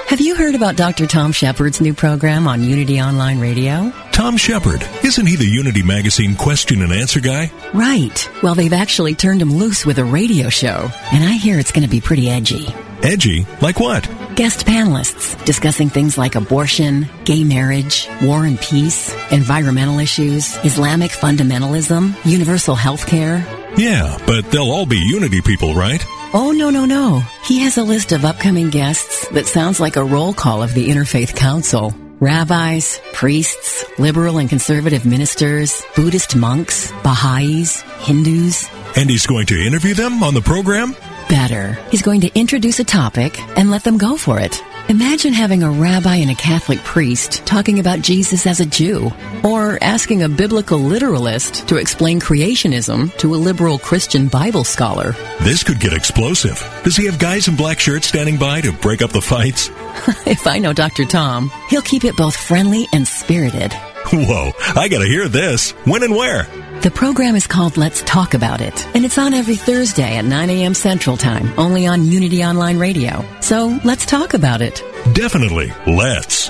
Have 0.08 0.20
you 0.20 0.36
heard 0.36 0.56
about 0.56 0.76
Dr. 0.76 1.08
Tom 1.08 1.32
Shepherd's 1.32 1.80
new 1.80 1.94
program 1.94 2.46
on 2.46 2.62
Unity 2.62 3.00
Online 3.02 3.40
Radio? 3.40 3.94
Tom 4.16 4.38
Shepherd, 4.38 4.82
isn't 5.04 5.26
he 5.26 5.36
the 5.36 5.46
Unity 5.46 5.84
Magazine 5.84 6.38
question 6.38 6.82
and 6.82 6.94
answer 6.94 7.20
guy? 7.20 7.52
Right. 7.74 8.30
Well, 8.42 8.56
they've 8.56 8.72
actually 8.72 9.14
turned 9.14 9.42
him 9.42 9.54
loose 9.54 9.86
with 9.86 10.00
a 10.00 10.06
radio 10.06 10.48
show, 10.48 10.90
and 11.12 11.22
I 11.22 11.34
hear 11.34 11.60
it's 11.60 11.74
going 11.74 11.84
to 11.84 11.90
be 11.90 12.00
pretty 12.00 12.30
edgy. 12.30 12.66
Edgy? 13.04 13.46
Like 13.60 13.78
what? 13.78 14.10
Guest 14.36 14.66
panelists 14.66 15.44
discussing 15.44 15.90
things 15.90 16.18
like 16.18 16.36
abortion, 16.36 17.10
gay 17.26 17.44
marriage, 17.44 18.08
war 18.22 18.46
and 18.46 18.58
peace, 18.58 19.14
environmental 19.34 20.00
issues, 20.00 20.56
Islamic 20.64 21.12
fundamentalism, 21.12 22.16
universal 22.26 22.76
health 22.76 23.08
care. 23.08 23.46
Yeah, 23.76 24.18
but 24.26 24.50
they'll 24.50 24.72
all 24.72 24.86
be 24.86 24.98
Unity 24.98 25.42
people, 25.42 25.74
right? 25.74 26.02
Oh, 26.34 26.54
no, 26.56 26.70
no, 26.70 26.86
no. 26.86 27.22
He 27.44 27.60
has 27.60 27.78
a 27.78 27.84
list 27.84 28.14
of 28.14 28.24
upcoming 28.24 28.70
guests 28.70 29.28
that 29.34 29.46
sounds 29.46 29.82
like 29.82 29.98
a 29.98 30.06
roll 30.06 30.34
call 30.34 30.64
of 30.64 30.74
the 30.74 30.88
Interfaith 30.88 31.36
Council. 31.36 31.94
Rabbis, 32.20 33.02
priests, 33.14 33.84
liberal 34.00 34.38
and 34.38 34.50
conservative 34.50 35.06
ministers, 35.06 35.84
Buddhist 35.96 36.36
monks, 36.36 36.92
Baha'is, 37.04 37.82
Hindus. 38.00 38.70
And 38.96 39.10
he's 39.10 39.26
going 39.26 39.48
to 39.48 39.62
interview 39.62 39.94
them 39.94 40.24
on 40.24 40.34
the 40.34 40.42
program? 40.42 40.96
Better. 41.28 41.74
He's 41.90 42.02
going 42.02 42.22
to 42.22 42.40
introduce 42.40 42.80
a 42.80 42.84
topic 42.84 43.40
and 43.58 43.70
let 43.70 43.84
them 43.84 43.98
go 43.98 44.16
for 44.16 44.40
it. 44.40 44.62
Imagine 44.88 45.34
having 45.34 45.64
a 45.64 45.72
rabbi 45.72 46.18
and 46.18 46.30
a 46.30 46.36
Catholic 46.36 46.78
priest 46.80 47.44
talking 47.44 47.80
about 47.80 48.02
Jesus 48.02 48.46
as 48.46 48.60
a 48.60 48.68
Jew, 48.68 49.12
or 49.44 49.80
asking 49.82 50.22
a 50.22 50.30
biblical 50.30 50.78
literalist 50.78 51.68
to 51.70 51.78
explain 51.78 52.20
creationism 52.20 53.16
to 53.18 53.34
a 53.34 53.38
liberal 53.38 53.80
Christian 53.80 54.28
Bible 54.28 54.64
scholar. 54.64 55.16
This 55.42 55.64
could 55.64 55.80
get 55.80 55.94
explosive. 55.94 56.60
Does 56.84 56.96
he 56.96 57.08
have 57.08 57.18
guys 57.18 57.48
in 57.48 57.56
black 57.56 57.80
shirts 57.80 58.10
standing 58.10 58.38
by 58.38 58.62
to 58.62 58.74
break 58.74 59.02
up 59.02 59.12
the 59.12 59.22
fights? 59.22 59.70
if 60.28 60.46
I 60.46 60.60
know 60.60 60.72
Dr. 60.72 61.06
Tom, 61.06 61.52
he'll 61.68 61.82
keep 61.82 62.04
it 62.04 62.16
both 62.16 62.36
friendly 62.36 62.86
and 62.94 63.08
spirited. 63.08 63.74
Whoa, 64.14 64.52
I 64.76 64.88
gotta 64.88 65.08
hear 65.08 65.28
this. 65.28 65.72
When 65.86 66.04
and 66.04 66.16
where? 66.16 66.44
The 66.86 66.92
program 66.92 67.36
is 67.36 67.48
called 67.48 67.78
Let's 67.78 68.04
Talk 68.04 68.36
About 68.36 68.62
It, 68.62 68.86
and 68.96 69.04
it's 69.06 69.18
on 69.18 69.34
every 69.34 69.56
Thursday 69.56 70.18
at 70.18 70.24
9 70.24 70.50
a.m. 70.52 70.76
Central 70.76 71.18
Time, 71.18 71.52
only 71.58 71.88
on 71.88 72.06
Unity 72.06 72.44
Online 72.44 72.78
Radio. 72.78 73.26
So 73.42 73.80
let's 73.84 74.06
talk 74.06 74.36
about 74.36 74.62
it. 74.62 74.84
Definitely, 75.12 75.74
let's. 75.88 76.50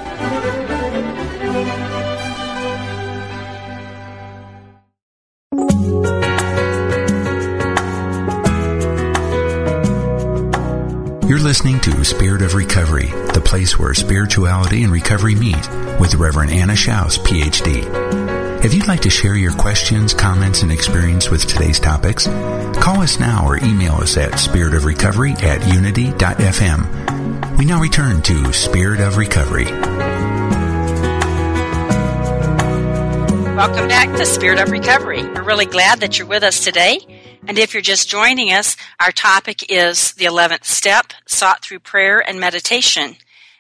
You're 11.30 11.40
listening 11.40 11.80
to 11.80 12.04
Spirit 12.04 12.42
of 12.42 12.56
Recovery, 12.56 13.08
the 13.34 13.42
place 13.42 13.80
where 13.80 13.94
spirituality 13.94 14.84
and 14.84 14.92
recovery 14.92 15.36
meet 15.36 15.70
with 15.98 16.16
Reverend 16.16 16.52
Anna 16.52 16.74
Schaus, 16.74 17.18
PhD. 17.20 18.25
If 18.66 18.74
you'd 18.74 18.88
like 18.88 19.02
to 19.02 19.12
share 19.12 19.36
your 19.36 19.52
questions, 19.52 20.12
comments, 20.12 20.64
and 20.64 20.72
experience 20.72 21.30
with 21.30 21.46
today's 21.46 21.80
topics, 21.80 22.26
call 22.26 23.00
us 23.00 23.20
now 23.20 23.46
or 23.46 23.64
email 23.64 23.94
us 23.94 24.18
at 24.18 24.32
spiritofrecovery 24.32 25.36
at 25.44 25.72
unity.fm. 25.72 27.60
We 27.60 27.66
now 27.66 27.80
return 27.80 28.24
to 28.24 28.52
Spirit 28.54 29.02
of 29.02 29.18
Recovery. 29.18 29.66
Welcome 33.56 33.88
back 33.88 34.18
to 34.18 34.26
Spirit 34.26 34.60
of 34.60 34.72
Recovery. 34.72 35.22
We're 35.22 35.44
really 35.44 35.68
glad 35.68 36.00
that 36.00 36.18
you're 36.18 36.28
with 36.28 36.42
us 36.42 36.64
today. 36.64 37.38
And 37.48 37.60
if 37.60 37.76
you're 37.76 37.84
just 37.84 38.10
joining 38.10 38.52
us, 38.52 38.78
our 39.00 39.12
topic 39.12 39.72
is 39.72 40.14
the 40.14 40.26
11th 40.26 40.64
step, 40.64 41.14
sought 41.28 41.62
through 41.62 41.82
prayer 41.82 42.20
and 42.20 42.40
meditation. 42.40 43.16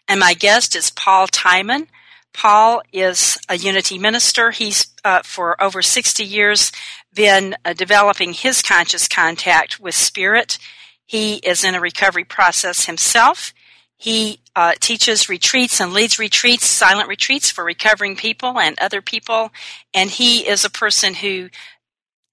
And 0.07 0.19
my 0.19 0.33
guest 0.33 0.75
is 0.75 0.89
Paul 0.89 1.27
Timon. 1.27 1.89
Paul 2.35 2.81
is 2.91 3.37
a 3.47 3.55
Unity 3.55 3.97
minister. 3.97 4.51
He's, 4.51 4.87
uh, 5.05 5.21
for 5.23 5.61
over 5.63 5.81
60 5.81 6.23
years, 6.23 6.71
been 7.13 7.55
uh, 7.63 7.73
developing 7.73 8.33
his 8.33 8.61
conscious 8.61 9.07
contact 9.07 9.79
with 9.79 9.95
spirit. 9.95 10.57
He 11.05 11.35
is 11.35 11.63
in 11.63 11.75
a 11.75 11.79
recovery 11.79 12.25
process 12.25 12.85
himself. 12.85 13.53
He 13.97 14.41
uh, 14.53 14.73
teaches 14.81 15.29
retreats 15.29 15.79
and 15.79 15.93
leads 15.93 16.19
retreats, 16.19 16.65
silent 16.65 17.07
retreats 17.07 17.49
for 17.49 17.63
recovering 17.63 18.17
people 18.17 18.59
and 18.59 18.77
other 18.79 19.01
people. 19.01 19.51
And 19.93 20.09
he 20.09 20.45
is 20.45 20.65
a 20.65 20.69
person 20.69 21.13
who 21.13 21.49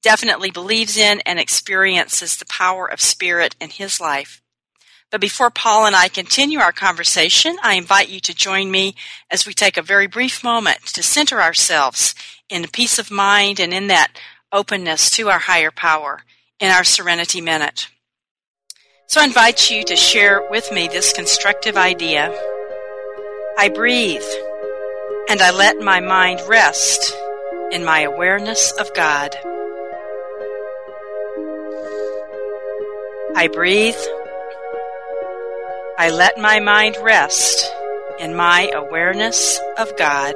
definitely 0.03 0.51
believes 0.51 0.97
in 0.97 1.21
and 1.21 1.39
experiences 1.39 2.37
the 2.37 2.47
power 2.47 2.91
of 2.91 3.01
spirit 3.01 3.55
in 3.61 3.71
his 3.71 4.01
life. 4.01 4.42
But 5.13 5.21
before 5.21 5.51
Paul 5.51 5.85
and 5.85 5.95
I 5.95 6.09
continue 6.09 6.59
our 6.59 6.73
conversation, 6.73 7.59
I 7.63 7.75
invite 7.75 8.09
you 8.09 8.19
to 8.21 8.35
join 8.35 8.71
me 8.71 8.97
as 9.31 9.47
we 9.47 9.53
take 9.53 9.77
a 9.77 9.83
very 9.83 10.07
brief 10.07 10.43
moment 10.43 10.87
to 10.87 11.03
center 11.03 11.43
ourselves 11.43 12.15
in 12.49 12.67
peace 12.69 12.99
of 12.99 13.11
mind 13.11 13.61
and 13.61 13.75
in 13.75 13.89
that 13.89 14.19
openness 14.51 15.11
to 15.11 15.29
our 15.29 15.39
higher 15.39 15.71
power 15.71 16.23
in 16.59 16.71
our 16.71 16.83
Serenity 16.83 17.43
Minute. 17.43 17.89
So 19.07 19.21
I 19.21 19.25
invite 19.25 19.71
you 19.71 19.85
to 19.85 19.97
share 19.97 20.49
with 20.51 20.73
me 20.73 20.89
this 20.89 21.13
constructive 21.13 21.77
idea. 21.77 22.35
I 23.59 23.69
breathe 23.69 24.25
and 25.29 25.43
I 25.43 25.51
let 25.51 25.79
my 25.79 26.01
mind 26.01 26.41
rest 26.49 27.15
in 27.71 27.85
my 27.85 28.01
awareness 28.01 28.73
of 28.73 28.95
God. 28.95 29.37
I 33.37 33.51
breathe. 33.53 33.95
I 35.99 36.11
let 36.11 36.39
my 36.39 36.59
mind 36.59 36.97
rest 37.03 37.71
in 38.19 38.35
my 38.35 38.71
awareness 38.75 39.61
of 39.79 39.97
God. 39.97 40.35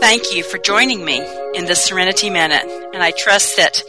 Thank 0.00 0.34
you 0.34 0.42
for 0.42 0.58
joining 0.58 1.04
me 1.04 1.20
in 1.54 1.66
the 1.66 1.74
Serenity 1.74 2.30
Minute, 2.30 2.64
and 2.92 3.02
I 3.02 3.10
trust 3.10 3.56
that 3.56 3.82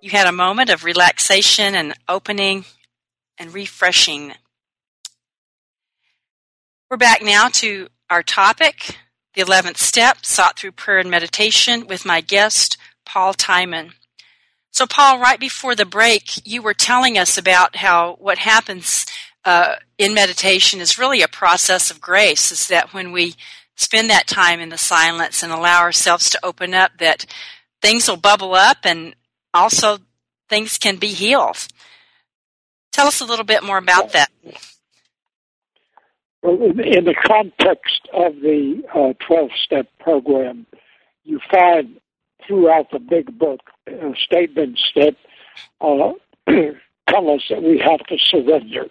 you 0.00 0.10
had 0.10 0.26
a 0.26 0.32
moment 0.32 0.70
of 0.70 0.84
relaxation 0.84 1.74
and 1.74 1.94
opening 2.08 2.64
and 3.38 3.52
refreshing. 3.52 4.32
We're 6.90 6.96
back 6.96 7.22
now 7.22 7.48
to 7.48 7.88
our 8.08 8.22
topic 8.22 8.96
the 9.34 9.42
11th 9.42 9.76
step, 9.76 10.24
sought 10.26 10.58
through 10.58 10.72
prayer 10.72 10.98
and 10.98 11.10
meditation 11.10 11.86
with 11.86 12.04
my 12.04 12.20
guest, 12.20 12.76
Paul 13.10 13.34
Timon. 13.34 13.90
So, 14.70 14.86
Paul, 14.86 15.18
right 15.18 15.40
before 15.40 15.74
the 15.74 15.84
break, 15.84 16.46
you 16.46 16.62
were 16.62 16.74
telling 16.74 17.18
us 17.18 17.36
about 17.36 17.74
how 17.74 18.14
what 18.20 18.38
happens 18.38 19.04
uh, 19.44 19.76
in 19.98 20.14
meditation 20.14 20.80
is 20.80 20.96
really 20.96 21.20
a 21.20 21.26
process 21.26 21.90
of 21.90 22.00
grace. 22.00 22.52
Is 22.52 22.68
that 22.68 22.94
when 22.94 23.10
we 23.10 23.34
spend 23.74 24.10
that 24.10 24.28
time 24.28 24.60
in 24.60 24.68
the 24.68 24.78
silence 24.78 25.42
and 25.42 25.50
allow 25.50 25.80
ourselves 25.80 26.30
to 26.30 26.38
open 26.44 26.72
up, 26.72 26.92
that 27.00 27.26
things 27.82 28.06
will 28.06 28.16
bubble 28.16 28.54
up 28.54 28.78
and 28.84 29.16
also 29.52 29.98
things 30.48 30.78
can 30.78 30.96
be 30.96 31.08
healed. 31.08 31.66
Tell 32.92 33.08
us 33.08 33.20
a 33.20 33.24
little 33.24 33.44
bit 33.44 33.64
more 33.64 33.78
about 33.78 34.12
that. 34.12 34.30
Well, 36.42 36.62
in 36.62 37.04
the 37.04 37.16
context 37.26 38.08
of 38.12 38.36
the 38.36 38.82
12 39.26 39.50
uh, 39.50 39.54
step 39.64 39.88
program, 39.98 40.66
you 41.24 41.40
find 41.50 42.00
throughout 42.50 42.90
the 42.90 42.98
big 42.98 43.38
book 43.38 43.60
uh, 43.88 44.10
statements 44.20 44.82
that 44.96 45.14
uh, 45.80 46.12
tell 47.08 47.30
us 47.30 47.42
that 47.48 47.62
we 47.62 47.78
have 47.78 48.00
to 48.08 48.18
surrender. 48.18 48.86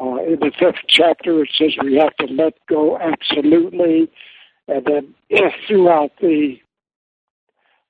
Uh, 0.00 0.16
in 0.22 0.38
the 0.40 0.50
fifth 0.58 0.86
chapter, 0.88 1.42
it 1.42 1.50
says 1.58 1.72
we 1.82 1.96
have 1.96 2.16
to 2.16 2.26
let 2.32 2.54
go 2.66 2.98
absolutely. 2.98 4.10
And 4.68 4.86
then 4.86 5.14
throughout 5.66 6.12
the 6.22 6.56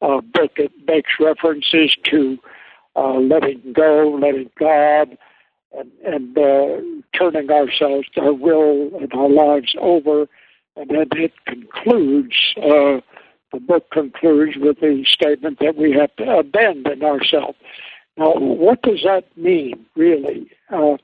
uh, 0.02 0.20
book, 0.20 0.52
it 0.56 0.72
makes 0.86 1.10
references 1.20 1.94
to 2.10 2.38
uh, 2.96 3.18
letting 3.18 3.72
go, 3.72 4.18
letting 4.20 4.50
God, 4.58 5.16
and, 5.76 5.92
and 6.04 6.36
uh, 6.36 6.80
turning 7.16 7.50
ourselves, 7.50 8.08
our 8.16 8.32
will, 8.32 8.90
and 9.00 9.12
our 9.12 9.28
lives 9.28 9.76
over. 9.80 10.26
And 10.76 10.90
then 10.90 11.08
it 11.12 11.32
concludes, 11.46 12.34
uh, 12.56 13.00
the 13.52 13.60
book 13.60 13.90
concludes 13.90 14.56
with 14.56 14.80
the 14.80 15.04
statement 15.06 15.58
that 15.60 15.76
we 15.76 15.92
have 15.92 16.14
to 16.16 16.38
abandon 16.38 17.02
ourselves. 17.02 17.58
Now, 18.16 18.34
what 18.34 18.82
does 18.82 19.02
that 19.04 19.24
mean, 19.36 19.86
really? 19.96 20.50
Uh, 20.70 20.96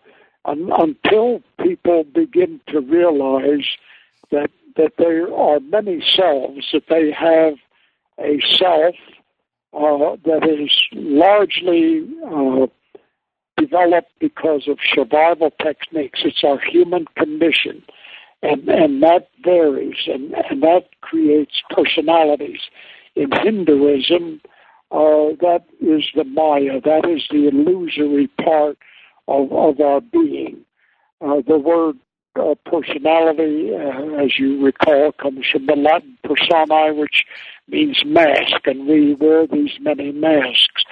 un- 0.45 0.71
until 0.77 1.43
people 1.63 2.05
begin 2.05 2.61
to 2.69 2.81
realize 2.81 3.67
that 4.31 4.51
that 4.77 4.95
there 4.99 5.33
are 5.33 5.61
many 5.61 6.03
selves, 6.17 6.69
that 6.73 6.89
they 6.89 7.13
have 7.13 7.55
a 8.19 8.41
self 8.57 8.97
uh, 9.73 10.17
that 10.25 10.45
is 10.49 10.71
largely 10.93 12.05
uh, 12.27 12.67
developed 13.57 14.11
because 14.19 14.67
of 14.69 14.79
survival 14.93 15.51
techniques. 15.63 16.23
It's 16.25 16.43
our 16.43 16.59
human 16.59 17.07
condition, 17.17 17.85
and 18.45 18.69
and 18.69 19.03
that 19.03 19.29
varies, 19.43 19.97
and 20.07 20.35
and 20.35 20.63
that 20.63 20.89
creates 21.01 21.63
personalities. 21.71 22.61
In 23.17 23.31
Hinduism, 23.31 24.41
uh, 24.91 25.35
that 25.41 25.65
is 25.81 26.05
the 26.15 26.25
Maya, 26.25 26.81
that 26.81 27.09
is 27.09 27.23
the 27.31 27.49
illusory 27.49 28.27
part 28.43 28.77
of, 29.29 29.53
of 29.53 29.81
our 29.81 30.01
being. 30.01 30.65
Uh, 31.21 31.41
the 31.47 31.59
word 31.59 31.97
uh, 32.37 32.55
personality, 32.67 33.71
uh, 33.73 34.23
as 34.23 34.39
you 34.39 34.63
recall, 34.65 35.13
comes 35.13 35.47
from 35.51 35.67
the 35.67 35.77
Latin 35.77 36.19
personae, 36.25 36.93
which 36.93 37.25
means 37.69 38.03
mask, 38.05 38.67
and 38.67 38.87
we 38.87 39.15
wear 39.15 39.47
these 39.47 39.73
many 39.81 40.13
masks. 40.13 40.85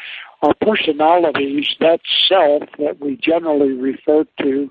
Our 0.43 0.55
personalities, 0.55 1.75
that 1.81 2.01
self 2.29 2.63
that 2.79 3.01
we 3.01 3.17
generally 3.17 3.73
refer 3.73 4.25
to 4.41 4.71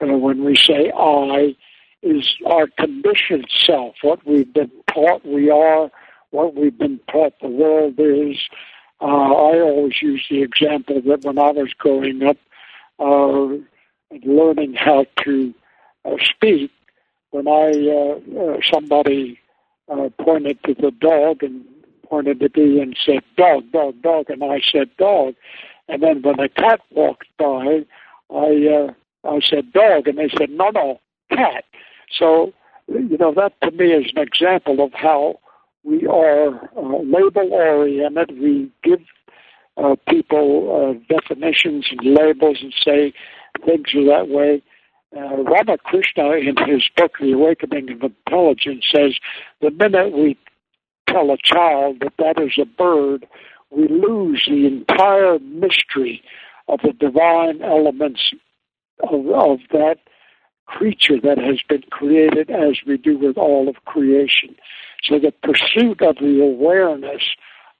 uh, 0.00 0.16
when 0.18 0.44
we 0.44 0.56
say 0.56 0.92
I, 0.96 1.54
is 2.02 2.36
our 2.46 2.66
conditioned 2.78 3.46
self, 3.48 3.94
what 4.02 4.26
we've 4.26 4.52
been 4.52 4.70
taught 4.92 5.24
we 5.24 5.50
are, 5.50 5.90
what 6.30 6.54
we've 6.54 6.76
been 6.76 7.00
taught 7.10 7.34
the 7.40 7.48
world 7.48 7.94
is. 7.98 8.38
Uh, 9.00 9.04
I 9.06 9.60
always 9.60 10.00
use 10.00 10.24
the 10.30 10.42
example 10.42 11.00
that 11.06 11.24
when 11.24 11.38
I 11.38 11.50
was 11.50 11.72
growing 11.78 12.22
up, 12.22 12.36
uh, 12.98 13.56
learning 14.24 14.74
how 14.74 15.06
to 15.24 15.54
uh, 16.04 16.16
speak, 16.22 16.70
when 17.30 17.48
I 17.48 17.70
uh, 17.70 18.40
uh, 18.40 18.58
somebody 18.70 19.40
uh, 19.90 20.08
pointed 20.20 20.62
to 20.64 20.74
the 20.74 20.90
dog 20.90 21.42
and 21.42 21.64
pointed 22.08 22.40
to 22.40 22.50
me 22.54 22.80
and 22.80 22.96
said 23.04 23.22
dog, 23.36 23.72
dog, 23.72 24.00
dog, 24.02 24.28
and 24.28 24.44
I 24.44 24.60
said 24.70 24.90
dog, 24.98 25.34
and 25.88 26.02
then 26.02 26.22
when 26.22 26.38
a 26.38 26.48
cat 26.48 26.80
walked 26.90 27.28
by, 27.38 27.84
I 28.30 28.90
I 29.24 29.40
said 29.40 29.72
dog, 29.72 30.08
and 30.08 30.18
they 30.18 30.28
said 30.36 30.50
no, 30.50 30.70
no, 30.70 31.00
cat. 31.30 31.64
So 32.18 32.52
you 32.88 33.16
know 33.18 33.32
that 33.34 33.52
to 33.62 33.70
me 33.70 33.92
is 33.92 34.12
an 34.14 34.22
example 34.22 34.84
of 34.84 34.92
how 34.94 35.40
we 35.84 36.06
are 36.06 36.48
uh, 36.76 36.98
label 37.02 37.52
oriented. 37.52 38.38
We 38.38 38.70
give 38.82 39.00
uh, 39.76 39.96
people 40.08 40.98
uh, 40.98 41.14
definitions 41.14 41.88
and 41.90 42.14
labels 42.14 42.58
and 42.62 42.74
say 42.84 43.12
things 43.64 43.94
are 43.94 44.04
that 44.04 44.28
way. 44.28 44.62
Uh, 45.14 45.42
Ramakrishna, 45.42 46.32
in 46.32 46.56
his 46.66 46.88
book, 46.96 47.12
The 47.20 47.32
Awakening 47.32 47.90
of 47.90 48.02
Intelligence, 48.02 48.84
says 48.94 49.14
the 49.60 49.70
minute 49.70 50.12
we 50.12 50.38
tell 51.06 51.30
a 51.30 51.36
child 51.36 51.98
that 52.00 52.14
that 52.18 52.42
is 52.42 52.52
a 52.58 52.64
bird, 52.64 53.26
we 53.70 53.88
lose 53.88 54.44
the 54.48 54.66
entire 54.66 55.38
mystery 55.38 56.22
of 56.68 56.80
the 56.82 56.92
divine 56.92 57.60
elements 57.62 58.32
of, 59.02 59.26
of 59.28 59.58
that 59.72 59.96
creature 60.78 61.20
that 61.22 61.38
has 61.38 61.60
been 61.68 61.82
created 61.90 62.50
as 62.50 62.78
we 62.86 62.96
do 62.96 63.18
with 63.18 63.36
all 63.36 63.68
of 63.68 63.84
creation. 63.84 64.56
So 65.04 65.18
the 65.18 65.32
pursuit 65.42 66.00
of 66.02 66.16
the 66.16 66.40
awareness 66.42 67.22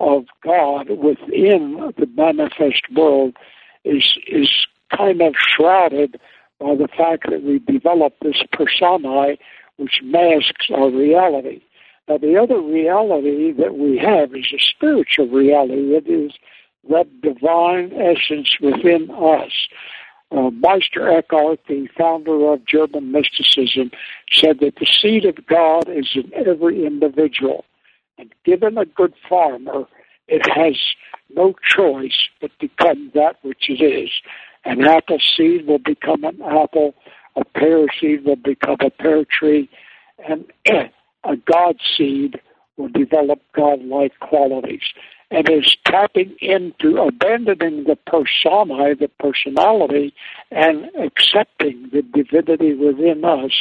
of 0.01 0.25
God 0.45 0.89
within 0.91 1.93
the 1.97 2.07
manifest 2.15 2.83
world 2.95 3.37
is 3.85 4.19
is 4.27 4.51
kind 4.97 5.23
of 5.23 5.35
shrouded 5.37 6.21
by 6.61 6.75
the 6.75 6.89
fact 6.89 7.31
that 7.31 7.43
we 7.43 7.59
develop 7.61 8.15
this 8.21 8.43
personae 8.53 9.39
which 9.77 10.01
masks 10.03 10.67
our 10.75 10.91
reality. 10.91 11.61
Now 12.09 12.19
the 12.19 12.37
other 12.37 12.61
reality 12.61 13.53
that 13.53 13.77
we 13.77 13.99
have 13.99 14.35
is 14.35 14.53
a 14.53 14.59
spiritual 14.59 15.29
reality. 15.29 15.95
It 15.95 16.07
is 16.09 16.33
that 16.91 17.09
divine 17.23 17.93
essence 17.95 18.57
within 18.61 19.11
us. 19.11 19.53
Uh, 20.33 20.51
Meister 20.51 21.11
Eckhart, 21.11 21.61
the 21.69 21.89
founder 21.97 22.53
of 22.53 22.65
German 22.65 23.13
mysticism, 23.13 23.91
said 24.33 24.61
that 24.61 24.77
the 24.77 24.87
seed 24.87 25.27
of 25.27 25.47
God 25.47 25.89
is 25.89 26.09
in 26.15 26.31
every 26.35 26.87
individual. 26.87 27.65
And 28.17 28.33
given 28.45 28.79
a 28.79 28.87
good 28.87 29.13
farmer, 29.29 29.85
it 30.29 30.43
has 30.55 30.77
no 31.35 31.55
choice 31.63 32.29
but 32.41 32.51
become 32.61 33.11
that 33.15 33.37
which 33.43 33.69
it 33.69 33.83
is. 33.83 34.11
An 34.65 34.85
apple 34.85 35.19
seed 35.37 35.67
will 35.67 35.79
become 35.79 36.25
an 36.25 36.41
apple, 36.41 36.95
a 37.37 37.45
pear 37.45 37.87
seed 38.01 38.25
will 38.25 38.37
become 38.37 38.79
a 38.81 38.91
pear 38.91 39.25
tree, 39.25 39.69
and 40.27 40.45
a 41.25 41.37
God 41.37 41.77
seed 41.97 42.41
will 42.77 42.89
develop 42.89 43.41
God-like 43.55 44.19
qualities. 44.21 44.83
And 45.35 45.49
is 45.49 45.77
tapping 45.87 46.37
into 46.41 46.99
abandoning 46.99 47.85
the 47.85 47.97
persona, 48.07 48.95
the 48.95 49.11
personality, 49.19 50.15
and 50.51 50.91
accepting 50.95 51.89
the 51.91 52.03
divinity 52.03 52.75
within 52.75 53.25
us 53.25 53.53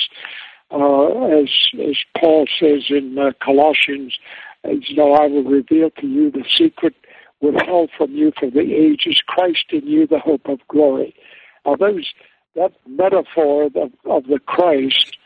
uh, 0.72 1.26
as 1.28 1.50
as 1.74 1.98
Paul 2.18 2.46
says 2.60 2.84
in 2.90 3.18
uh, 3.18 3.32
Colossians, 3.44 4.18
you 4.64 4.96
know, 4.96 5.14
I 5.14 5.28
will 5.28 5.44
reveal 5.44 5.90
to 5.92 6.08
you 6.08 6.32
the 6.32 6.46
secret 6.58 6.96
withheld 7.42 7.90
from 7.98 8.12
you 8.12 8.32
for 8.40 8.50
the 8.50 8.74
ages, 8.74 9.22
Christ 9.26 9.66
in 9.72 9.86
you, 9.88 10.08
the 10.08 10.20
hope 10.20 10.48
of 10.48 10.60
glory. 10.68 11.16
Now, 11.66 11.76
those 11.76 12.14
that 12.56 12.74
metaphor 12.88 13.66
of, 13.66 13.92
of 14.06 14.28
the 14.28 14.40
Christ 14.46 15.18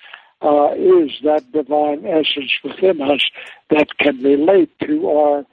uh, 0.41 0.73
is 0.73 1.11
that 1.23 1.51
divine 1.51 2.05
essence 2.05 2.51
within 2.63 3.01
us 3.01 3.21
that 3.69 3.97
can 3.97 4.21
relate 4.23 4.71
to 4.79 5.09
our 5.09 5.45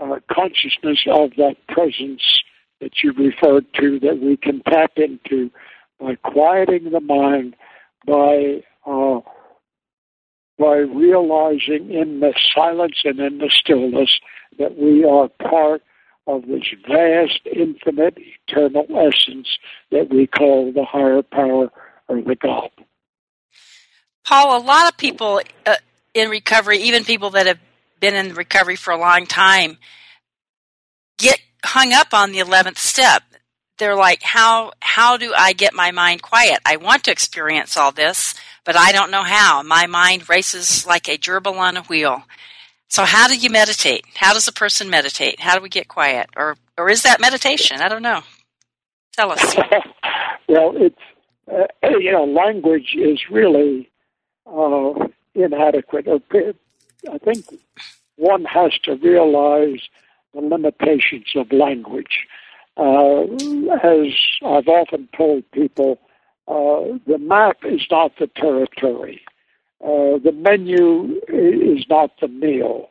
uh, 0.00 0.18
consciousness 0.30 1.00
of 1.10 1.30
that 1.36 1.56
presence 1.68 2.42
that 2.80 3.02
you 3.02 3.12
referred 3.12 3.66
to, 3.74 3.98
that 4.00 4.20
we 4.20 4.36
can 4.36 4.62
tap 4.62 4.92
into 4.96 5.50
by 6.00 6.14
quieting 6.16 6.90
the 6.90 7.00
mind, 7.00 7.56
by 8.06 8.62
uh, 8.86 9.20
by 10.58 10.76
realizing 10.76 11.90
in 11.90 12.20
the 12.20 12.32
silence 12.54 13.02
and 13.04 13.20
in 13.20 13.38
the 13.38 13.50
stillness 13.50 14.20
that 14.58 14.78
we 14.78 15.04
are 15.04 15.28
part 15.28 15.82
of 16.26 16.46
this 16.46 16.64
vast, 16.88 17.40
infinite, 17.54 18.18
eternal 18.48 18.86
essence 18.90 19.58
that 19.90 20.08
we 20.10 20.26
call 20.26 20.72
the 20.72 20.84
higher 20.84 21.22
power 21.22 21.70
or 22.08 22.22
the 22.22 22.34
God. 22.36 22.70
Paul, 24.24 24.60
a 24.60 24.64
lot 24.64 24.88
of 24.88 24.96
people 24.96 25.40
uh, 25.66 25.76
in 26.14 26.30
recovery, 26.30 26.78
even 26.78 27.04
people 27.04 27.30
that 27.30 27.46
have 27.46 27.60
been 28.00 28.14
in 28.14 28.34
recovery 28.34 28.76
for 28.76 28.92
a 28.92 28.98
long 28.98 29.26
time, 29.26 29.78
get 31.18 31.40
hung 31.64 31.92
up 31.92 32.12
on 32.12 32.32
the 32.32 32.38
11th 32.38 32.78
step 32.78 33.22
they're 33.78 33.96
like, 33.96 34.22
how 34.22 34.72
how 34.80 35.16
do 35.16 35.32
I 35.36 35.52
get 35.52 35.74
my 35.74 35.90
mind 35.90 36.22
quiet? 36.22 36.60
I 36.64 36.76
want 36.76 37.04
to 37.04 37.10
experience 37.12 37.76
all 37.76 37.92
this, 37.92 38.34
but 38.64 38.76
I 38.76 38.92
don't 38.92 39.10
know 39.10 39.22
how. 39.22 39.62
My 39.62 39.86
mind 39.86 40.28
races 40.28 40.86
like 40.86 41.08
a 41.08 41.18
gerbil 41.18 41.58
on 41.58 41.76
a 41.76 41.82
wheel. 41.82 42.22
So 42.88 43.04
how 43.04 43.28
do 43.28 43.36
you 43.36 43.50
meditate? 43.50 44.04
How 44.14 44.32
does 44.32 44.48
a 44.48 44.52
person 44.52 44.88
meditate? 44.88 45.40
How 45.40 45.56
do 45.56 45.62
we 45.62 45.68
get 45.68 45.88
quiet? 45.88 46.30
Or 46.36 46.56
or 46.78 46.90
is 46.90 47.02
that 47.02 47.20
meditation? 47.20 47.80
I 47.80 47.88
don't 47.88 48.02
know. 48.02 48.22
Tell 49.12 49.32
us. 49.32 49.56
well, 50.48 50.72
it's 50.76 50.96
uh, 51.52 51.88
you 51.98 52.12
know, 52.12 52.24
language 52.24 52.96
is 52.96 53.20
really 53.30 53.90
uh, 54.46 54.92
inadequate. 55.34 56.06
I 57.12 57.18
think 57.18 57.44
one 58.16 58.44
has 58.44 58.72
to 58.84 58.96
realize 58.96 59.80
the 60.34 60.40
limitations 60.40 61.32
of 61.34 61.52
language. 61.52 62.26
Uh, 62.76 63.22
as 63.82 64.12
I've 64.44 64.68
often 64.68 65.08
told 65.16 65.50
people, 65.52 65.98
uh, 66.48 66.98
the 67.06 67.18
map 67.18 67.58
is 67.64 67.86
not 67.90 68.12
the 68.18 68.26
territory. 68.28 69.22
Uh, 69.82 70.18
the 70.22 70.32
menu 70.32 71.20
is 71.28 71.84
not 71.88 72.10
the 72.20 72.28
meal. 72.28 72.90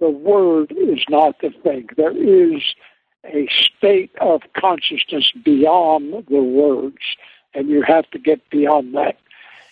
the 0.00 0.10
word 0.10 0.72
is 0.72 1.04
not 1.08 1.40
the 1.40 1.50
thing. 1.62 1.88
There 1.96 2.16
is 2.16 2.62
a 3.24 3.48
state 3.76 4.12
of 4.20 4.42
consciousness 4.56 5.32
beyond 5.44 6.26
the 6.28 6.42
words, 6.42 7.02
and 7.54 7.68
you 7.68 7.82
have 7.82 8.08
to 8.10 8.18
get 8.18 8.48
beyond 8.50 8.94
that. 8.94 9.16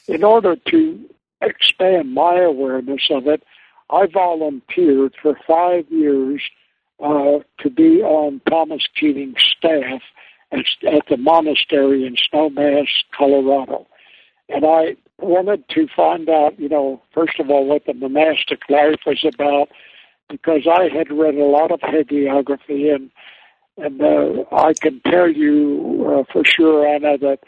In 0.09 0.25
order 0.25 0.57
to 0.57 0.99
expand 1.40 2.14
my 2.14 2.40
awareness 2.40 3.03
of 3.11 3.27
it, 3.27 3.42
I 3.90 4.07
volunteered 4.07 5.14
for 5.20 5.38
five 5.47 5.85
years 5.90 6.42
uh, 7.03 7.38
to 7.61 7.70
be 7.70 8.03
on 8.03 8.40
Thomas 8.49 8.87
Keating's 8.99 9.42
staff 9.57 10.01
at, 10.53 10.64
at 10.87 11.03
the 11.09 11.16
monastery 11.16 12.07
in 12.07 12.16
Snowmass, 12.16 12.88
Colorado. 13.16 13.87
And 14.49 14.64
I 14.64 14.97
wanted 15.18 15.68
to 15.70 15.87
find 15.94 16.29
out, 16.29 16.59
you 16.59 16.68
know, 16.68 17.03
first 17.12 17.38
of 17.40 17.51
all, 17.51 17.66
what 17.66 17.87
the 17.87 17.94
monastic 17.94 18.61
life 18.68 19.01
was 19.07 19.25
about, 19.25 19.68
because 20.29 20.66
I 20.70 20.88
had 20.94 21.11
read 21.11 21.35
a 21.35 21.44
lot 21.44 21.70
of 21.70 21.81
hagiography, 21.81 22.94
and 22.94 23.11
and 23.77 24.01
uh, 24.01 24.44
I 24.53 24.73
can 24.75 25.01
tell 25.01 25.29
you 25.29 26.07
uh, 26.09 26.33
for 26.33 26.44
sure, 26.44 26.87
Anna, 26.87 27.18
that 27.18 27.40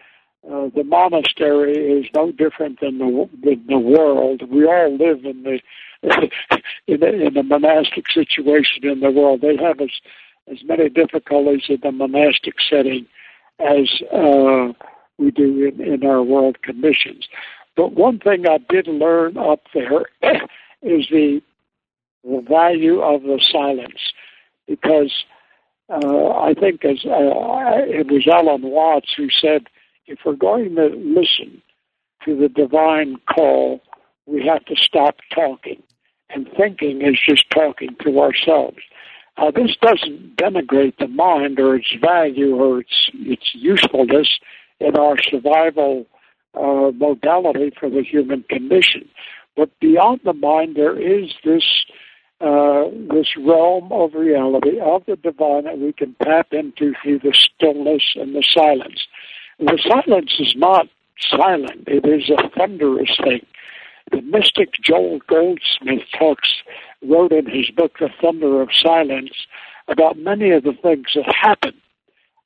uh, 0.51 0.68
the 0.75 0.85
monastery 0.85 1.75
is 1.75 2.07
no 2.14 2.33
different 2.33 2.81
than 2.81 2.99
the 2.99 3.29
than 3.42 3.64
the 3.68 3.79
world. 3.79 4.42
We 4.51 4.64
all 4.66 4.90
live 4.90 5.25
in 5.25 5.42
the 5.42 5.61
in 6.87 7.02
in 7.02 7.37
a 7.37 7.42
monastic 7.42 8.11
situation 8.12 8.87
in 8.87 9.00
the 9.00 9.11
world. 9.11 9.40
They 9.40 9.56
have 9.56 9.80
as 9.80 9.90
as 10.50 10.59
many 10.64 10.88
difficulties 10.88 11.64
in 11.68 11.78
the 11.82 11.92
monastic 11.92 12.54
setting 12.68 13.06
as 13.59 14.02
uh, 14.12 14.72
we 15.18 15.30
do 15.30 15.66
in, 15.66 15.80
in 15.80 16.06
our 16.06 16.22
world 16.22 16.62
conditions. 16.62 17.26
But 17.76 17.92
one 17.92 18.18
thing 18.18 18.46
I 18.48 18.59
did 18.68 18.87
learn 18.87 19.37
up 19.37 19.61
there 19.74 20.06
is 20.82 21.06
the, 21.11 21.42
the 22.24 22.44
value 22.48 23.00
of 23.00 23.22
the 23.22 23.40
silence, 23.52 24.12
because 24.66 25.12
uh, 25.88 26.30
I 26.30 26.54
think 26.54 26.85
as 26.85 27.04
uh, 27.04 27.85
it 27.87 28.11
was 28.11 28.26
Alan 28.26 28.62
Watts 28.62 29.12
who 29.16 29.28
said, 29.30 29.66
if 30.06 30.20
we're 30.24 30.35
going 30.35 30.74
to 30.76 30.87
listen 30.87 31.62
to 32.24 32.37
the 32.37 32.48
divine 32.48 33.16
call, 33.32 33.80
we 34.26 34.46
have 34.46 34.64
to 34.66 34.76
stop 34.76 35.16
talking. 35.34 35.82
And 36.30 36.48
thinking 36.56 37.02
is 37.02 37.18
just 37.26 37.48
talking 37.50 37.96
to 38.04 38.20
ourselves. 38.20 38.78
Uh, 39.36 39.50
this 39.50 39.76
doesn't 39.80 40.36
denigrate 40.36 40.96
the 40.98 41.08
mind 41.08 41.60
or 41.60 41.76
its 41.76 41.94
value 42.00 42.56
or 42.56 42.80
its 42.80 43.10
its 43.14 43.50
usefulness 43.54 44.28
in 44.80 44.96
our 44.96 45.16
survival 45.22 46.06
uh, 46.54 46.90
modality 46.94 47.70
for 47.78 47.90
the 47.90 48.02
human 48.02 48.42
condition. 48.44 49.08
But 49.56 49.70
beyond 49.80 50.20
the 50.24 50.32
mind, 50.32 50.76
there 50.76 50.98
is 50.98 51.32
this 51.44 51.64
uh, 52.40 52.84
this 53.10 53.28
realm 53.36 53.92
of 53.92 54.14
reality 54.14 54.80
of 54.80 55.04
the 55.06 55.16
divine 55.16 55.64
that 55.64 55.78
we 55.78 55.92
can 55.92 56.14
tap 56.22 56.52
into 56.52 56.92
through 57.02 57.20
the 57.20 57.34
stillness 57.34 58.02
and 58.14 58.34
the 58.34 58.44
silence. 58.54 59.06
The 59.58 59.78
silence 59.86 60.34
is 60.38 60.54
not 60.56 60.86
silent; 61.30 61.84
it 61.86 62.06
is 62.06 62.30
a 62.30 62.48
thunderous 62.50 63.16
thing. 63.22 63.46
The 64.11 64.23
mystic 64.23 64.75
Joel 64.83 65.21
Goldsmith 65.27 66.05
talks 66.19 66.62
wrote 67.03 67.33
in 67.33 67.47
his 67.47 67.71
book 67.71 67.99
The 67.99 68.09
Thunder 68.21 68.62
of 68.62 68.71
Silence 68.73 69.33
about 69.88 70.19
many 70.19 70.51
of 70.51 70.64
the 70.64 70.75
things 70.83 71.09
that 71.14 71.33
happen 71.35 71.75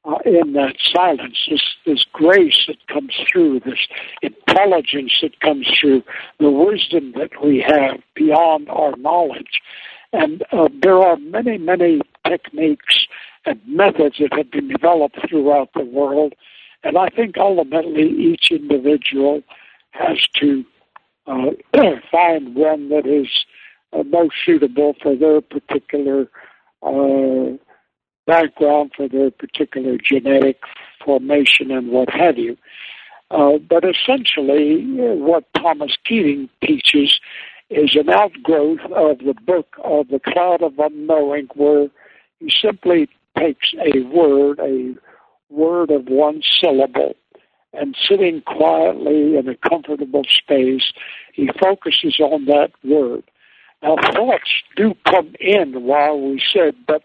uh, 0.05 0.17
in 0.25 0.55
that 0.55 0.77
silence, 0.93 1.37
this, 1.51 1.63
this 1.85 2.05
grace 2.13 2.65
that 2.67 2.87
comes 2.87 3.15
through, 3.31 3.61
this 3.61 3.87
intelligence 4.23 5.13
that 5.23 5.39
comes 5.41 5.69
through, 5.79 6.03
the 6.39 6.51
wisdom 6.51 7.13
that 7.17 7.45
we 7.45 7.61
have 7.61 8.01
beyond 8.15 8.69
our 8.71 8.97
knowledge. 8.97 9.61
And 10.13 10.43
uh, 10.53 10.69
there 10.83 10.99
are 10.99 11.17
many, 11.17 11.59
many 11.59 12.01
techniques 12.27 13.07
and 13.45 13.61
methods 13.67 14.17
that 14.19 14.33
have 14.33 14.51
been 14.51 14.69
developed 14.69 15.19
throughout 15.29 15.71
the 15.75 15.85
world. 15.85 16.35
And 16.83 16.97
I 16.97 17.09
think 17.11 17.37
ultimately 17.37 18.09
each 18.09 18.51
individual 18.51 19.43
has 19.91 20.19
to 20.41 20.65
find 22.11 22.55
one 22.55 22.89
that 22.89 23.07
is 23.07 23.29
uh, 23.93 24.03
most 24.05 24.35
suitable 24.45 24.95
for 25.03 25.17
their 25.17 25.41
particular 25.41 26.29
uh, 26.83 27.57
background 28.27 28.93
for 28.97 29.09
their 29.09 29.31
particular 29.31 29.97
genetic 29.99 30.61
formation 31.05 31.71
and 31.71 31.89
what 31.89 32.09
have 32.11 32.39
you. 32.39 32.57
Uh, 33.31 33.59
but 33.59 33.85
essentially, 33.85 34.85
what 34.87 35.45
Thomas 35.55 35.97
Keating 36.05 36.49
teaches 36.65 37.21
is 37.71 37.95
an 37.95 38.11
outgrowth 38.11 38.81
of 38.95 39.19
the 39.19 39.35
book 39.47 39.77
of 39.85 40.09
the 40.09 40.21
cloud 40.21 40.63
of 40.63 40.79
unknowing, 40.79 41.49
where 41.55 41.89
he 42.41 42.51
simply 42.61 43.09
takes 43.39 43.73
a 43.75 44.01
word, 44.09 44.59
a 44.59 44.95
word 45.49 45.91
of 45.91 46.07
one 46.07 46.43
syllable, 46.61 47.15
and 47.73 47.97
sitting 48.09 48.43
quietly 48.43 49.37
in 49.37 49.49
a 49.49 49.57
comfortable 49.69 50.25
space, 50.25 50.93
he 51.33 51.51
focuses 51.59 52.19
on 52.21 52.47
that 52.47 52.73
word. 52.85 53.23
Now, 53.83 53.97
thoughts 53.97 54.51
do 54.77 54.95
come 55.07 55.35
in 55.41 55.85
while 55.85 56.21
we 56.21 56.43
sit, 56.53 56.75
but 56.87 57.03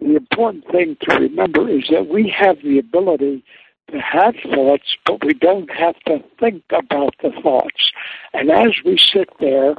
the 0.00 0.16
important 0.16 0.66
thing 0.70 0.96
to 1.02 1.16
remember 1.16 1.68
is 1.68 1.84
that 1.90 2.08
we 2.08 2.28
have 2.28 2.62
the 2.62 2.78
ability 2.78 3.44
to 3.90 3.98
have 3.98 4.34
thoughts, 4.54 4.96
but 5.06 5.24
we 5.24 5.34
don't 5.34 5.70
have 5.70 5.98
to 6.06 6.22
think 6.38 6.62
about 6.70 7.14
the 7.22 7.30
thoughts. 7.42 7.92
And 8.34 8.50
as 8.50 8.72
we 8.84 8.98
sit 8.98 9.30
there, 9.40 9.74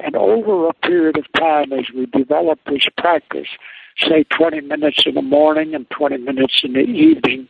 and 0.00 0.14
over 0.14 0.68
a 0.68 0.74
period 0.74 1.16
of 1.16 1.24
time, 1.32 1.72
as 1.72 1.86
we 1.94 2.06
develop 2.06 2.58
this 2.66 2.86
practice, 2.98 3.48
say 3.98 4.24
20 4.24 4.60
minutes 4.62 5.02
in 5.06 5.14
the 5.14 5.22
morning 5.22 5.74
and 5.74 5.88
20 5.90 6.18
minutes 6.18 6.60
in 6.62 6.74
the 6.74 6.80
evening, 6.80 7.48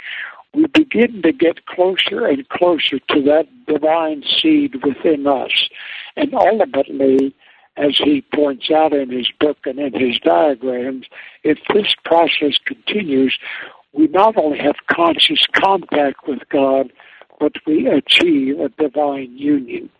we 0.54 0.66
begin 0.66 1.22
to 1.22 1.32
get 1.32 1.66
closer 1.66 2.26
and 2.26 2.48
closer 2.48 2.98
to 2.98 3.22
that 3.22 3.46
divine 3.66 4.22
seed 4.40 4.84
within 4.84 5.26
us. 5.26 5.68
And 6.16 6.34
ultimately, 6.34 7.34
as 7.76 7.98
he 7.98 8.22
points 8.34 8.70
out 8.70 8.92
in 8.92 9.10
his 9.10 9.28
book 9.38 9.58
and 9.66 9.78
in 9.78 9.92
his 9.92 10.18
diagrams, 10.18 11.06
if 11.44 11.58
this 11.74 11.94
process 12.04 12.58
continues, 12.64 13.38
we 13.92 14.08
not 14.08 14.36
only 14.36 14.58
have 14.58 14.76
conscious 14.90 15.46
contact 15.52 16.26
with 16.26 16.40
God, 16.48 16.92
but 17.38 17.52
we 17.66 17.86
achieve 17.86 18.60
a 18.60 18.68
divine 18.70 19.36
union. 19.36 19.90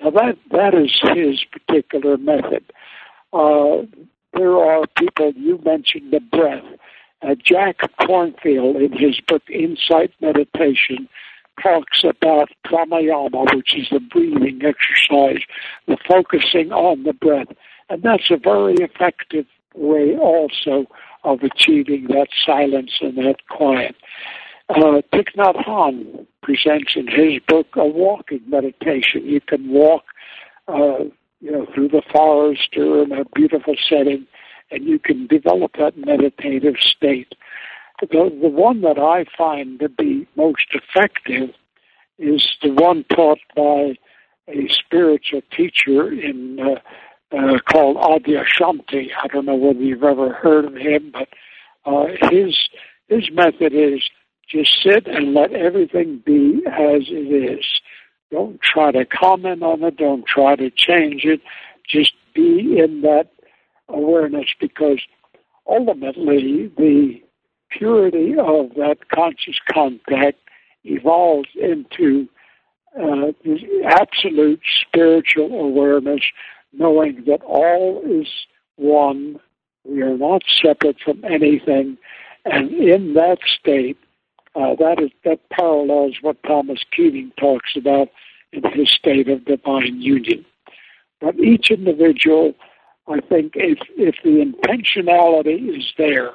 Now 0.00 0.10
that 0.10 0.38
that 0.52 0.74
is 0.74 1.00
his 1.14 1.44
particular 1.44 2.16
method. 2.16 2.64
Uh, 3.32 3.82
there 4.32 4.56
are 4.56 4.86
people 4.96 5.32
you 5.36 5.60
mentioned 5.64 6.12
the 6.12 6.20
breath. 6.20 6.64
Uh, 7.22 7.34
Jack 7.42 7.78
Kornfield 8.00 8.84
in 8.84 8.92
his 8.92 9.20
book 9.26 9.42
Insight 9.50 10.12
Meditation 10.20 11.08
talks 11.62 12.04
about 12.04 12.48
pranayama, 12.66 13.54
which 13.54 13.74
is 13.76 13.88
the 13.90 14.00
breathing 14.00 14.60
exercise, 14.62 15.42
the 15.86 15.96
focusing 16.08 16.72
on 16.72 17.04
the 17.04 17.12
breath. 17.12 17.48
And 17.88 18.02
that's 18.02 18.30
a 18.30 18.36
very 18.36 18.74
effective 18.74 19.46
way 19.74 20.16
also 20.16 20.86
of 21.24 21.42
achieving 21.42 22.06
that 22.08 22.28
silence 22.44 22.92
and 23.00 23.16
that 23.18 23.36
quiet. 23.48 23.96
Uh, 24.68 25.02
Thich 25.12 25.34
Nhat 25.36 25.56
Hanh 25.66 26.26
presents 26.42 26.94
in 26.96 27.06
his 27.08 27.40
book 27.46 27.66
a 27.76 27.84
walking 27.84 28.40
meditation. 28.46 29.24
You 29.24 29.40
can 29.40 29.70
walk, 29.70 30.04
uh, 30.68 31.04
you 31.40 31.50
know, 31.50 31.66
through 31.74 31.88
the 31.88 32.02
forest 32.12 32.68
or 32.76 33.02
in 33.02 33.12
a 33.12 33.24
beautiful 33.34 33.74
setting, 33.88 34.26
and 34.70 34.84
you 34.84 34.98
can 34.98 35.26
develop 35.26 35.72
that 35.78 35.96
meditative 35.96 36.76
state. 36.80 37.34
The, 38.00 38.06
the 38.42 38.48
one 38.48 38.80
that 38.82 38.98
I 38.98 39.24
find 39.36 39.78
to 39.80 39.88
be 39.88 40.26
most 40.36 40.66
effective 40.72 41.50
is 42.18 42.46
the 42.62 42.70
one 42.70 43.04
taught 43.04 43.38
by 43.56 43.96
a 44.48 44.68
spiritual 44.68 45.42
teacher 45.56 46.12
in 46.12 46.58
uh, 46.60 47.36
uh, 47.36 47.58
called 47.70 47.96
Adyashanti. 47.96 49.08
I 49.22 49.26
don't 49.28 49.46
know 49.46 49.54
whether 49.54 49.80
you've 49.80 50.04
ever 50.04 50.32
heard 50.32 50.66
of 50.66 50.74
him, 50.76 51.12
but 51.12 51.28
uh, 51.86 52.06
his 52.30 52.56
his 53.08 53.30
method 53.32 53.72
is 53.72 54.02
just 54.48 54.70
sit 54.82 55.06
and 55.06 55.34
let 55.34 55.52
everything 55.52 56.22
be 56.24 56.62
as 56.66 57.02
it 57.08 57.58
is. 57.58 57.64
Don't 58.30 58.60
try 58.60 58.92
to 58.92 59.04
comment 59.04 59.62
on 59.62 59.82
it. 59.82 59.96
Don't 59.96 60.26
try 60.26 60.56
to 60.56 60.70
change 60.70 61.24
it. 61.24 61.40
Just 61.88 62.12
be 62.34 62.78
in 62.78 63.02
that 63.02 63.30
awareness 63.88 64.46
because 64.60 65.00
ultimately 65.66 66.70
the 66.76 67.22
purity 67.70 68.34
of 68.38 68.74
that 68.76 69.08
conscious 69.12 69.58
contact 69.72 70.38
evolves 70.84 71.48
into 71.54 72.28
uh, 73.00 73.32
absolute 73.86 74.60
spiritual 74.80 75.60
awareness, 75.60 76.20
knowing 76.72 77.24
that 77.26 77.42
all 77.42 78.02
is 78.04 78.28
one. 78.76 79.40
We 79.84 80.02
are 80.02 80.16
not 80.16 80.42
separate 80.62 80.98
from 81.04 81.24
anything, 81.24 81.98
and 82.44 82.70
in 82.72 83.14
that 83.14 83.38
state, 83.58 83.98
uh, 84.54 84.76
that 84.76 85.00
is 85.00 85.10
that 85.24 85.40
parallels 85.50 86.16
what 86.22 86.42
Thomas 86.44 86.78
Keating 86.94 87.32
talks 87.38 87.72
about 87.76 88.08
in 88.52 88.62
his 88.72 88.90
state 88.90 89.28
of 89.28 89.44
divine 89.44 90.00
union. 90.00 90.44
But 91.20 91.38
each 91.38 91.70
individual 91.70 92.54
I 93.06 93.20
think 93.20 93.52
if 93.54 93.78
if 93.96 94.16
the 94.24 94.44
intentionality 94.44 95.76
is 95.76 95.92
there, 95.98 96.32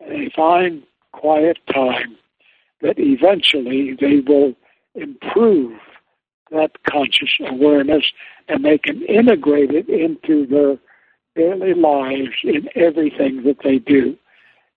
and 0.00 0.12
they 0.12 0.30
find 0.34 0.82
quiet 1.12 1.58
time, 1.72 2.16
that 2.82 2.98
eventually 2.98 3.96
they 4.00 4.20
will 4.20 4.54
improve 4.94 5.78
that 6.50 6.70
conscious 6.88 7.30
awareness 7.40 8.04
and 8.48 8.64
they 8.64 8.78
can 8.78 9.02
integrate 9.06 9.70
it 9.70 9.88
into 9.88 10.46
their 10.46 10.78
daily 11.34 11.74
lives 11.74 12.36
in 12.44 12.68
everything 12.76 13.42
that 13.44 13.56
they 13.64 13.78
do. 13.78 14.16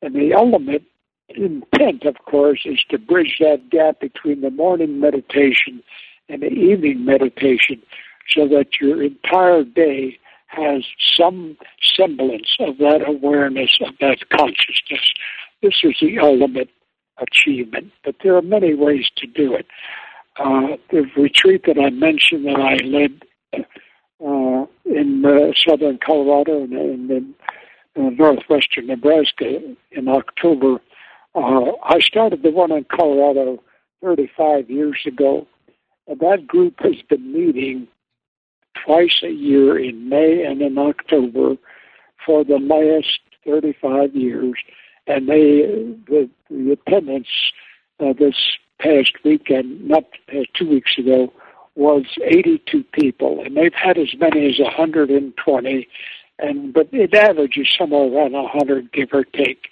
And 0.01 0.15
the 0.15 0.33
ultimate 0.33 0.83
intent, 1.29 2.05
of 2.05 2.15
course, 2.25 2.61
is 2.65 2.79
to 2.89 2.97
bridge 2.97 3.37
that 3.39 3.69
gap 3.69 3.99
between 3.99 4.41
the 4.41 4.49
morning 4.49 4.99
meditation 4.99 5.83
and 6.29 6.41
the 6.41 6.47
evening 6.47 7.05
meditation 7.05 7.81
so 8.29 8.47
that 8.47 8.79
your 8.81 9.03
entire 9.03 9.63
day 9.63 10.17
has 10.47 10.83
some 11.17 11.57
semblance 11.95 12.55
of 12.59 12.77
that 12.77 13.01
awareness, 13.05 13.77
of 13.81 13.93
that 13.99 14.29
consciousness. 14.29 15.11
This 15.61 15.75
is 15.83 15.95
the 16.01 16.19
ultimate 16.19 16.69
achievement, 17.17 17.91
but 18.03 18.15
there 18.23 18.35
are 18.35 18.41
many 18.41 18.73
ways 18.73 19.05
to 19.17 19.27
do 19.27 19.53
it. 19.53 19.67
Uh, 20.39 20.77
the 20.91 21.05
retreat 21.15 21.63
that 21.65 21.79
I 21.79 21.89
mentioned 21.89 22.45
that 22.45 22.59
I 22.59 22.75
led 22.85 23.23
uh, 24.23 24.65
in 24.85 25.25
uh, 25.25 25.51
southern 25.67 25.99
Colorado 26.03 26.63
and, 26.63 26.73
and 26.73 27.11
in 27.11 27.35
uh, 27.95 28.09
northwestern 28.11 28.87
Nebraska 28.87 29.59
in 29.91 30.07
October, 30.07 30.79
uh, 31.35 31.71
I 31.83 31.99
started 31.99 32.43
the 32.43 32.51
one 32.51 32.71
in 32.71 32.85
Colorado 32.85 33.61
35 34.03 34.69
years 34.69 34.99
ago. 35.05 35.47
And 36.07 36.19
that 36.19 36.47
group 36.47 36.75
has 36.79 36.95
been 37.09 37.33
meeting 37.33 37.87
twice 38.85 39.21
a 39.23 39.29
year 39.29 39.77
in 39.77 40.09
May 40.09 40.43
and 40.43 40.61
in 40.61 40.77
October 40.77 41.55
for 42.25 42.43
the 42.43 42.57
last 42.57 43.19
35 43.45 44.15
years. 44.15 44.55
And 45.07 45.27
they, 45.29 45.61
the, 46.07 46.29
the 46.49 46.71
attendance 46.73 47.27
uh, 47.99 48.13
this 48.17 48.35
past 48.79 49.13
weekend, 49.23 49.87
not 49.87 50.03
past 50.27 50.49
two 50.53 50.69
weeks 50.69 50.97
ago, 50.97 51.31
was 51.75 52.05
82 52.23 52.83
people, 52.91 53.43
and 53.45 53.55
they've 53.55 53.73
had 53.73 53.97
as 53.97 54.09
many 54.19 54.47
as 54.47 54.59
120, 54.59 55.87
and 56.39 56.73
but 56.73 56.89
it 56.91 57.13
averages 57.13 57.67
somewhere 57.77 58.11
around 58.11 58.33
100, 58.33 58.91
give 58.91 59.09
or 59.13 59.23
take. 59.23 59.69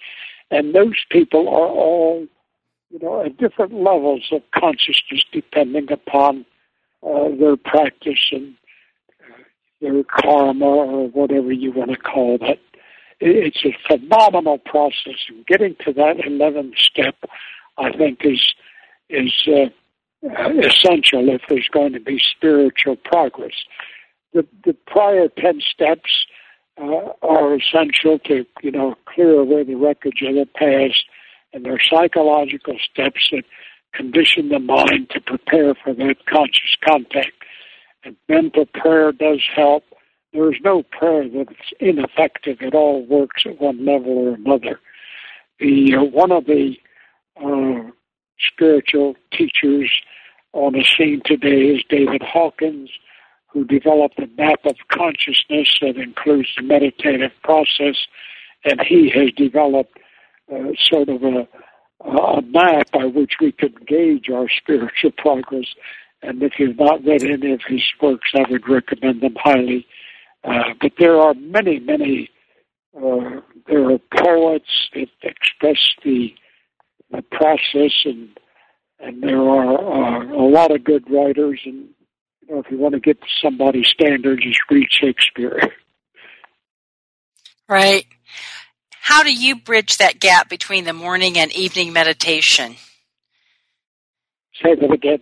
And 0.50 0.74
those 0.74 1.04
people 1.10 1.48
are 1.48 1.68
all, 1.68 2.26
you 2.90 3.00
know, 3.00 3.24
at 3.24 3.36
different 3.36 3.74
levels 3.74 4.28
of 4.30 4.42
consciousness, 4.54 5.24
depending 5.32 5.90
upon 5.90 6.46
uh, 7.02 7.28
their 7.38 7.56
practice 7.56 8.30
and 8.30 8.54
uh, 8.54 8.65
their 9.80 10.02
karma 10.04 10.64
or 10.64 11.08
whatever 11.08 11.52
you 11.52 11.72
want 11.72 11.90
to 11.90 11.96
call 11.96 12.38
that. 12.38 12.58
It's 13.20 13.64
a 13.64 13.76
phenomenal 13.86 14.58
process, 14.58 15.16
and 15.28 15.46
getting 15.46 15.74
to 15.84 15.92
that 15.94 16.18
11th 16.18 16.76
step, 16.76 17.16
I 17.78 17.90
think, 17.96 18.20
is 18.24 18.54
is 19.08 19.32
uh, 19.46 19.68
essential 20.22 21.28
if 21.28 21.42
there's 21.48 21.68
going 21.72 21.92
to 21.92 22.00
be 22.00 22.18
spiritual 22.18 22.96
progress. 22.96 23.54
The, 24.34 24.46
the 24.64 24.74
prior 24.86 25.28
10 25.28 25.60
steps 25.60 26.26
uh, 26.78 27.12
are 27.22 27.54
essential 27.54 28.18
to, 28.26 28.44
you 28.62 28.70
know, 28.70 28.96
clear 29.06 29.38
away 29.38 29.62
the 29.64 29.76
wreckage 29.76 30.22
of 30.22 30.34
the 30.34 30.46
past, 30.56 31.04
and 31.52 31.64
they're 31.64 31.80
psychological 31.80 32.76
steps 32.90 33.28
that 33.30 33.44
condition 33.94 34.48
the 34.50 34.58
mind 34.58 35.10
to 35.10 35.20
prepare 35.20 35.74
for 35.74 35.94
that 35.94 36.16
conscious 36.26 36.76
contact. 36.86 37.32
And 38.06 38.16
mental 38.28 38.66
prayer 38.66 39.10
does 39.10 39.42
help. 39.54 39.82
There's 40.32 40.58
no 40.62 40.84
prayer 40.84 41.28
that's 41.28 41.72
ineffective. 41.80 42.58
It 42.60 42.72
all 42.72 43.04
works 43.04 43.42
at 43.44 43.60
one 43.60 43.84
level 43.84 44.12
or 44.12 44.34
another. 44.34 44.78
The 45.58 45.96
uh, 45.96 46.04
one 46.04 46.30
of 46.30 46.44
the 46.46 46.76
uh, 47.42 47.90
spiritual 48.38 49.16
teachers 49.32 49.90
on 50.52 50.74
the 50.74 50.84
scene 50.84 51.20
today 51.24 51.74
is 51.74 51.82
David 51.88 52.22
Hawkins, 52.22 52.90
who 53.48 53.64
developed 53.64 54.20
a 54.20 54.28
map 54.38 54.60
of 54.66 54.76
consciousness 54.92 55.76
that 55.80 55.96
includes 55.96 56.50
the 56.56 56.62
meditative 56.62 57.32
process, 57.42 57.96
and 58.64 58.80
he 58.86 59.10
has 59.10 59.32
developed 59.36 59.98
uh, 60.54 60.70
sort 60.78 61.08
of 61.08 61.24
a, 61.24 61.48
a 62.04 62.42
map 62.42 62.88
by 62.92 63.06
which 63.06 63.32
we 63.40 63.50
could 63.50 63.84
gauge 63.84 64.30
our 64.30 64.46
spiritual 64.48 65.10
progress. 65.18 65.66
And 66.22 66.42
if 66.42 66.54
you've 66.58 66.78
not 66.78 67.04
read 67.04 67.22
any 67.24 67.52
of 67.52 67.60
his 67.66 67.82
works, 68.00 68.30
I 68.34 68.44
would 68.50 68.68
recommend 68.68 69.20
them 69.20 69.36
highly. 69.36 69.86
Uh, 70.44 70.74
but 70.80 70.92
there 70.98 71.18
are 71.20 71.34
many, 71.34 71.78
many. 71.80 72.30
Uh, 72.96 73.40
there 73.66 73.90
are 73.90 73.98
poets 74.16 74.88
that 74.94 75.08
express 75.22 75.78
the 76.04 76.34
the 77.10 77.22
process, 77.22 77.92
and 78.04 78.28
and 78.98 79.22
there 79.22 79.40
are 79.40 80.22
uh, 80.22 80.24
a 80.32 80.46
lot 80.48 80.74
of 80.74 80.84
good 80.84 81.08
writers. 81.10 81.60
And 81.64 81.88
you 82.40 82.54
know, 82.54 82.60
if 82.60 82.70
you 82.70 82.78
want 82.78 82.94
to 82.94 83.00
get 83.00 83.20
to 83.20 83.26
somebody's 83.42 83.88
standard, 83.88 84.40
just 84.42 84.60
read 84.70 84.88
Shakespeare. 84.90 85.60
Right. 87.68 88.06
How 89.00 89.22
do 89.22 89.32
you 89.32 89.56
bridge 89.56 89.98
that 89.98 90.20
gap 90.20 90.48
between 90.48 90.84
the 90.84 90.92
morning 90.92 91.38
and 91.38 91.52
evening 91.52 91.92
meditation? 91.92 92.76
Say 94.62 94.74
that 94.74 94.92
again. 94.92 95.18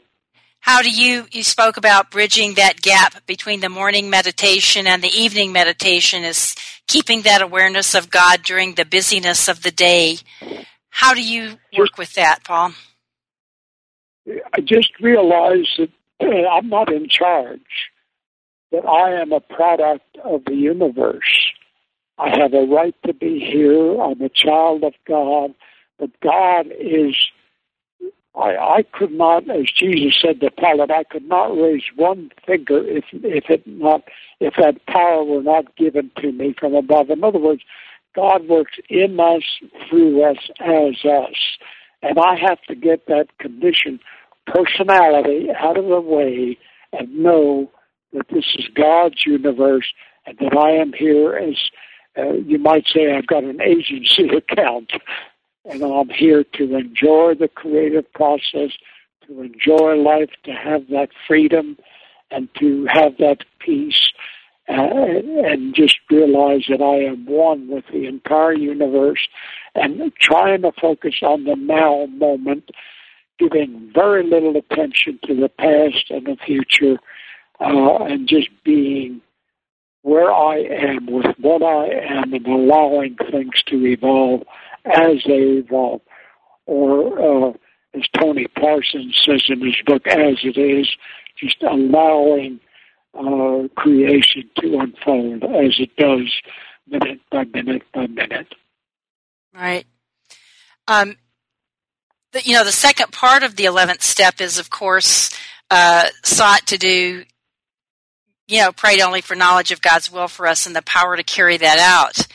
How 0.65 0.81
do 0.81 0.89
you 0.89 1.27
you 1.31 1.43
spoke 1.43 1.77
about 1.77 2.11
bridging 2.11 2.55
that 2.55 2.81
gap 2.81 3.27
between 3.27 3.61
the 3.61 3.69
morning 3.69 4.09
meditation 4.09 4.87
and 4.87 5.03
the 5.03 5.11
evening 5.11 5.53
meditation 5.53 6.25
is 6.25 6.57
keeping 6.89 7.21
that 7.23 7.43
awareness 7.43 7.95
of 7.95 8.09
God 8.09 8.43
during 8.43 8.73
the 8.73 8.87
busyness 8.87 9.47
of 9.47 9.63
the 9.63 9.71
day. 9.71 10.17
How 10.89 11.13
do 11.13 11.23
you 11.23 11.59
work 11.77 11.99
with 11.99 12.15
that, 12.15 12.45
Paul? 12.45 12.73
I 14.27 14.63
just 14.65 14.99
realized 15.01 15.79
that 15.79 15.91
I'm 16.51 16.71
not 16.71 16.91
in 16.91 17.11
charge, 17.11 17.91
that 18.73 18.87
I 18.87 19.21
am 19.21 19.33
a 19.33 19.41
product 19.41 20.17
of 20.25 20.47
the 20.47 20.55
universe. 20.55 21.53
I 22.17 22.39
have 22.39 22.55
a 22.55 22.65
right 22.65 22.97
to 23.05 23.13
be 23.13 23.39
here. 23.39 24.01
I'm 24.01 24.23
a 24.23 24.31
child 24.31 24.83
of 24.83 24.95
God, 25.07 25.53
but 25.99 26.09
God 26.21 26.69
is. 26.81 27.15
I, 28.37 28.57
I 28.57 28.85
could 28.93 29.13
not, 29.13 29.49
as 29.49 29.67
Jesus 29.77 30.19
said 30.21 30.41
to 30.41 30.51
Pilate, 30.51 30.91
I 30.91 31.05
could 31.05 31.29
not 31.29 31.57
raise 31.57 31.85
one 31.95 32.31
finger 32.47 32.83
if 32.85 33.05
if 33.13 33.45
it 33.49 33.67
not 33.67 34.03
if 34.41 34.55
that 34.59 34.85
power 34.87 35.23
were 35.25 35.43
not 35.43 35.77
given 35.77 36.11
to 36.21 36.33
me 36.33 36.55
from 36.59 36.75
above. 36.75 37.11
In 37.11 37.23
other 37.23 37.39
words, 37.39 37.63
God 38.15 38.49
works 38.49 38.75
in 38.89 39.19
us, 39.21 39.43
through 39.89 40.25
us, 40.25 40.39
as 40.61 41.05
us. 41.05 41.37
And 42.03 42.19
I 42.19 42.37
have 42.41 42.61
to 42.69 42.75
get 42.75 43.07
that 43.07 43.27
condition, 43.39 43.99
personality, 44.47 45.49
out 45.59 45.79
of 45.79 45.87
the 45.87 46.01
way 46.01 46.59
and 46.93 47.17
know 47.17 47.71
that 48.13 48.27
this 48.33 48.45
is 48.57 48.67
God's 48.75 49.25
universe 49.27 49.93
and 50.27 50.39
that 50.39 50.57
I 50.57 50.71
am 50.73 50.93
here 50.93 51.37
as, 51.37 51.57
uh, 52.17 52.35
you 52.35 52.59
might 52.59 52.87
say, 52.87 53.13
I've 53.13 53.27
got 53.27 53.45
an 53.45 53.61
agency 53.61 54.29
account. 54.37 54.93
And 55.65 55.83
I'm 55.83 56.11
here 56.11 56.45
to 56.55 56.77
enjoy 56.77 57.35
the 57.39 57.49
creative 57.49 58.13
process, 58.13 58.71
to 59.27 59.43
enjoy 59.43 59.95
life, 59.95 60.31
to 60.45 60.53
have 60.53 60.89
that 60.89 61.09
freedom, 61.27 61.79
and 62.31 62.49
to 62.59 62.87
have 62.91 63.17
that 63.19 63.45
peace 63.61 64.13
uh, 64.69 64.73
and 64.73 65.75
just 65.75 65.97
realize 66.11 66.65
that 66.69 66.81
I 66.81 67.05
am 67.05 67.27
one 67.27 67.69
with 67.69 67.85
the 67.93 68.07
entire 68.07 68.55
universe 68.55 69.29
and 69.75 70.13
trying 70.21 70.63
to 70.63 70.73
focus 70.81 71.17
on 71.23 71.45
the 71.45 71.57
now 71.57 72.07
moment, 72.07 72.71
giving 73.39 73.91
very 73.95 74.25
little 74.25 74.57
attention 74.57 75.19
to 75.27 75.35
the 75.35 75.49
past 75.49 76.11
and 76.11 76.27
the 76.27 76.37
future, 76.45 76.99
uh, 77.61 78.05
and 78.05 78.29
just 78.29 78.49
being 78.65 79.21
where 80.03 80.33
I 80.33 80.59
am 80.59 81.07
with 81.07 81.35
what 81.39 81.63
I 81.63 81.87
am 81.87 82.33
and 82.33 82.47
allowing 82.47 83.17
things 83.31 83.63
to 83.67 83.87
evolve 83.87 84.43
as 84.85 85.23
they 85.27 85.63
evolve. 85.63 86.03
Or, 86.67 87.49
uh, 87.49 87.53
as 87.95 88.03
Tony 88.19 88.47
Parsons 88.49 89.21
says 89.25 89.45
in 89.49 89.61
his 89.61 89.77
book, 89.87 90.07
as 90.07 90.39
it 90.43 90.59
is, 90.59 90.89
just 91.37 91.63
allowing 91.63 92.61
uh, 93.15 93.69
creation 93.77 94.49
to 94.59 94.79
unfold 94.79 95.45
as 95.45 95.79
it 95.79 95.95
does 95.97 96.33
minute 96.87 97.21
by 97.31 97.45
minute 97.45 97.83
by 97.93 98.07
minute. 98.07 98.55
Right. 99.55 99.87
Um, 100.89 101.17
the, 102.33 102.43
you 102.43 102.55
know, 102.55 102.65
the 102.65 102.73
second 102.73 103.13
part 103.13 103.43
of 103.43 103.57
the 103.57 103.65
11th 103.65 104.03
step 104.03 104.41
is, 104.41 104.59
of 104.59 104.69
course, 104.71 105.31
uh, 105.71 106.09
sought 106.23 106.67
to 106.67 106.77
do, 106.77 107.25
you 108.49 108.59
know, 108.59 108.73
prayed 108.73 109.01
only 109.01 109.21
for 109.21 109.35
knowledge 109.35 109.71
of 109.71 109.81
God's 109.81 110.11
will 110.11 110.29
for 110.29 110.47
us 110.47 110.67
and 110.67 110.75
the 110.75 110.83
power 110.83 111.17
to 111.17 111.23
carry 111.23 111.57
that 111.57 111.79
out. 111.79 112.27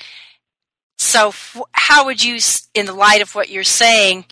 So, 1.02 1.34
how 1.72 2.06
would 2.06 2.24
you, 2.24 2.40
in 2.74 2.86
the 2.86 2.94
light 2.94 3.22
of 3.22 3.34
what 3.34 3.50
you're 3.50 3.64
saying, 3.64 4.26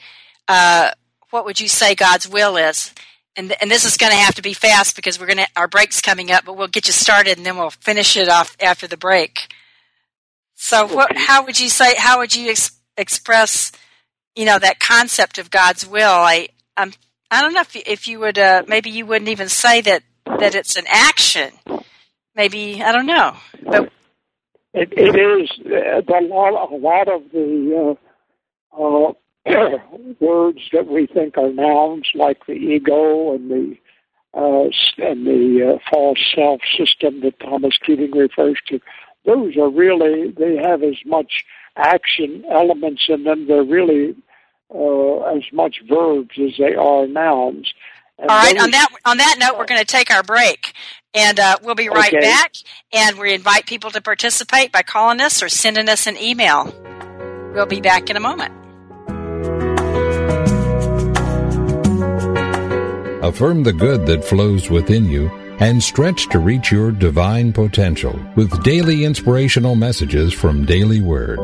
uh, 0.47 0.91
what 1.31 1.45
would 1.45 1.59
you 1.59 1.67
say 1.67 1.95
God's 1.95 2.27
will 2.27 2.57
is? 2.57 2.93
and 3.37 3.55
and 3.61 3.69
this 3.69 3.85
is 3.85 3.97
going 3.97 4.11
to 4.11 4.17
have 4.17 4.35
to 4.35 4.41
be 4.41 4.53
fast 4.53 4.95
because 4.95 5.19
we're 5.19 5.27
going 5.27 5.37
to 5.37 5.47
our 5.55 5.67
break's 5.67 6.01
coming 6.01 6.31
up, 6.31 6.43
but 6.43 6.57
we'll 6.57 6.67
get 6.67 6.87
you 6.87 6.93
started 6.93 7.37
and 7.37 7.45
then 7.45 7.55
we'll 7.55 7.69
finish 7.69 8.17
it 8.17 8.27
off 8.27 8.57
after 8.59 8.87
the 8.87 8.97
break. 8.97 9.53
So, 10.55 10.87
what? 10.87 11.15
How 11.15 11.45
would 11.45 11.59
you 11.59 11.69
say? 11.69 11.93
How 11.95 12.17
would 12.17 12.35
you 12.35 12.49
ex- 12.49 12.79
express, 12.97 13.71
you 14.35 14.45
know, 14.45 14.57
that 14.57 14.79
concept 14.79 15.37
of 15.37 15.51
God's 15.51 15.87
will? 15.87 16.09
I, 16.09 16.49
um, 16.75 16.93
I 17.29 17.41
don't 17.41 17.53
know 17.53 17.61
if 17.61 17.75
if 17.75 18.07
you 18.07 18.19
would. 18.19 18.39
Uh, 18.39 18.63
maybe 18.67 18.89
you 18.89 19.05
wouldn't 19.05 19.29
even 19.29 19.49
say 19.49 19.81
that 19.81 20.01
that 20.25 20.55
it's 20.55 20.75
an 20.75 20.85
action. 20.87 21.51
Maybe 22.35 22.81
I 22.81 22.91
don't 22.91 23.05
know, 23.05 23.35
but 23.61 23.91
it, 24.77 24.93
it 24.93 25.15
is 25.15 25.49
uh, 25.65 26.01
a 26.01 26.21
lot. 26.21 26.71
A 26.71 26.75
lot 26.75 27.07
of 27.07 27.23
the 27.31 27.95
uh, 28.77 28.81
uh, 28.81 29.13
words 30.19 30.59
that 30.73 30.87
we 30.87 31.07
think 31.07 31.37
are 31.37 31.51
nouns, 31.51 32.09
like 32.13 32.45
the 32.45 32.53
ego 32.53 33.33
and 33.33 33.49
the 33.49 33.75
uh, 34.33 34.69
and 34.97 35.25
the 35.25 35.75
uh, 35.75 35.77
false 35.91 36.19
self 36.35 36.61
system 36.77 37.21
that 37.21 37.39
Thomas 37.39 37.77
Keating 37.83 38.11
refers 38.11 38.59
to, 38.67 38.79
those 39.25 39.57
are 39.57 39.69
really 39.69 40.31
they 40.31 40.57
have 40.57 40.83
as 40.83 40.97
much 41.05 41.43
action 41.75 42.43
elements 42.51 43.05
in 43.09 43.23
them. 43.23 43.47
They're 43.47 43.63
really 43.63 44.15
uh, 44.73 45.21
as 45.35 45.43
much 45.51 45.77
verbs 45.89 46.37
as 46.37 46.51
they 46.59 46.75
are 46.75 47.07
nouns. 47.07 47.73
And 48.19 48.29
All 48.29 48.37
right. 48.37 48.55
Those, 48.55 48.63
on 48.63 48.71
that 48.71 48.89
on 49.05 49.17
that 49.17 49.35
note, 49.39 49.57
we're 49.57 49.65
going 49.65 49.79
to 49.79 49.85
take 49.85 50.11
our 50.11 50.23
break, 50.23 50.73
and 51.13 51.39
uh, 51.39 51.57
we'll 51.63 51.75
be 51.75 51.89
right 51.89 52.13
okay. 52.13 52.19
back. 52.19 52.53
And 52.93 53.17
we 53.17 53.33
invite 53.33 53.65
people 53.65 53.91
to 53.91 54.01
participate 54.01 54.71
by 54.71 54.81
calling 54.81 55.21
us 55.21 55.43
or 55.43 55.49
sending 55.49 55.89
us 55.89 56.07
an 56.07 56.17
email. 56.17 56.73
We'll 57.53 57.65
be 57.65 57.81
back 57.81 58.09
in 58.09 58.17
a 58.17 58.19
moment. 58.19 58.53
Affirm 63.23 63.63
the 63.63 63.73
good 63.73 64.05
that 64.05 64.23
flows 64.23 64.69
within 64.69 65.05
you 65.05 65.29
and 65.59 65.81
stretch 65.81 66.29
to 66.29 66.39
reach 66.39 66.71
your 66.71 66.91
divine 66.91 67.51
potential 67.51 68.17
with 68.35 68.63
daily 68.63 69.03
inspirational 69.03 69.75
messages 69.75 70.33
from 70.33 70.65
Daily 70.65 71.01
Word. 71.01 71.39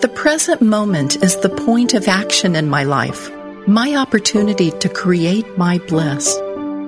The 0.00 0.10
present 0.14 0.62
moment 0.62 1.22
is 1.22 1.36
the 1.36 1.50
point 1.50 1.94
of 1.94 2.08
action 2.08 2.56
in 2.56 2.68
my 2.68 2.84
life, 2.84 3.30
my 3.66 3.94
opportunity 3.96 4.70
to 4.70 4.88
create 4.88 5.56
my 5.56 5.78
bliss. 5.78 6.34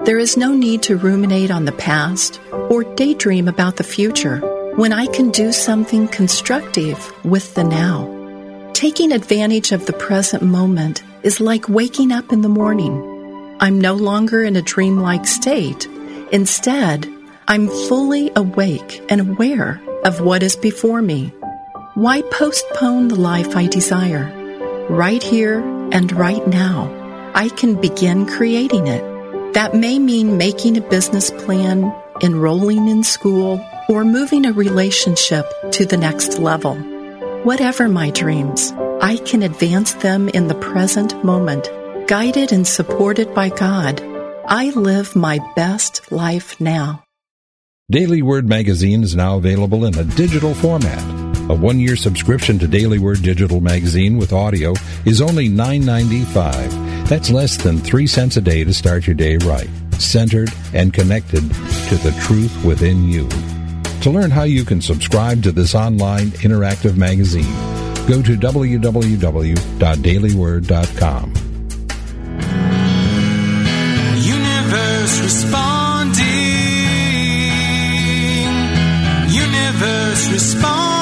There 0.05 0.19
is 0.19 0.37
no 0.37 0.53
need 0.55 0.83
to 0.85 0.97
ruminate 0.97 1.51
on 1.51 1.65
the 1.65 1.73
past 1.73 2.41
or 2.53 2.85
daydream 2.85 3.49
about 3.49 3.77
the 3.77 3.85
future 3.85 4.39
when 4.77 4.93
I 4.93 5.07
can 5.07 5.31
do 5.31 5.53
something 5.53 6.09
constructive 6.09 7.13
with 7.25 7.55
the 7.55 7.65
now. 7.65 8.71
Taking 8.73 9.13
advantage 9.13 9.73
of 9.73 9.87
the 9.87 9.93
present 9.93 10.43
moment 10.43 11.03
is 11.23 11.41
like 11.41 11.69
waking 11.69 12.13
up 12.13 12.33
in 12.33 12.43
the 12.43 12.49
morning 12.49 13.13
I'm 13.61 13.81
no 13.81 13.95
longer 13.95 14.43
in 14.43 14.57
a 14.57 14.63
dreamlike 14.63 15.27
state. 15.27 15.87
Instead, 16.33 17.09
I'm 17.47 17.69
fully 17.69 18.33
awake 18.35 19.01
and 19.09 19.21
aware 19.21 19.81
of 20.05 20.21
what 20.21 20.43
is 20.43 20.57
before 20.57 21.01
me. 21.01 21.29
Why 21.95 22.23
postpone 22.23 23.09
the 23.09 23.15
life 23.15 23.57
I 23.57 23.69
desire? 23.69 24.31
Right 24.91 25.23
here 25.23 25.63
and 25.95 26.13
right 26.13 26.47
now, 26.47 26.91
I 27.35 27.49
can 27.49 27.81
begin 27.81 28.27
creating 28.27 28.89
it. 28.89 29.55
That 29.55 29.75
may 29.75 29.99
mean 29.99 30.37
making 30.37 30.77
a 30.77 30.83
business 30.83 31.31
plan, 31.31 31.91
enrolling 32.21 32.89
in 32.89 33.05
school, 33.05 33.65
or 33.89 34.05
moving 34.05 34.45
a 34.45 34.53
relationship 34.53 35.47
to 35.73 35.87
the 35.87 35.97
next 35.97 36.39
level. 36.39 36.75
Whatever 37.45 37.89
my 37.89 38.11
dreams, 38.11 38.73
I 39.01 39.17
can 39.25 39.43
advance 39.43 39.95
them 39.95 40.29
in 40.29 40.49
the 40.49 40.55
present 40.57 41.25
moment 41.25 41.71
Guided 42.07 42.53
and 42.53 42.67
supported 42.67 43.35
by 43.35 43.49
God, 43.49 44.03
I 44.47 44.69
live 44.71 45.17
my 45.17 45.39
best 45.57 46.13
life 46.13 46.61
now. 46.61 47.03
Daily 47.91 48.21
Word 48.21 48.47
Magazine 48.47 49.03
is 49.03 49.17
now 49.17 49.39
available 49.39 49.87
in 49.87 49.97
a 49.97 50.05
digital 50.05 50.55
format. 50.55 51.24
A 51.51 51.55
one-year 51.55 51.97
subscription 51.97 52.59
to 52.59 52.67
Daily 52.67 52.99
Word 52.99 53.21
Digital 53.21 53.61
Magazine 53.61 54.17
with 54.17 54.33
audio 54.33 54.73
is 55.05 55.21
only 55.21 55.51
$9.95. 55.51 57.07
That's 57.07 57.29
less 57.29 57.59
than 57.59 57.77
three 57.77 58.07
cents 58.07 58.39
a 58.39 58.41
day 58.41 58.65
to 58.65 58.73
start 58.73 59.07
your 59.07 59.13
day 59.15 59.37
right, 59.37 59.69
centered 59.99 60.49
and 60.73 60.95
connected 60.95 61.43
to 61.43 61.97
the 61.97 62.19
truth 62.23 62.65
within 62.65 63.11
you. 63.11 63.29
To 64.01 64.11
learn 64.11 64.31
how 64.31 64.45
you 64.45 64.65
can 64.65 64.81
subscribe 64.81 65.43
to 65.43 65.53
this 65.53 65.75
online 65.75 66.29
interactive 66.41 66.97
magazine, 66.97 67.53
go 68.07 68.23
to 68.23 68.39
www.dailyword.com. 68.39 71.35
Universe 74.17 75.21
responding. 75.21 76.25
Universe 79.29 80.31
responding. 80.33 80.94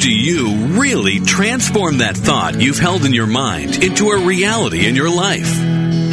Do 0.00 0.10
you 0.10 0.56
really 0.80 1.20
transform 1.20 1.98
that 1.98 2.16
thought 2.16 2.58
you've 2.58 2.78
held 2.78 3.04
in 3.04 3.12
your 3.12 3.26
mind 3.26 3.84
into 3.84 4.08
a 4.08 4.24
reality 4.24 4.86
in 4.86 4.96
your 4.96 5.10
life? 5.10 5.52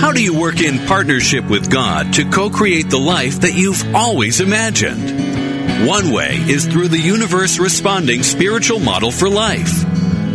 How 0.02 0.12
do 0.12 0.22
you 0.22 0.38
work 0.38 0.60
in 0.60 0.86
partnership 0.86 1.46
with 1.46 1.72
God 1.72 2.12
to 2.16 2.30
co 2.30 2.50
create 2.50 2.90
the 2.90 3.00
life 3.00 3.40
that 3.42 3.54
you've 3.54 3.96
always 3.96 4.42
imagined? 4.42 5.88
One 5.88 6.12
way 6.12 6.36
is 6.36 6.66
through 6.66 6.90
the 6.90 7.00
universe 7.00 7.60
responding 7.60 8.24
spiritual 8.24 8.82
model 8.82 9.10
for 9.10 9.30
life. 9.30 9.86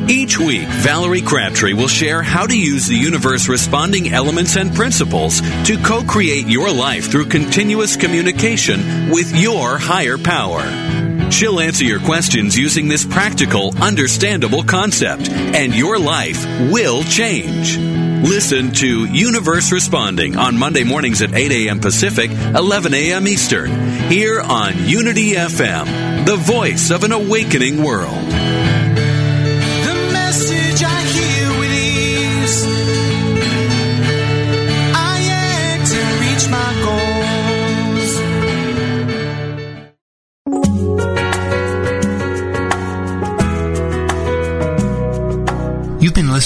Each 0.09 0.39
week, 0.39 0.67
Valerie 0.67 1.21
Crabtree 1.21 1.75
will 1.75 1.89
share 1.89 2.23
how 2.23 2.47
to 2.47 2.59
use 2.59 2.87
the 2.87 2.97
universe 2.97 3.51
responding 3.51 4.15
elements 4.15 4.57
and 4.57 4.75
principles 4.75 5.43
to 5.67 5.77
co 5.85 6.03
create 6.05 6.47
your 6.47 6.73
life 6.73 7.11
through 7.11 7.27
continuous 7.27 7.97
communication 7.97 9.11
with 9.11 9.37
your 9.37 9.77
higher 9.77 10.17
power. 10.17 11.02
She'll 11.33 11.61
answer 11.61 11.85
your 11.85 11.99
questions 11.99 12.59
using 12.59 12.89
this 12.89 13.07
practical, 13.07 13.75
understandable 13.83 14.63
concept, 14.63 15.31
and 15.31 15.75
your 15.75 15.99
life 15.99 16.45
will 16.71 17.03
change. 17.05 17.79
Listen 17.79 18.71
to 18.73 19.07
Universe 19.07 19.73
Responding 19.73 20.37
on 20.37 20.59
Monday 20.59 20.85
mornings 20.85 21.23
at 21.23 21.35
8 21.35 21.51
a.m. 21.51 21.81
Pacific, 21.81 22.31
11 22.31 22.93
a.m. 22.93 23.27
Eastern, 23.27 23.71
here 24.11 24.41
on 24.43 24.87
Unity 24.87 25.33
FM, 25.33 26.27
the 26.27 26.37
voice 26.37 26.91
of 26.91 27.03
an 27.03 27.13
awakening 27.13 27.83
world. 27.83 28.62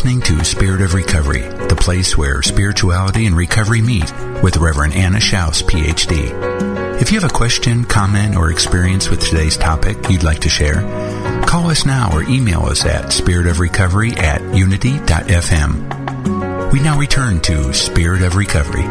Listening 0.07 0.39
to 0.39 0.45
Spirit 0.45 0.83
of 0.83 0.95
Recovery, 0.95 1.43
the 1.67 1.75
place 1.75 2.17
where 2.17 2.41
spirituality 2.41 3.27
and 3.27 3.37
recovery 3.37 3.83
meet 3.83 4.05
with 4.41 4.57
Reverend 4.57 4.95
Anna 4.95 5.19
Schaus, 5.19 5.65
PhD. 5.65 7.01
If 7.03 7.11
you 7.11 7.19
have 7.21 7.29
a 7.29 7.35
question, 7.35 7.85
comment, 7.85 8.37
or 8.37 8.53
experience 8.53 9.11
with 9.11 9.21
today's 9.21 9.57
topic 9.57 10.09
you'd 10.09 10.23
like 10.23 10.39
to 10.43 10.49
share, 10.49 10.83
call 11.45 11.71
us 11.71 11.85
now 11.85 12.13
or 12.13 12.23
email 12.23 12.67
us 12.67 12.85
at 12.85 13.07
spiritofrecovery 13.07 14.17
at 14.17 14.55
unity.fm. 14.55 15.73
We 16.73 16.79
now 16.79 16.97
return 16.97 17.41
to 17.41 17.75
Spirit 17.75 18.23
of 18.23 18.37
Recovery. 18.37 18.85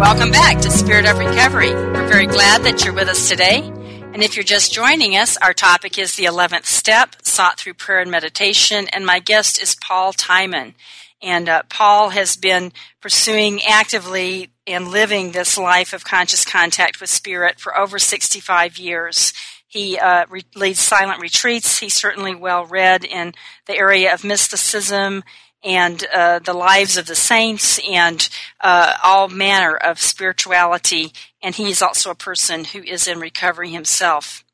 Welcome 0.00 0.30
back 0.30 0.62
to 0.62 0.70
Spirit 0.70 1.04
of 1.04 1.18
Recovery. 1.18 1.74
We're 1.74 2.08
very 2.08 2.26
glad 2.26 2.62
that 2.62 2.82
you're 2.82 2.94
with 2.94 3.08
us 3.08 3.28
today. 3.28 3.73
And 4.14 4.22
if 4.22 4.36
you're 4.36 4.44
just 4.44 4.72
joining 4.72 5.16
us, 5.16 5.36
our 5.38 5.52
topic 5.52 5.98
is 5.98 6.14
the 6.14 6.26
11th 6.26 6.66
step, 6.66 7.16
sought 7.22 7.58
through 7.58 7.74
prayer 7.74 7.98
and 7.98 8.12
meditation. 8.12 8.86
And 8.92 9.04
my 9.04 9.18
guest 9.18 9.60
is 9.60 9.74
Paul 9.74 10.12
Timon. 10.12 10.76
And 11.20 11.48
uh, 11.48 11.64
Paul 11.68 12.10
has 12.10 12.36
been 12.36 12.72
pursuing 13.00 13.60
actively 13.64 14.50
and 14.68 14.86
living 14.86 15.32
this 15.32 15.58
life 15.58 15.92
of 15.92 16.04
conscious 16.04 16.44
contact 16.44 17.00
with 17.00 17.10
spirit 17.10 17.58
for 17.58 17.76
over 17.76 17.98
65 17.98 18.78
years. 18.78 19.32
He 19.66 19.98
uh, 19.98 20.26
re- 20.30 20.44
leads 20.54 20.78
silent 20.78 21.20
retreats. 21.20 21.80
He's 21.80 21.94
certainly 21.94 22.36
well 22.36 22.66
read 22.66 23.04
in 23.04 23.34
the 23.66 23.76
area 23.76 24.14
of 24.14 24.22
mysticism 24.22 25.24
and 25.64 26.04
uh, 26.12 26.38
the 26.40 26.52
lives 26.52 26.96
of 26.96 27.06
the 27.06 27.14
saints 27.14 27.80
and 27.88 28.28
uh, 28.60 28.94
all 29.02 29.28
manner 29.28 29.74
of 29.74 29.98
spirituality. 29.98 31.12
And 31.42 31.54
he 31.54 31.70
is 31.70 31.82
also 31.82 32.10
a 32.10 32.14
person 32.14 32.64
who 32.64 32.82
is 32.82 33.08
in 33.08 33.18
recovery 33.18 33.70
himself. 33.70 34.44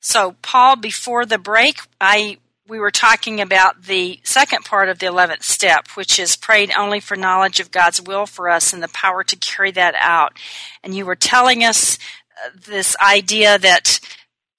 So, 0.00 0.36
Paul, 0.42 0.76
before 0.76 1.26
the 1.26 1.38
break, 1.38 1.78
I 2.00 2.38
we 2.68 2.78
were 2.78 2.90
talking 2.90 3.40
about 3.40 3.82
the 3.82 4.20
second 4.22 4.64
part 4.64 4.88
of 4.88 4.98
the 4.98 5.06
11th 5.06 5.42
step, 5.42 5.88
which 5.88 6.18
is 6.18 6.36
prayed 6.36 6.72
only 6.76 7.00
for 7.00 7.16
knowledge 7.16 7.60
of 7.60 7.70
God's 7.70 8.00
will 8.00 8.24
for 8.24 8.48
us 8.48 8.72
and 8.72 8.82
the 8.82 8.88
power 8.88 9.22
to 9.24 9.36
carry 9.36 9.72
that 9.72 9.94
out. 9.98 10.38
And 10.82 10.94
you 10.94 11.04
were 11.04 11.16
telling 11.16 11.64
us 11.64 11.98
uh, 12.42 12.50
this 12.66 12.96
idea 12.96 13.58
that 13.58 14.00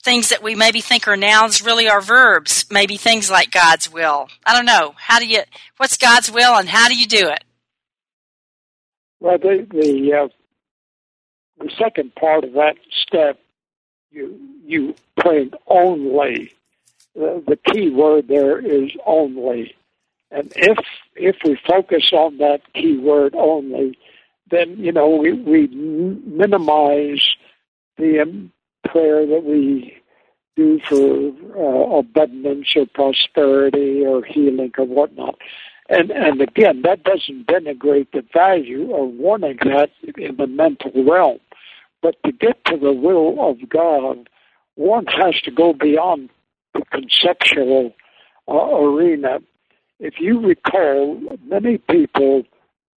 things 0.03 0.29
that 0.29 0.43
we 0.43 0.55
maybe 0.55 0.81
think 0.81 1.07
are 1.07 1.17
nouns 1.17 1.61
really 1.61 1.87
are 1.87 2.01
verbs. 2.01 2.65
Maybe 2.69 2.97
things 2.97 3.31
like 3.31 3.51
God's 3.51 3.91
will. 3.91 4.27
I 4.45 4.55
don't 4.55 4.65
know. 4.65 4.93
How 4.97 5.19
do 5.19 5.25
you? 5.25 5.41
What's 5.77 5.97
God's 5.97 6.31
will, 6.31 6.55
and 6.55 6.69
how 6.69 6.89
do 6.89 6.97
you 6.97 7.07
do 7.07 7.29
it? 7.29 7.43
Well, 9.19 9.37
the 9.37 9.65
the 9.69 10.13
uh, 10.13 10.27
the 11.63 11.71
second 11.77 12.13
part 12.15 12.43
of 12.43 12.53
that 12.53 12.75
step, 12.91 13.39
you 14.11 14.39
you 14.65 14.95
prayed 15.17 15.55
only. 15.67 16.53
The, 17.15 17.43
the 17.47 17.57
key 17.71 17.89
word 17.89 18.27
there 18.27 18.59
is 18.59 18.91
only. 19.05 19.75
And 20.31 20.51
if 20.55 20.77
if 21.15 21.37
we 21.45 21.57
focus 21.67 22.11
on 22.11 22.37
that 22.39 22.61
key 22.73 22.97
word 22.97 23.35
only, 23.35 23.97
then 24.49 24.77
you 24.77 24.91
know 24.91 25.09
we 25.09 25.31
we 25.31 25.67
minimize 25.67 27.23
the 27.97 28.21
um, 28.21 28.51
prayer 28.83 29.25
that 29.25 29.43
we 29.43 29.95
do 30.55 30.79
for 30.87 31.31
uh, 31.57 31.97
abundance 31.97 32.67
or 32.75 32.85
prosperity 32.93 34.05
or 34.05 34.23
healing 34.23 34.71
or 34.77 34.85
whatnot. 34.85 35.35
And 35.89 36.11
and 36.11 36.41
again, 36.41 36.83
that 36.83 37.03
doesn't 37.03 37.47
denigrate 37.47 38.07
the 38.13 38.23
value 38.33 38.93
of 38.95 39.09
wanting 39.13 39.57
that 39.65 39.89
in 40.17 40.37
the 40.37 40.47
mental 40.47 40.91
realm. 41.03 41.39
But 42.01 42.15
to 42.25 42.31
get 42.31 42.63
to 42.65 42.77
the 42.77 42.93
will 42.93 43.37
of 43.39 43.69
God, 43.69 44.29
one 44.75 45.05
has 45.07 45.35
to 45.43 45.51
go 45.51 45.73
beyond 45.73 46.29
the 46.73 46.83
conceptual 46.91 47.93
uh, 48.47 48.75
arena 48.75 49.39
if 50.03 50.19
you 50.19 50.39
recall, 50.39 51.17
many 51.45 51.77
people 51.77 52.43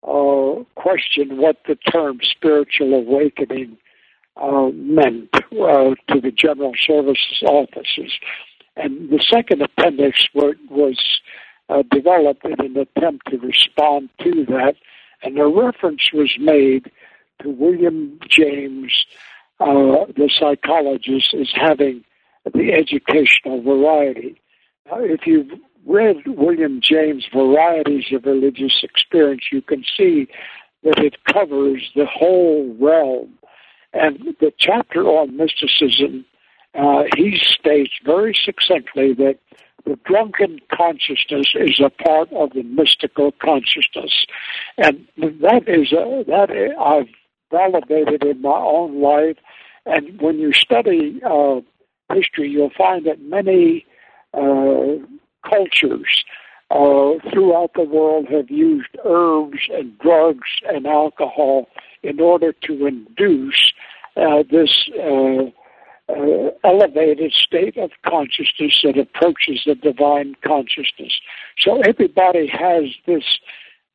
uh, 0.07 0.63
question 0.79 1.37
what 1.37 1.57
the 1.67 1.75
term 1.75 2.19
spiritual 2.23 2.93
awakening 2.93 3.77
uh, 4.37 4.69
meant 4.73 5.29
uh, 5.33 5.95
to 6.07 6.21
the 6.21 6.31
General 6.35 6.73
Services 6.79 7.43
offices. 7.43 8.11
And 8.75 9.09
the 9.09 9.23
second 9.31 9.61
appendix 9.61 10.25
were, 10.33 10.55
was 10.69 10.99
uh, 11.69 11.83
developed 11.91 12.45
in 12.45 12.59
an 12.59 12.77
attempt 12.77 13.29
to 13.29 13.37
respond 13.37 14.09
to 14.23 14.45
that. 14.45 14.75
And 15.21 15.37
a 15.39 15.47
reference 15.47 16.09
was 16.11 16.31
made 16.39 16.91
to 17.41 17.49
William 17.49 18.19
James, 18.27 19.05
uh, 19.59 20.05
the 20.15 20.29
psychologist, 20.39 21.33
as 21.39 21.49
having 21.53 22.03
the 22.53 22.73
educational 22.73 23.61
variety. 23.61 24.41
If 24.91 25.25
you've 25.25 25.51
read 25.85 26.17
William 26.25 26.81
James' 26.81 27.25
Varieties 27.33 28.05
of 28.11 28.25
Religious 28.25 28.83
Experience, 28.83 29.43
you 29.51 29.61
can 29.61 29.83
see 29.97 30.27
that 30.83 30.97
it 30.97 31.23
covers 31.25 31.91
the 31.95 32.05
whole 32.05 32.75
realm. 32.79 33.37
And 33.93 34.35
the 34.39 34.51
chapter 34.57 35.03
on 35.03 35.37
mysticism, 35.37 36.25
uh, 36.73 37.03
he 37.15 37.39
states 37.39 37.93
very 38.03 38.35
succinctly 38.43 39.13
that 39.13 39.37
the 39.85 39.99
drunken 40.05 40.59
consciousness 40.71 41.53
is 41.55 41.79
a 41.79 41.89
part 41.89 42.31
of 42.33 42.53
the 42.53 42.63
mystical 42.63 43.33
consciousness, 43.33 44.25
and 44.77 45.05
that 45.17 45.63
is 45.67 45.91
a, 45.91 46.23
that 46.25 46.49
I've 46.79 47.09
validated 47.51 48.23
in 48.23 48.41
my 48.41 48.57
own 48.57 49.01
life. 49.01 49.37
And 49.85 50.19
when 50.21 50.39
you 50.39 50.53
study 50.53 51.21
uh, 51.25 51.59
history, 52.13 52.49
you'll 52.49 52.71
find 52.75 53.05
that 53.05 53.21
many 53.21 53.85
uh, 54.33 55.03
cultures 55.47 56.23
uh, 56.73 57.13
throughout 57.31 57.71
the 57.75 57.83
world 57.83 58.27
have 58.29 58.49
used 58.49 58.89
herbs 59.05 59.59
and 59.71 59.97
drugs 59.99 60.49
and 60.67 60.87
alcohol 60.87 61.67
in 62.01 62.19
order 62.19 62.51
to 62.51 62.87
induce 62.87 63.73
uh, 64.17 64.43
this 64.49 64.89
uh, 64.99 65.43
uh, 66.09 66.49
elevated 66.63 67.31
state 67.31 67.77
of 67.77 67.91
consciousness 68.05 68.81
that 68.83 68.97
approaches 68.97 69.61
the 69.65 69.75
divine 69.75 70.35
consciousness. 70.43 71.13
So 71.59 71.81
everybody 71.81 72.47
has 72.47 72.85
this 73.05 73.39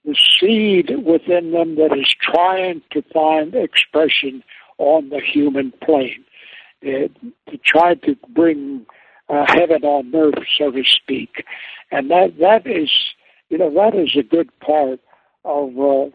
the 0.05 0.17
seed 0.41 0.91
within 1.05 1.51
them 1.51 1.75
that 1.75 1.93
is 1.99 2.15
trying 2.21 2.81
to 2.93 3.03
find 3.13 3.55
expression 3.55 4.43
on 4.79 5.09
the 5.11 5.21
human 5.21 5.73
plane, 5.85 6.25
uh, 6.87 7.09
to 7.51 7.59
try 7.65 7.95
to 7.95 8.17
bring 8.29 8.87
uh, 9.29 9.45
heaven 9.47 9.85
on 9.85 10.15
earth, 10.15 10.45
so 10.59 10.71
to 10.71 10.83
speak. 10.85 11.45
And 11.91 12.11
that 12.11 12.39
that 12.41 12.67
is, 12.67 12.91
you 13.49 13.59
know, 13.59 13.73
that 13.75 13.95
is 13.95 14.17
a 14.17 14.23
good 14.23 14.51
part 14.61 15.01
of 15.45 15.79
uh, 15.79 16.11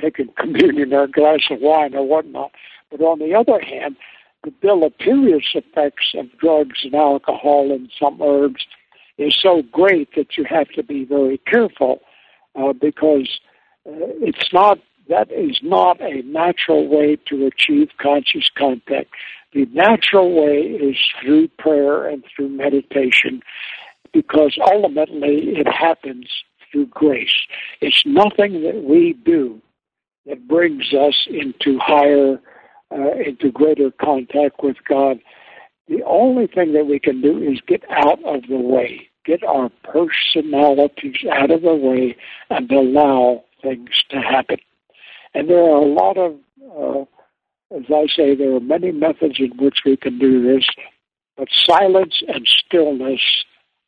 taking 0.00 0.28
communion 0.36 0.92
or 0.92 1.04
a 1.04 1.10
glass 1.10 1.40
of 1.50 1.60
wine 1.60 1.94
or 1.94 2.06
whatnot. 2.06 2.52
But 2.90 3.00
on 3.00 3.18
the 3.18 3.34
other 3.34 3.60
hand, 3.60 3.96
the 4.44 4.52
deleterious 4.62 5.44
effects 5.54 6.14
of 6.14 6.26
drugs 6.38 6.80
and 6.84 6.94
alcohol 6.94 7.72
and 7.72 7.90
some 7.98 8.20
herbs 8.22 8.66
is 9.18 9.36
so 9.40 9.62
great 9.72 10.10
that 10.16 10.36
you 10.36 10.44
have 10.44 10.68
to 10.70 10.82
be 10.82 11.04
very 11.04 11.38
careful 11.38 12.00
uh, 12.54 12.72
because 12.72 13.40
uh, 13.86 14.14
it's 14.20 14.52
not 14.52 14.78
that 15.08 15.30
is 15.32 15.58
not 15.62 16.00
a 16.00 16.22
natural 16.22 16.86
way 16.86 17.16
to 17.28 17.46
achieve 17.46 17.88
conscious 18.00 18.48
contact. 18.56 19.10
The 19.52 19.66
natural 19.72 20.30
way 20.34 20.60
is 20.60 20.96
through 21.20 21.48
prayer 21.58 22.06
and 22.06 22.24
through 22.34 22.50
meditation 22.50 23.42
because 24.12 24.58
ultimately 24.60 25.56
it 25.56 25.66
happens 25.66 26.28
through 26.70 26.86
grace. 26.86 27.34
It's 27.80 28.02
nothing 28.04 28.62
that 28.62 28.84
we 28.84 29.14
do 29.24 29.60
that 30.26 30.46
brings 30.46 30.92
us 30.92 31.26
into 31.28 31.78
higher, 31.78 32.38
uh, 32.92 33.12
into 33.26 33.50
greater 33.50 33.90
contact 33.90 34.62
with 34.62 34.76
God. 34.86 35.20
The 35.88 36.02
only 36.04 36.46
thing 36.46 36.74
that 36.74 36.86
we 36.86 36.98
can 36.98 37.22
do 37.22 37.42
is 37.42 37.60
get 37.66 37.82
out 37.90 38.22
of 38.24 38.42
the 38.48 38.58
way, 38.58 39.08
get 39.24 39.42
our 39.42 39.70
personalities 39.84 41.16
out 41.32 41.50
of 41.50 41.62
the 41.62 41.74
way, 41.74 42.16
and 42.50 42.70
allow 42.70 43.44
things 43.62 43.90
to 44.10 44.18
happen. 44.18 44.58
And 45.38 45.48
there 45.48 45.62
are 45.62 45.82
a 45.82 45.86
lot 45.86 46.18
of 46.18 46.34
uh, 46.76 47.04
as 47.74 47.84
I 47.90 48.06
say, 48.14 48.34
there 48.34 48.54
are 48.54 48.60
many 48.60 48.92
methods 48.92 49.38
in 49.38 49.52
which 49.58 49.80
we 49.84 49.96
can 49.96 50.18
do 50.18 50.42
this, 50.42 50.66
but 51.36 51.48
silence 51.52 52.22
and 52.26 52.46
stillness 52.46 53.20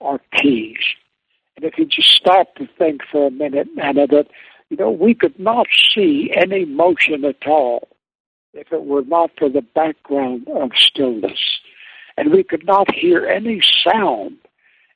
are 0.01 0.21
keys. 0.41 0.79
And 1.57 1.65
if 1.65 1.79
you 1.79 1.87
just 1.87 2.15
stop 2.15 2.55
to 2.57 2.69
think 2.79 3.01
for 3.11 3.29
a 3.29 3.31
minute, 3.31 3.69
Anna, 3.83 4.07
that, 4.09 4.27
you 4.69 4.77
know, 4.77 4.91
we 4.91 5.15
could 5.15 5.39
not 5.39 5.67
see 5.95 6.31
any 6.37 6.65
motion 6.65 7.25
at 7.25 7.47
all 7.47 7.89
if 8.53 8.71
it 8.71 8.85
were 8.85 9.05
not 9.05 9.31
for 9.39 9.49
the 9.49 9.63
background 9.63 10.47
of 10.55 10.71
stillness. 10.77 11.41
And 12.17 12.33
we 12.33 12.43
could 12.45 12.67
not 12.67 12.95
hear 12.95 13.27
any 13.27 13.63
sound 13.83 14.37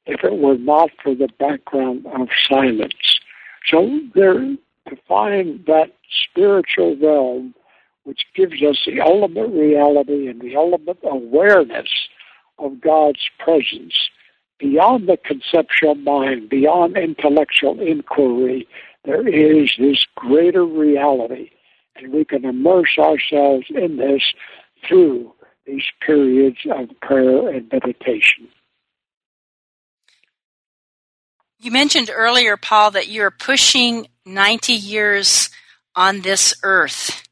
if 0.05 0.23
it 0.23 0.37
were 0.37 0.59
not 0.59 0.91
for 1.03 1.15
the 1.15 1.29
background 1.39 2.07
of 2.07 2.29
silence. 2.49 3.19
So 3.67 4.01
there, 4.15 4.57
to 4.89 4.97
find 5.09 5.65
that 5.67 5.93
spiritual 6.31 6.97
realm 6.97 7.55
which 8.05 8.27
gives 8.35 8.63
us 8.63 8.79
the 8.87 9.01
ultimate 9.01 9.49
reality 9.49 10.29
and 10.29 10.41
the 10.41 10.57
ultimate 10.57 10.99
awareness 11.05 11.89
of 12.59 12.81
God's 12.81 13.29
presence 13.39 13.95
beyond 14.59 15.09
the 15.09 15.17
conceptual 15.17 15.95
mind, 15.95 16.49
beyond 16.49 16.97
intellectual 16.97 17.81
inquiry. 17.81 18.69
There 19.05 19.27
is 19.27 19.71
this 19.79 20.07
greater 20.15 20.65
reality, 20.65 21.51
and 21.97 22.13
we 22.13 22.25
can 22.25 22.45
immerse 22.45 22.97
ourselves 22.99 23.67
in 23.71 23.97
this 23.97 24.23
through 24.87 25.33
these 25.67 25.85
periods 26.05 26.59
of 26.71 26.89
prayer 27.01 27.49
and 27.49 27.71
meditation. 27.73 28.49
You 31.59 31.71
mentioned 31.71 32.11
earlier, 32.15 32.59
Paul, 32.59 32.91
that 32.91 33.09
you're 33.09 33.31
pushing 33.31 34.07
90 34.27 34.73
years 34.73 35.51
on 35.95 36.21
this 36.21 36.55
earth. 36.63 37.23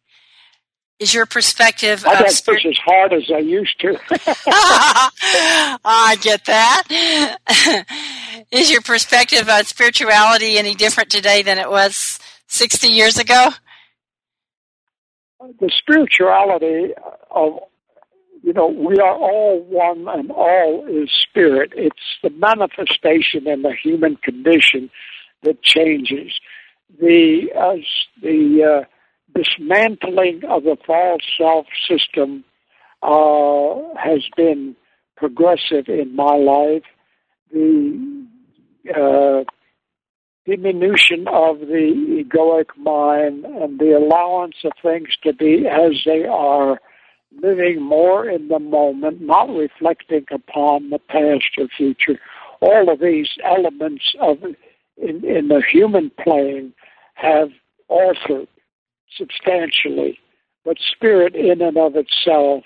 Is 0.98 1.12
your 1.12 1.26
perspective? 1.26 2.04
I 2.06 2.22
don't 2.22 2.44
push 2.44 2.64
as 2.64 2.78
hard 2.78 3.12
as 3.12 3.28
I 3.34 3.38
used 3.38 3.80
to. 3.80 3.98
I 5.84 6.16
get 6.20 6.44
that. 6.44 6.84
Is 8.52 8.70
your 8.70 8.82
perspective 8.82 9.48
on 9.48 9.64
spirituality 9.64 10.58
any 10.58 10.76
different 10.76 11.10
today 11.10 11.42
than 11.42 11.58
it 11.58 11.68
was 11.68 12.20
60 12.46 12.86
years 12.86 13.18
ago? 13.18 13.48
The 15.40 15.72
spirituality 15.76 16.92
of, 17.32 17.58
you 18.44 18.52
know, 18.52 18.68
we 18.68 18.96
are 18.98 19.16
all 19.16 19.60
one 19.64 20.06
and 20.06 20.30
all 20.30 20.86
is 20.88 21.10
spirit. 21.28 21.72
It's 21.74 21.96
the 22.22 22.30
manifestation 22.30 23.48
in 23.48 23.62
the 23.62 23.74
human 23.82 24.18
condition 24.18 24.88
that 25.42 25.64
changes. 25.64 26.30
The, 27.00 27.48
uh, 27.58 27.76
the, 28.22 28.82
uh, 28.82 28.84
dismantling 29.34 30.42
of 30.48 30.64
the 30.64 30.76
false 30.86 31.22
self 31.38 31.66
system 31.88 32.44
uh, 33.02 33.74
has 33.98 34.22
been 34.36 34.76
progressive 35.16 35.88
in 35.88 36.14
my 36.14 36.36
life. 36.36 36.84
The 37.52 38.26
uh, 38.90 39.44
diminution 40.44 41.26
of 41.28 41.60
the 41.60 42.24
egoic 42.24 42.76
mind 42.76 43.44
and 43.44 43.78
the 43.78 43.96
allowance 43.96 44.56
of 44.64 44.72
things 44.82 45.08
to 45.22 45.32
be 45.32 45.66
as 45.68 45.92
they 46.04 46.24
are, 46.24 46.80
living 47.40 47.80
more 47.80 48.28
in 48.28 48.48
the 48.48 48.58
moment, 48.58 49.20
not 49.20 49.48
reflecting 49.48 50.26
upon 50.32 50.90
the 50.90 50.98
past 50.98 51.46
or 51.58 51.68
future. 51.76 52.20
All 52.60 52.92
of 52.92 53.00
these 53.00 53.30
elements 53.44 54.14
of 54.20 54.38
in, 54.96 55.24
in 55.24 55.48
the 55.48 55.62
human 55.70 56.10
plane 56.22 56.72
have 57.14 57.50
altered 57.88 58.48
substantially 59.16 60.18
But 60.64 60.78
spirit 60.78 61.34
in 61.34 61.60
and 61.60 61.76
of 61.76 61.96
itself 61.96 62.64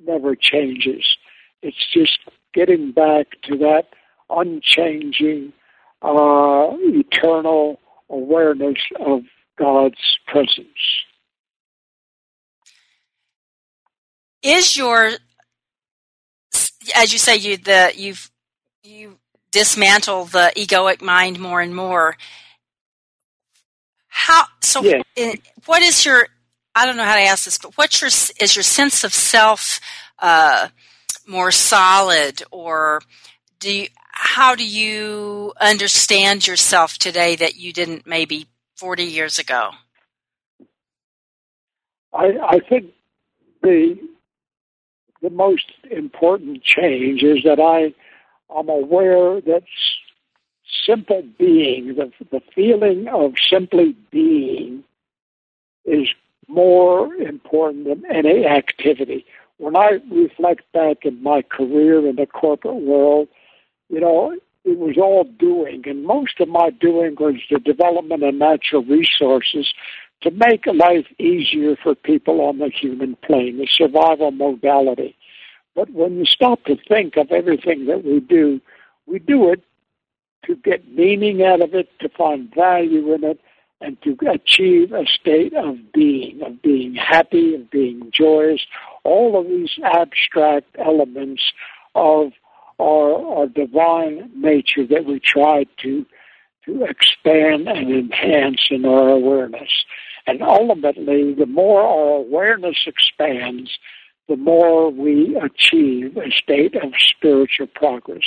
never 0.00 0.34
changes. 0.34 1.16
It's 1.62 1.86
just 1.92 2.18
getting 2.52 2.92
back 2.92 3.26
to 3.44 3.56
that 3.58 3.86
unchanging, 4.28 5.52
uh, 6.02 6.68
eternal 6.72 7.80
awareness 8.10 8.78
of 9.00 9.22
God's 9.58 10.18
presence. 10.26 10.68
Is 14.42 14.76
your, 14.76 15.12
as 16.94 17.12
you 17.12 17.18
say, 17.18 17.36
you 17.36 17.56
the 17.56 17.92
you've 17.96 18.30
you 18.84 19.18
dismantle 19.50 20.26
the 20.26 20.52
egoic 20.56 21.02
mind 21.02 21.38
more 21.38 21.60
and 21.60 21.74
more. 21.74 22.16
How 24.08 24.44
so? 24.62 24.82
Yes. 24.82 25.02
In, 25.14 25.38
what 25.66 25.82
is 25.82 26.04
your? 26.04 26.28
I 26.74 26.86
don't 26.86 26.96
know 26.96 27.04
how 27.04 27.16
to 27.16 27.22
ask 27.22 27.44
this, 27.44 27.58
but 27.58 27.76
what's 27.76 28.00
your 28.00 28.08
is 28.08 28.56
your 28.56 28.62
sense 28.62 29.04
of 29.04 29.12
self 29.12 29.80
uh, 30.18 30.68
more 31.26 31.50
solid, 31.50 32.42
or 32.50 33.00
do 33.58 33.72
you, 33.72 33.88
how 34.12 34.54
do 34.54 34.66
you 34.66 35.52
understand 35.60 36.46
yourself 36.46 36.98
today 36.98 37.36
that 37.36 37.56
you 37.56 37.72
didn't 37.72 38.06
maybe 38.06 38.46
forty 38.74 39.04
years 39.04 39.38
ago? 39.38 39.70
I, 42.12 42.32
I 42.48 42.60
think 42.60 42.92
the 43.62 43.98
the 45.20 45.30
most 45.30 45.70
important 45.90 46.62
change 46.62 47.22
is 47.22 47.42
that 47.44 47.60
I 47.60 47.92
am 48.54 48.68
aware 48.68 49.40
that 49.40 49.62
simple 50.84 51.22
being, 51.38 51.94
the, 51.96 52.10
the 52.30 52.40
feeling 52.54 53.08
of 53.08 53.34
simply 53.50 53.96
being, 54.10 54.84
is 55.84 56.08
more 56.48 57.14
important 57.14 57.86
than 57.86 58.02
any 58.10 58.46
activity. 58.46 59.24
When 59.58 59.76
I 59.76 59.98
reflect 60.10 60.70
back 60.72 60.98
in 61.04 61.22
my 61.22 61.42
career 61.42 62.06
in 62.06 62.16
the 62.16 62.26
corporate 62.26 62.82
world, 62.82 63.28
you 63.88 64.00
know, 64.00 64.36
it 64.64 64.78
was 64.78 64.96
all 64.98 65.24
doing, 65.38 65.82
and 65.86 66.04
most 66.04 66.40
of 66.40 66.48
my 66.48 66.70
doing 66.70 67.14
was 67.18 67.36
the 67.50 67.60
development 67.60 68.24
of 68.24 68.34
natural 68.34 68.82
resources 68.84 69.72
to 70.22 70.30
make 70.32 70.66
life 70.66 71.06
easier 71.18 71.76
for 71.82 71.94
people 71.94 72.40
on 72.40 72.58
the 72.58 72.68
human 72.68 73.16
plane, 73.24 73.58
the 73.58 73.68
survival 73.70 74.32
modality. 74.32 75.16
But 75.76 75.90
when 75.90 76.16
you 76.16 76.24
stop 76.24 76.64
to 76.64 76.76
think 76.88 77.16
of 77.16 77.30
everything 77.30 77.86
that 77.86 78.02
we 78.02 78.18
do, 78.20 78.60
we 79.06 79.18
do 79.18 79.50
it 79.52 79.62
to 80.46 80.56
get 80.56 80.88
meaning 80.88 81.44
out 81.44 81.60
of 81.60 81.74
it, 81.74 81.88
to 82.00 82.08
find 82.08 82.52
value 82.54 83.12
in 83.12 83.22
it, 83.24 83.40
and 83.82 84.00
to 84.02 84.16
achieve 84.30 84.92
a 84.92 85.04
state 85.06 85.52
of 85.54 85.76
being, 85.92 86.40
of 86.42 86.62
being 86.62 86.94
happy, 86.94 87.54
of 87.54 87.70
being 87.70 88.10
joyous, 88.10 88.62
all 89.04 89.38
of 89.38 89.46
these 89.46 89.78
abstract 89.84 90.74
elements 90.78 91.42
of 91.94 92.32
our, 92.80 93.14
our 93.14 93.46
divine 93.46 94.30
nature 94.34 94.86
that 94.86 95.04
we 95.04 95.20
try 95.20 95.66
to 95.82 96.06
to 96.64 96.84
expand 96.84 97.68
and 97.68 97.92
enhance 97.92 98.66
in 98.70 98.84
our 98.84 99.08
awareness. 99.08 99.70
And 100.26 100.42
ultimately, 100.42 101.32
the 101.32 101.46
more 101.46 101.80
our 101.80 102.16
awareness 102.16 102.76
expands, 102.86 103.78
the 104.28 104.36
more 104.36 104.90
we 104.90 105.36
achieve 105.36 106.16
a 106.16 106.30
state 106.30 106.74
of 106.74 106.92
spiritual 106.98 107.68
progress. 107.68 108.24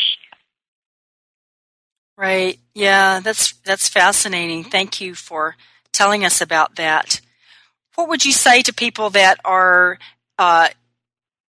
Right. 2.18 2.60
Yeah, 2.74 3.22
that's 3.22 3.54
that's 3.66 3.88
fascinating. 3.88 4.64
Thank 4.64 5.00
you 5.00 5.16
for 5.16 5.56
telling 5.94 6.26
us 6.26 6.42
about 6.42 6.76
that. 6.76 7.22
What 7.96 8.10
would 8.10 8.26
you 8.26 8.34
say 8.34 8.62
to 8.62 8.74
people 8.74 9.10
that 9.12 9.40
are 9.46 10.00
uh, 10.38 10.70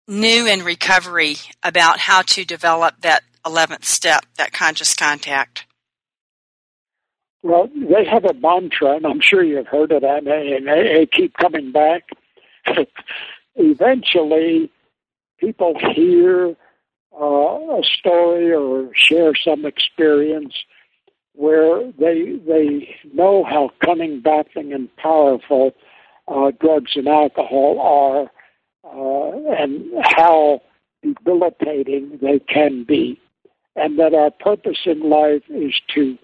new 0.09 0.47
in 0.47 0.63
recovery 0.63 1.37
about 1.63 1.99
how 2.01 2.23
to 2.23 2.45
develop 2.45 3.01
that 3.01 3.25
eleventh 3.45 3.85
step, 3.85 4.25
that 4.37 4.53
conscious 4.53 4.95
contact? 4.95 5.67
Well, 7.43 7.69
they 7.75 8.07
have 8.07 8.25
a 8.25 8.33
mantra, 8.33 8.97
and 8.97 9.07
I'm 9.07 9.21
sure 9.21 9.43
you've 9.43 9.67
heard 9.67 9.93
of 9.93 10.01
that, 10.01 10.27
and 10.27 10.67
they, 10.67 10.95
they 10.95 11.07
keep 11.07 11.35
coming 11.35 11.73
back. 11.73 12.09
Eventually, 13.57 14.71
people 15.39 15.75
hear 15.95 16.57
uh, 17.19 17.25
a 17.25 17.83
story 17.99 18.53
or 18.53 18.91
share 18.95 19.33
some 19.35 19.65
experience 19.65 20.55
where 21.35 21.91
they 21.99 22.37
they 22.47 22.97
know 23.13 23.45
how 23.45 23.71
cunning, 23.85 24.21
baffling, 24.21 24.73
and 24.73 24.95
powerful 24.97 25.73
uh, 26.29 26.51
drugs 26.61 26.93
and 26.95 27.09
alcohol 27.09 27.81
are, 27.81 28.31
uh, 28.85 29.63
and 29.63 29.93
how 30.03 30.61
debilitating 31.03 32.19
they 32.23 32.39
can 32.39 32.85
be, 32.85 33.21
and 33.77 33.99
that 33.99 34.15
our 34.15 34.31
purpose 34.31 34.79
in 34.87 35.09
life 35.11 35.43
is 35.49 35.75
to 35.95 36.17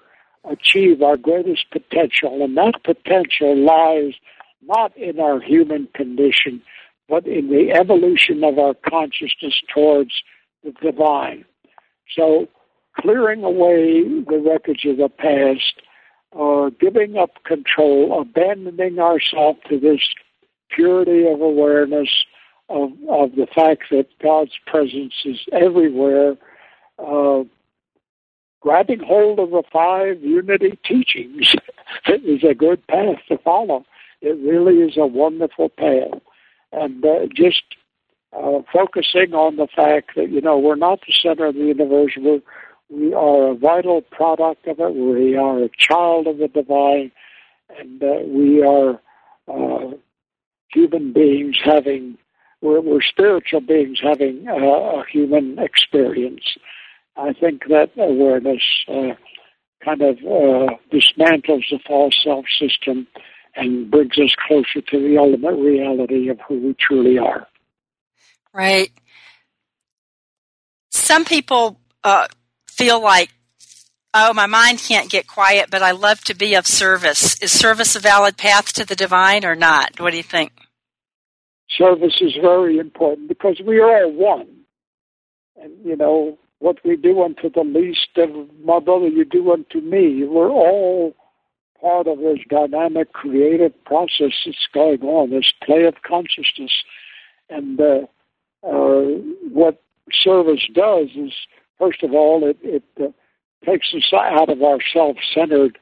achieve 0.49 1.03
our 1.03 1.17
greatest 1.17 1.67
potential, 1.71 2.43
and 2.43 2.57
that 2.57 2.83
potential 2.85 3.57
lies 3.57 4.15
not 4.63 4.97
in 4.97 5.21
our 5.21 5.41
human 5.41 5.89
condition, 5.95 6.63
but 7.11 7.27
in 7.27 7.51
the 7.51 7.73
evolution 7.73 8.45
of 8.45 8.59
our 8.59 8.75
consciousness 8.89 9.61
towards 9.75 10.13
the 10.63 10.71
divine. 10.81 11.45
So, 12.17 12.47
clearing 12.99 13.43
away 13.43 14.03
the 14.03 14.39
wreckage 14.39 14.85
of 14.85 14.99
the 14.99 15.09
past, 15.09 15.83
uh, 16.39 16.71
giving 16.81 17.17
up 17.17 17.43
control, 17.45 18.21
abandoning 18.21 19.01
ourselves 19.01 19.59
to 19.69 19.81
this 19.81 20.01
purity 20.71 21.27
of 21.27 21.41
awareness 21.41 22.09
of, 22.69 22.93
of 23.09 23.35
the 23.35 23.49
fact 23.53 23.85
that 23.91 24.07
God's 24.23 24.57
presence 24.67 25.15
is 25.25 25.39
everywhere, 25.53 26.37
uh, 26.99 27.43
grabbing 28.61 29.01
hold 29.01 29.41
of 29.41 29.51
the 29.51 29.65
five 29.73 30.23
unity 30.23 30.79
teachings 30.85 31.55
is 32.07 32.45
a 32.49 32.55
good 32.55 32.87
path 32.87 33.17
to 33.29 33.39
follow. 33.39 33.85
It 34.21 34.39
really 34.39 34.83
is 34.83 34.97
a 34.97 35.07
wonderful 35.07 35.71
path. 35.71 36.21
And 36.73 37.05
uh, 37.05 37.27
just 37.35 37.63
uh, 38.33 38.63
focusing 38.73 39.35
on 39.35 39.57
the 39.57 39.67
fact 39.75 40.13
that 40.17 40.31
you 40.31 40.41
know 40.41 40.59
we're 40.59 40.77
not 40.77 41.01
the 41.01 41.13
center 41.23 41.47
of 41.47 41.55
the 41.55 41.61
universe. 41.61 42.13
We're, 42.17 42.41
we 42.89 43.15
are 43.15 43.53
a 43.53 43.55
vital 43.55 44.03
product 44.03 44.67
of 44.67 44.79
it. 44.81 44.95
We 44.95 45.37
are 45.37 45.65
a 45.65 45.71
child 45.79 46.27
of 46.27 46.39
the 46.39 46.49
divine, 46.49 47.13
and 47.79 48.03
uh, 48.03 48.21
we 48.27 48.63
are 48.63 49.01
uh, 49.49 49.97
human 50.69 51.13
beings 51.13 51.57
having. 51.65 52.19
We're, 52.63 52.81
we're 52.81 53.03
spiritual 53.03 53.63
beings 53.63 53.99
having 54.03 54.47
uh, 54.49 54.55
a 54.55 55.05
human 55.11 55.59
experience. 55.59 56.57
I 57.17 57.33
think 57.33 57.63
that 57.69 57.91
awareness 57.97 58.63
uh, 58.89 59.15
kind 59.85 60.03
of 60.03 60.17
uh, 60.19 60.75
dismantles 60.93 61.65
the 61.71 61.79
false 61.87 62.15
self 62.23 62.45
system 62.59 63.07
and 63.55 63.91
brings 63.91 64.19
us 64.19 64.35
closer 64.47 64.81
to 64.81 65.01
the 65.01 65.19
ultimate 65.19 65.57
reality 65.57 66.29
of 66.29 66.39
who 66.47 66.59
we 66.59 66.75
truly 66.75 67.19
are. 67.19 67.47
Right. 68.53 68.91
Some 70.91 71.25
people 71.25 71.79
uh, 72.03 72.29
feel 72.69 73.01
like, 73.01 73.31
oh, 74.15 74.33
my 74.35 74.47
mind 74.47 74.79
can't 74.79 75.11
get 75.11 75.27
quiet, 75.27 75.71
but 75.71 75.83
I 75.83 75.93
love 75.93 76.23
to 76.25 76.35
be 76.35 76.55
of 76.55 76.67
service. 76.67 77.41
Is 77.41 77.53
service 77.53 77.95
a 77.97 78.01
valid 78.01 78.37
path 78.37 78.73
to 78.75 78.85
the 78.85 78.97
divine 78.97 79.45
or 79.45 79.55
not? 79.55 80.01
What 80.01 80.11
do 80.11 80.17
you 80.17 80.23
think? 80.23 80.53
Service 81.69 82.21
is 82.21 82.35
very 82.41 82.79
important 82.79 83.29
because 83.29 83.61
we 83.65 83.79
are 83.79 84.05
all 84.05 84.13
one. 84.13 84.49
And, 85.63 85.73
you 85.85 85.97
know, 85.97 86.39
what 86.59 86.79
we 86.85 86.97
do 86.97 87.23
unto 87.23 87.51
the 87.51 87.63
least 87.63 88.17
of 88.17 88.31
my 88.65 88.81
brother, 88.81 89.09
you 89.09 89.25
do 89.25 89.53
unto 89.53 89.81
me. 89.81 90.25
We're 90.25 90.51
all 90.51 91.15
part 91.81 92.07
of 92.07 92.19
this 92.19 92.39
dynamic, 92.49 93.13
creative 93.13 93.73
process 93.85 94.33
that's 94.45 94.69
going 94.73 95.03
on, 95.03 95.31
this 95.31 95.53
play 95.65 95.85
of 95.85 95.95
consciousness. 96.03 96.73
And 97.49 97.81
uh, 97.81 98.01
uh, 98.67 99.03
what 99.51 99.83
service 100.13 100.67
does 100.73 101.09
is, 101.17 101.33
first 101.79 102.03
of 102.03 102.13
all, 102.13 102.49
it, 102.49 102.59
it 102.63 102.85
uh, 103.01 103.09
takes 103.65 103.95
us 103.95 104.13
out 104.13 104.49
of 104.49 104.63
our 104.63 104.79
self-centered 104.93 105.79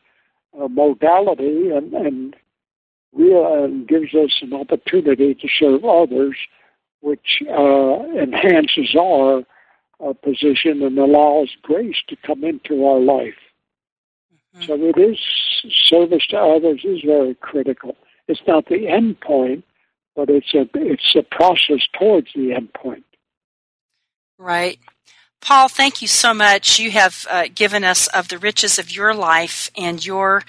uh, 0.60 0.68
modality 0.68 1.70
and, 1.70 1.92
and, 1.92 2.36
real, 3.12 3.64
and 3.64 3.88
gives 3.88 4.14
us 4.14 4.38
an 4.42 4.52
opportunity 4.52 5.34
to 5.34 5.48
serve 5.58 5.84
others, 5.84 6.36
which 7.00 7.42
uh, 7.48 8.04
enhances 8.20 8.94
our 8.98 9.42
uh, 10.04 10.12
position 10.12 10.82
and 10.82 10.98
allows 10.98 11.50
grace 11.62 11.96
to 12.08 12.16
come 12.26 12.44
into 12.44 12.84
our 12.86 13.00
life. 13.00 13.34
Mm-hmm. 14.56 14.66
So 14.66 14.74
it 14.74 14.98
is 14.98 15.18
service 15.88 16.26
to 16.28 16.38
others 16.38 16.82
is 16.84 17.02
very 17.04 17.34
critical. 17.34 17.96
It's 18.26 18.40
not 18.46 18.66
the 18.66 18.88
end 18.88 19.20
point, 19.20 19.64
but 20.14 20.28
it's 20.30 20.54
a 20.54 20.68
it's 20.74 21.14
a 21.16 21.22
process 21.22 21.86
towards 21.98 22.28
the 22.34 22.52
end 22.52 22.72
point. 22.74 23.04
Right. 24.38 24.78
Paul, 25.40 25.68
thank 25.68 26.02
you 26.02 26.08
so 26.08 26.34
much. 26.34 26.78
You 26.78 26.90
have 26.90 27.26
uh, 27.30 27.44
given 27.54 27.84
us 27.84 28.08
of 28.08 28.28
the 28.28 28.38
riches 28.38 28.78
of 28.78 28.94
your 28.94 29.14
life 29.14 29.70
and 29.76 30.04
your 30.04 30.42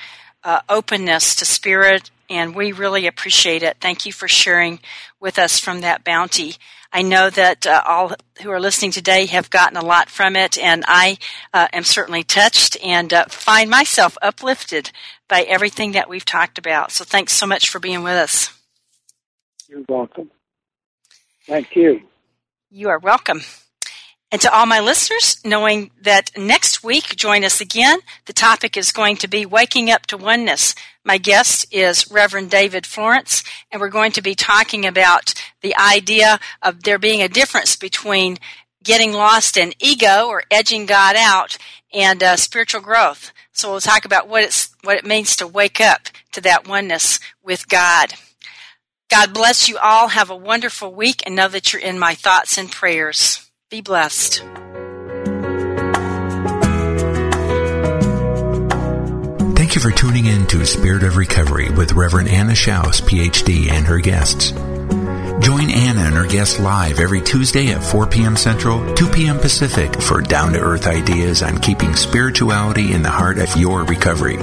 uh, 0.44 0.62
openness 0.68 1.36
to 1.36 1.46
Spirit, 1.46 2.10
and 2.30 2.56
we 2.56 2.72
really 2.72 3.06
appreciate 3.06 3.62
it. 3.62 3.78
Thank 3.80 4.06
you 4.06 4.14
for 4.14 4.28
sharing 4.28 4.80
with 5.20 5.38
us 5.38 5.60
from 5.60 5.82
that 5.82 6.04
bounty. 6.04 6.56
I 6.92 7.04
know 7.04 7.30
that 7.30 7.68
uh, 7.68 7.84
all 7.86 8.14
who 8.42 8.50
are 8.50 8.60
listening 8.60 8.92
today 8.92 9.28
have 9.28 9.50
gotten 9.50 9.78
a 9.78 9.86
lot 9.86 10.10
from 10.10 10.36
it, 10.36 10.58
and 10.58 10.84
I 10.88 11.18
uh, 11.54 11.68
am 11.72 11.84
certainly 11.84 12.24
touched 12.24 12.78
and 12.84 13.14
uh, 13.14 13.26
find 13.30 13.70
myself 13.70 14.18
uplifted 14.22 14.92
by 15.28 15.44
everything 15.44 15.92
that 15.92 16.10
we've 16.10 16.26
talked 16.26 16.58
about. 16.58 16.92
So 16.92 17.04
thanks 17.04 17.34
so 17.34 17.46
much 17.46 17.70
for 17.70 17.80
being 17.80 18.02
with 18.02 18.14
us. 18.14 18.52
You're 19.68 19.84
welcome. 19.88 20.32
Thank 21.46 21.76
you. 21.76 22.02
You 22.72 22.90
are 22.90 23.00
welcome. 23.00 23.42
And 24.32 24.40
to 24.42 24.54
all 24.54 24.68
my 24.68 24.80
listeners, 24.80 25.38
knowing 25.44 25.90
that 26.02 26.32
next 26.38 26.84
week, 26.84 27.16
join 27.16 27.44
us 27.44 27.60
again. 27.60 28.00
The 28.26 28.34
topic 28.34 28.78
is 28.78 28.92
going 28.92 29.18
to 29.18 29.28
be 29.28 29.46
Waking 29.46 29.90
Up 29.90 30.06
to 30.08 30.18
Oneness. 30.18 30.76
My 31.04 31.18
guest 31.18 31.66
is 31.72 32.12
Reverend 32.12 32.52
David 32.52 32.86
Florence, 32.86 33.44
and 33.72 33.82
we're 33.82 33.90
going 33.90 34.12
to 34.12 34.22
be 34.22 34.36
talking 34.36 34.86
about 34.86 35.34
the 35.62 35.76
idea 35.76 36.40
of 36.62 36.84
there 36.84 37.00
being 37.00 37.24
a 37.24 37.28
difference 37.28 37.76
between 37.76 38.38
getting 38.84 39.14
lost 39.14 39.58
in 39.58 39.74
ego 39.80 40.28
or 40.28 40.44
edging 40.52 40.86
God 40.86 41.16
out 41.18 41.58
and 41.92 42.22
uh, 42.22 42.36
spiritual 42.36 42.82
growth. 42.82 43.34
So 43.52 43.72
we'll 43.72 43.82
talk 43.82 44.06
about 44.06 44.28
what 44.28 44.44
it's 44.44 44.76
what 44.84 44.98
it 44.98 45.06
means 45.06 45.36
to 45.38 45.48
wake 45.48 45.82
up 45.82 46.02
to 46.34 46.42
that 46.42 46.68
oneness 46.68 47.20
with 47.44 47.68
God. 47.68 48.14
God 49.10 49.34
bless 49.34 49.68
you 49.68 49.80
all. 49.80 50.10
Have 50.10 50.30
a 50.30 50.36
wonderful 50.36 50.94
week 50.94 51.24
and 51.26 51.36
know 51.36 51.48
that 51.48 51.74
you're 51.74 51.82
in 51.82 51.98
my 51.98 52.14
thoughts 52.14 52.60
and 52.60 52.72
prayers. 52.72 53.49
Be 53.70 53.82
blessed. 53.82 54.40
Thank 59.56 59.76
you 59.76 59.82
for 59.82 59.92
tuning 59.92 60.26
in 60.26 60.48
to 60.48 60.66
Spirit 60.66 61.04
of 61.04 61.18
Recovery 61.18 61.70
with 61.70 61.92
Reverend 61.92 62.30
Anna 62.30 62.54
Schaus, 62.54 63.00
PhD, 63.00 63.70
and 63.70 63.86
her 63.86 64.00
guests. 64.00 64.50
Join 65.46 65.70
Anna 65.70 66.02
and 66.02 66.16
her 66.16 66.26
guests 66.26 66.60
live 66.60 67.00
every 67.00 67.22
Tuesday 67.22 67.68
at 67.68 67.84
4 67.84 68.08
p.m. 68.08 68.36
Central, 68.36 68.96
2 68.96 69.08
p.m. 69.10 69.38
Pacific 69.38 70.02
for 70.02 70.20
down 70.20 70.54
to 70.54 70.60
earth 70.60 70.88
ideas 70.88 71.44
on 71.44 71.60
keeping 71.60 71.96
spirituality 71.96 72.92
in 72.94 73.04
the 73.04 73.12
heart 73.12 73.38
of 73.38 73.56
your 73.56 73.84
recovery. 73.84 74.38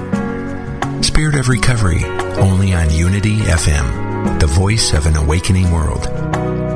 Spirit 1.03 1.35
of 1.35 1.49
Recovery, 1.49 2.05
only 2.37 2.75
on 2.75 2.93
Unity 2.93 3.39
FM, 3.39 4.39
the 4.39 4.47
voice 4.47 4.93
of 4.93 5.07
an 5.07 5.17
awakening 5.17 5.73
world. 5.73 6.76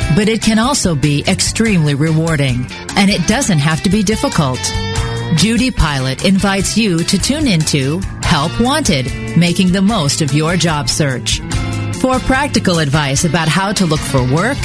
but 0.15 0.27
it 0.27 0.41
can 0.41 0.59
also 0.59 0.95
be 0.95 1.23
extremely 1.27 1.95
rewarding, 1.95 2.65
and 2.95 3.09
it 3.09 3.25
doesn't 3.27 3.59
have 3.59 3.81
to 3.83 3.89
be 3.89 4.03
difficult. 4.03 4.59
Judy 5.35 5.71
Pilot 5.71 6.25
invites 6.25 6.77
you 6.77 6.99
to 7.05 7.17
tune 7.17 7.47
into 7.47 7.99
Help 8.21 8.51
Wanted, 8.59 9.37
making 9.37 9.71
the 9.71 9.81
most 9.81 10.21
of 10.21 10.33
your 10.33 10.55
job 10.57 10.89
search. 10.89 11.39
For 12.01 12.19
practical 12.19 12.79
advice 12.79 13.25
about 13.25 13.47
how 13.47 13.71
to 13.73 13.85
look 13.85 13.99
for 13.99 14.21
work 14.33 14.57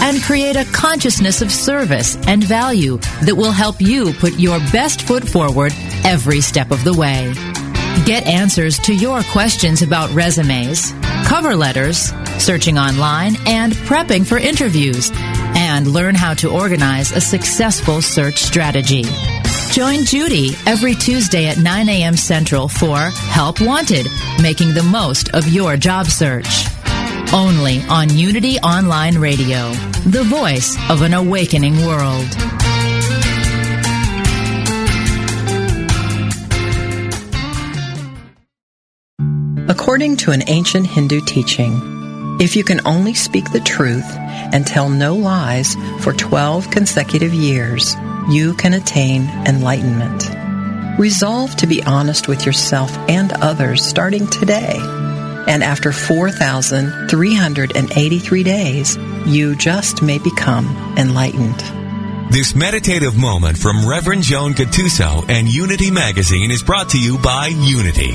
and 0.00 0.22
create 0.22 0.56
a 0.56 0.64
consciousness 0.72 1.42
of 1.42 1.50
service 1.50 2.16
and 2.26 2.42
value 2.42 2.98
that 3.22 3.34
will 3.36 3.52
help 3.52 3.80
you 3.80 4.12
put 4.14 4.38
your 4.38 4.58
best 4.72 5.02
foot 5.02 5.26
forward 5.28 5.72
every 6.04 6.40
step 6.40 6.70
of 6.70 6.84
the 6.84 6.94
way. 6.94 7.32
Get 8.04 8.26
answers 8.26 8.78
to 8.80 8.94
your 8.94 9.22
questions 9.24 9.82
about 9.82 10.10
resumes, 10.12 10.92
cover 11.34 11.56
letters, 11.56 12.12
searching 12.38 12.78
online, 12.78 13.34
and 13.44 13.72
prepping 13.72 14.24
for 14.24 14.38
interviews, 14.38 15.10
and 15.56 15.88
learn 15.88 16.14
how 16.14 16.32
to 16.32 16.48
organize 16.48 17.10
a 17.10 17.20
successful 17.20 18.00
search 18.00 18.38
strategy. 18.38 19.02
Join 19.72 20.04
Judy 20.04 20.50
every 20.64 20.94
Tuesday 20.94 21.46
at 21.46 21.58
9 21.58 21.88
a.m. 21.88 22.16
Central 22.16 22.68
for 22.68 23.10
Help 23.10 23.60
Wanted, 23.60 24.06
making 24.40 24.74
the 24.74 24.84
most 24.84 25.34
of 25.34 25.48
your 25.48 25.76
job 25.76 26.06
search. 26.06 26.66
Only 27.32 27.82
on 27.88 28.16
Unity 28.16 28.60
Online 28.60 29.18
Radio, 29.18 29.72
the 30.06 30.22
voice 30.22 30.78
of 30.88 31.02
an 31.02 31.14
awakening 31.14 31.84
world. 31.84 32.28
According 39.66 40.18
to 40.18 40.30
an 40.30 40.42
ancient 40.46 40.86
Hindu 40.86 41.22
teaching, 41.22 42.36
if 42.38 42.54
you 42.54 42.64
can 42.64 42.86
only 42.86 43.14
speak 43.14 43.50
the 43.50 43.60
truth 43.60 44.04
and 44.18 44.66
tell 44.66 44.90
no 44.90 45.14
lies 45.14 45.74
for 46.00 46.12
12 46.12 46.70
consecutive 46.70 47.32
years, 47.32 47.96
you 48.28 48.52
can 48.52 48.74
attain 48.74 49.22
enlightenment. 49.46 50.28
Resolve 50.98 51.56
to 51.56 51.66
be 51.66 51.82
honest 51.84 52.28
with 52.28 52.44
yourself 52.44 52.94
and 53.08 53.32
others 53.32 53.82
starting 53.82 54.26
today. 54.26 54.76
And 55.48 55.64
after 55.64 55.92
4,383 55.92 58.42
days, 58.42 58.98
you 59.24 59.56
just 59.56 60.02
may 60.02 60.18
become 60.18 60.66
enlightened. 60.98 61.62
This 62.30 62.54
meditative 62.54 63.16
moment 63.16 63.56
from 63.56 63.88
Reverend 63.88 64.24
Joan 64.24 64.52
Gattuso 64.52 65.24
and 65.30 65.48
Unity 65.48 65.90
Magazine 65.90 66.50
is 66.50 66.62
brought 66.62 66.90
to 66.90 67.00
you 67.00 67.16
by 67.16 67.46
Unity. 67.46 68.14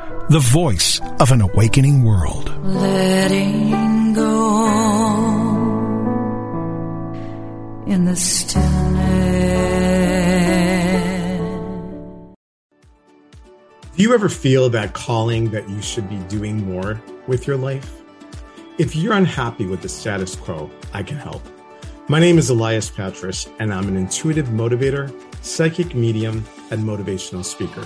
the 0.29 0.39
voice 0.39 1.01
of 1.19 1.31
an 1.31 1.41
awakening 1.41 2.03
world. 2.03 2.49
Letting 2.63 4.13
go 4.13 4.67
in 7.87 8.05
the 8.05 8.15
stillness. 8.15 8.71
Do 13.95 14.03
you 14.03 14.13
ever 14.13 14.29
feel 14.29 14.69
that 14.69 14.93
calling 14.93 15.51
that 15.51 15.69
you 15.69 15.81
should 15.81 16.09
be 16.09 16.17
doing 16.27 16.65
more 16.65 17.01
with 17.27 17.45
your 17.45 17.57
life? 17.57 18.01
If 18.77 18.95
you're 18.95 19.13
unhappy 19.13 19.65
with 19.65 19.81
the 19.81 19.89
status 19.89 20.35
quo, 20.35 20.71
I 20.93 21.03
can 21.03 21.17
help. 21.17 21.43
My 22.07 22.19
name 22.19 22.37
is 22.37 22.49
Elias 22.49 22.89
Patras, 22.89 23.47
and 23.59 23.73
I'm 23.73 23.87
an 23.87 23.97
intuitive 23.97 24.47
motivator, 24.47 25.13
psychic 25.43 25.93
medium, 25.93 26.45
and 26.71 26.83
motivational 26.83 27.45
speaker. 27.45 27.85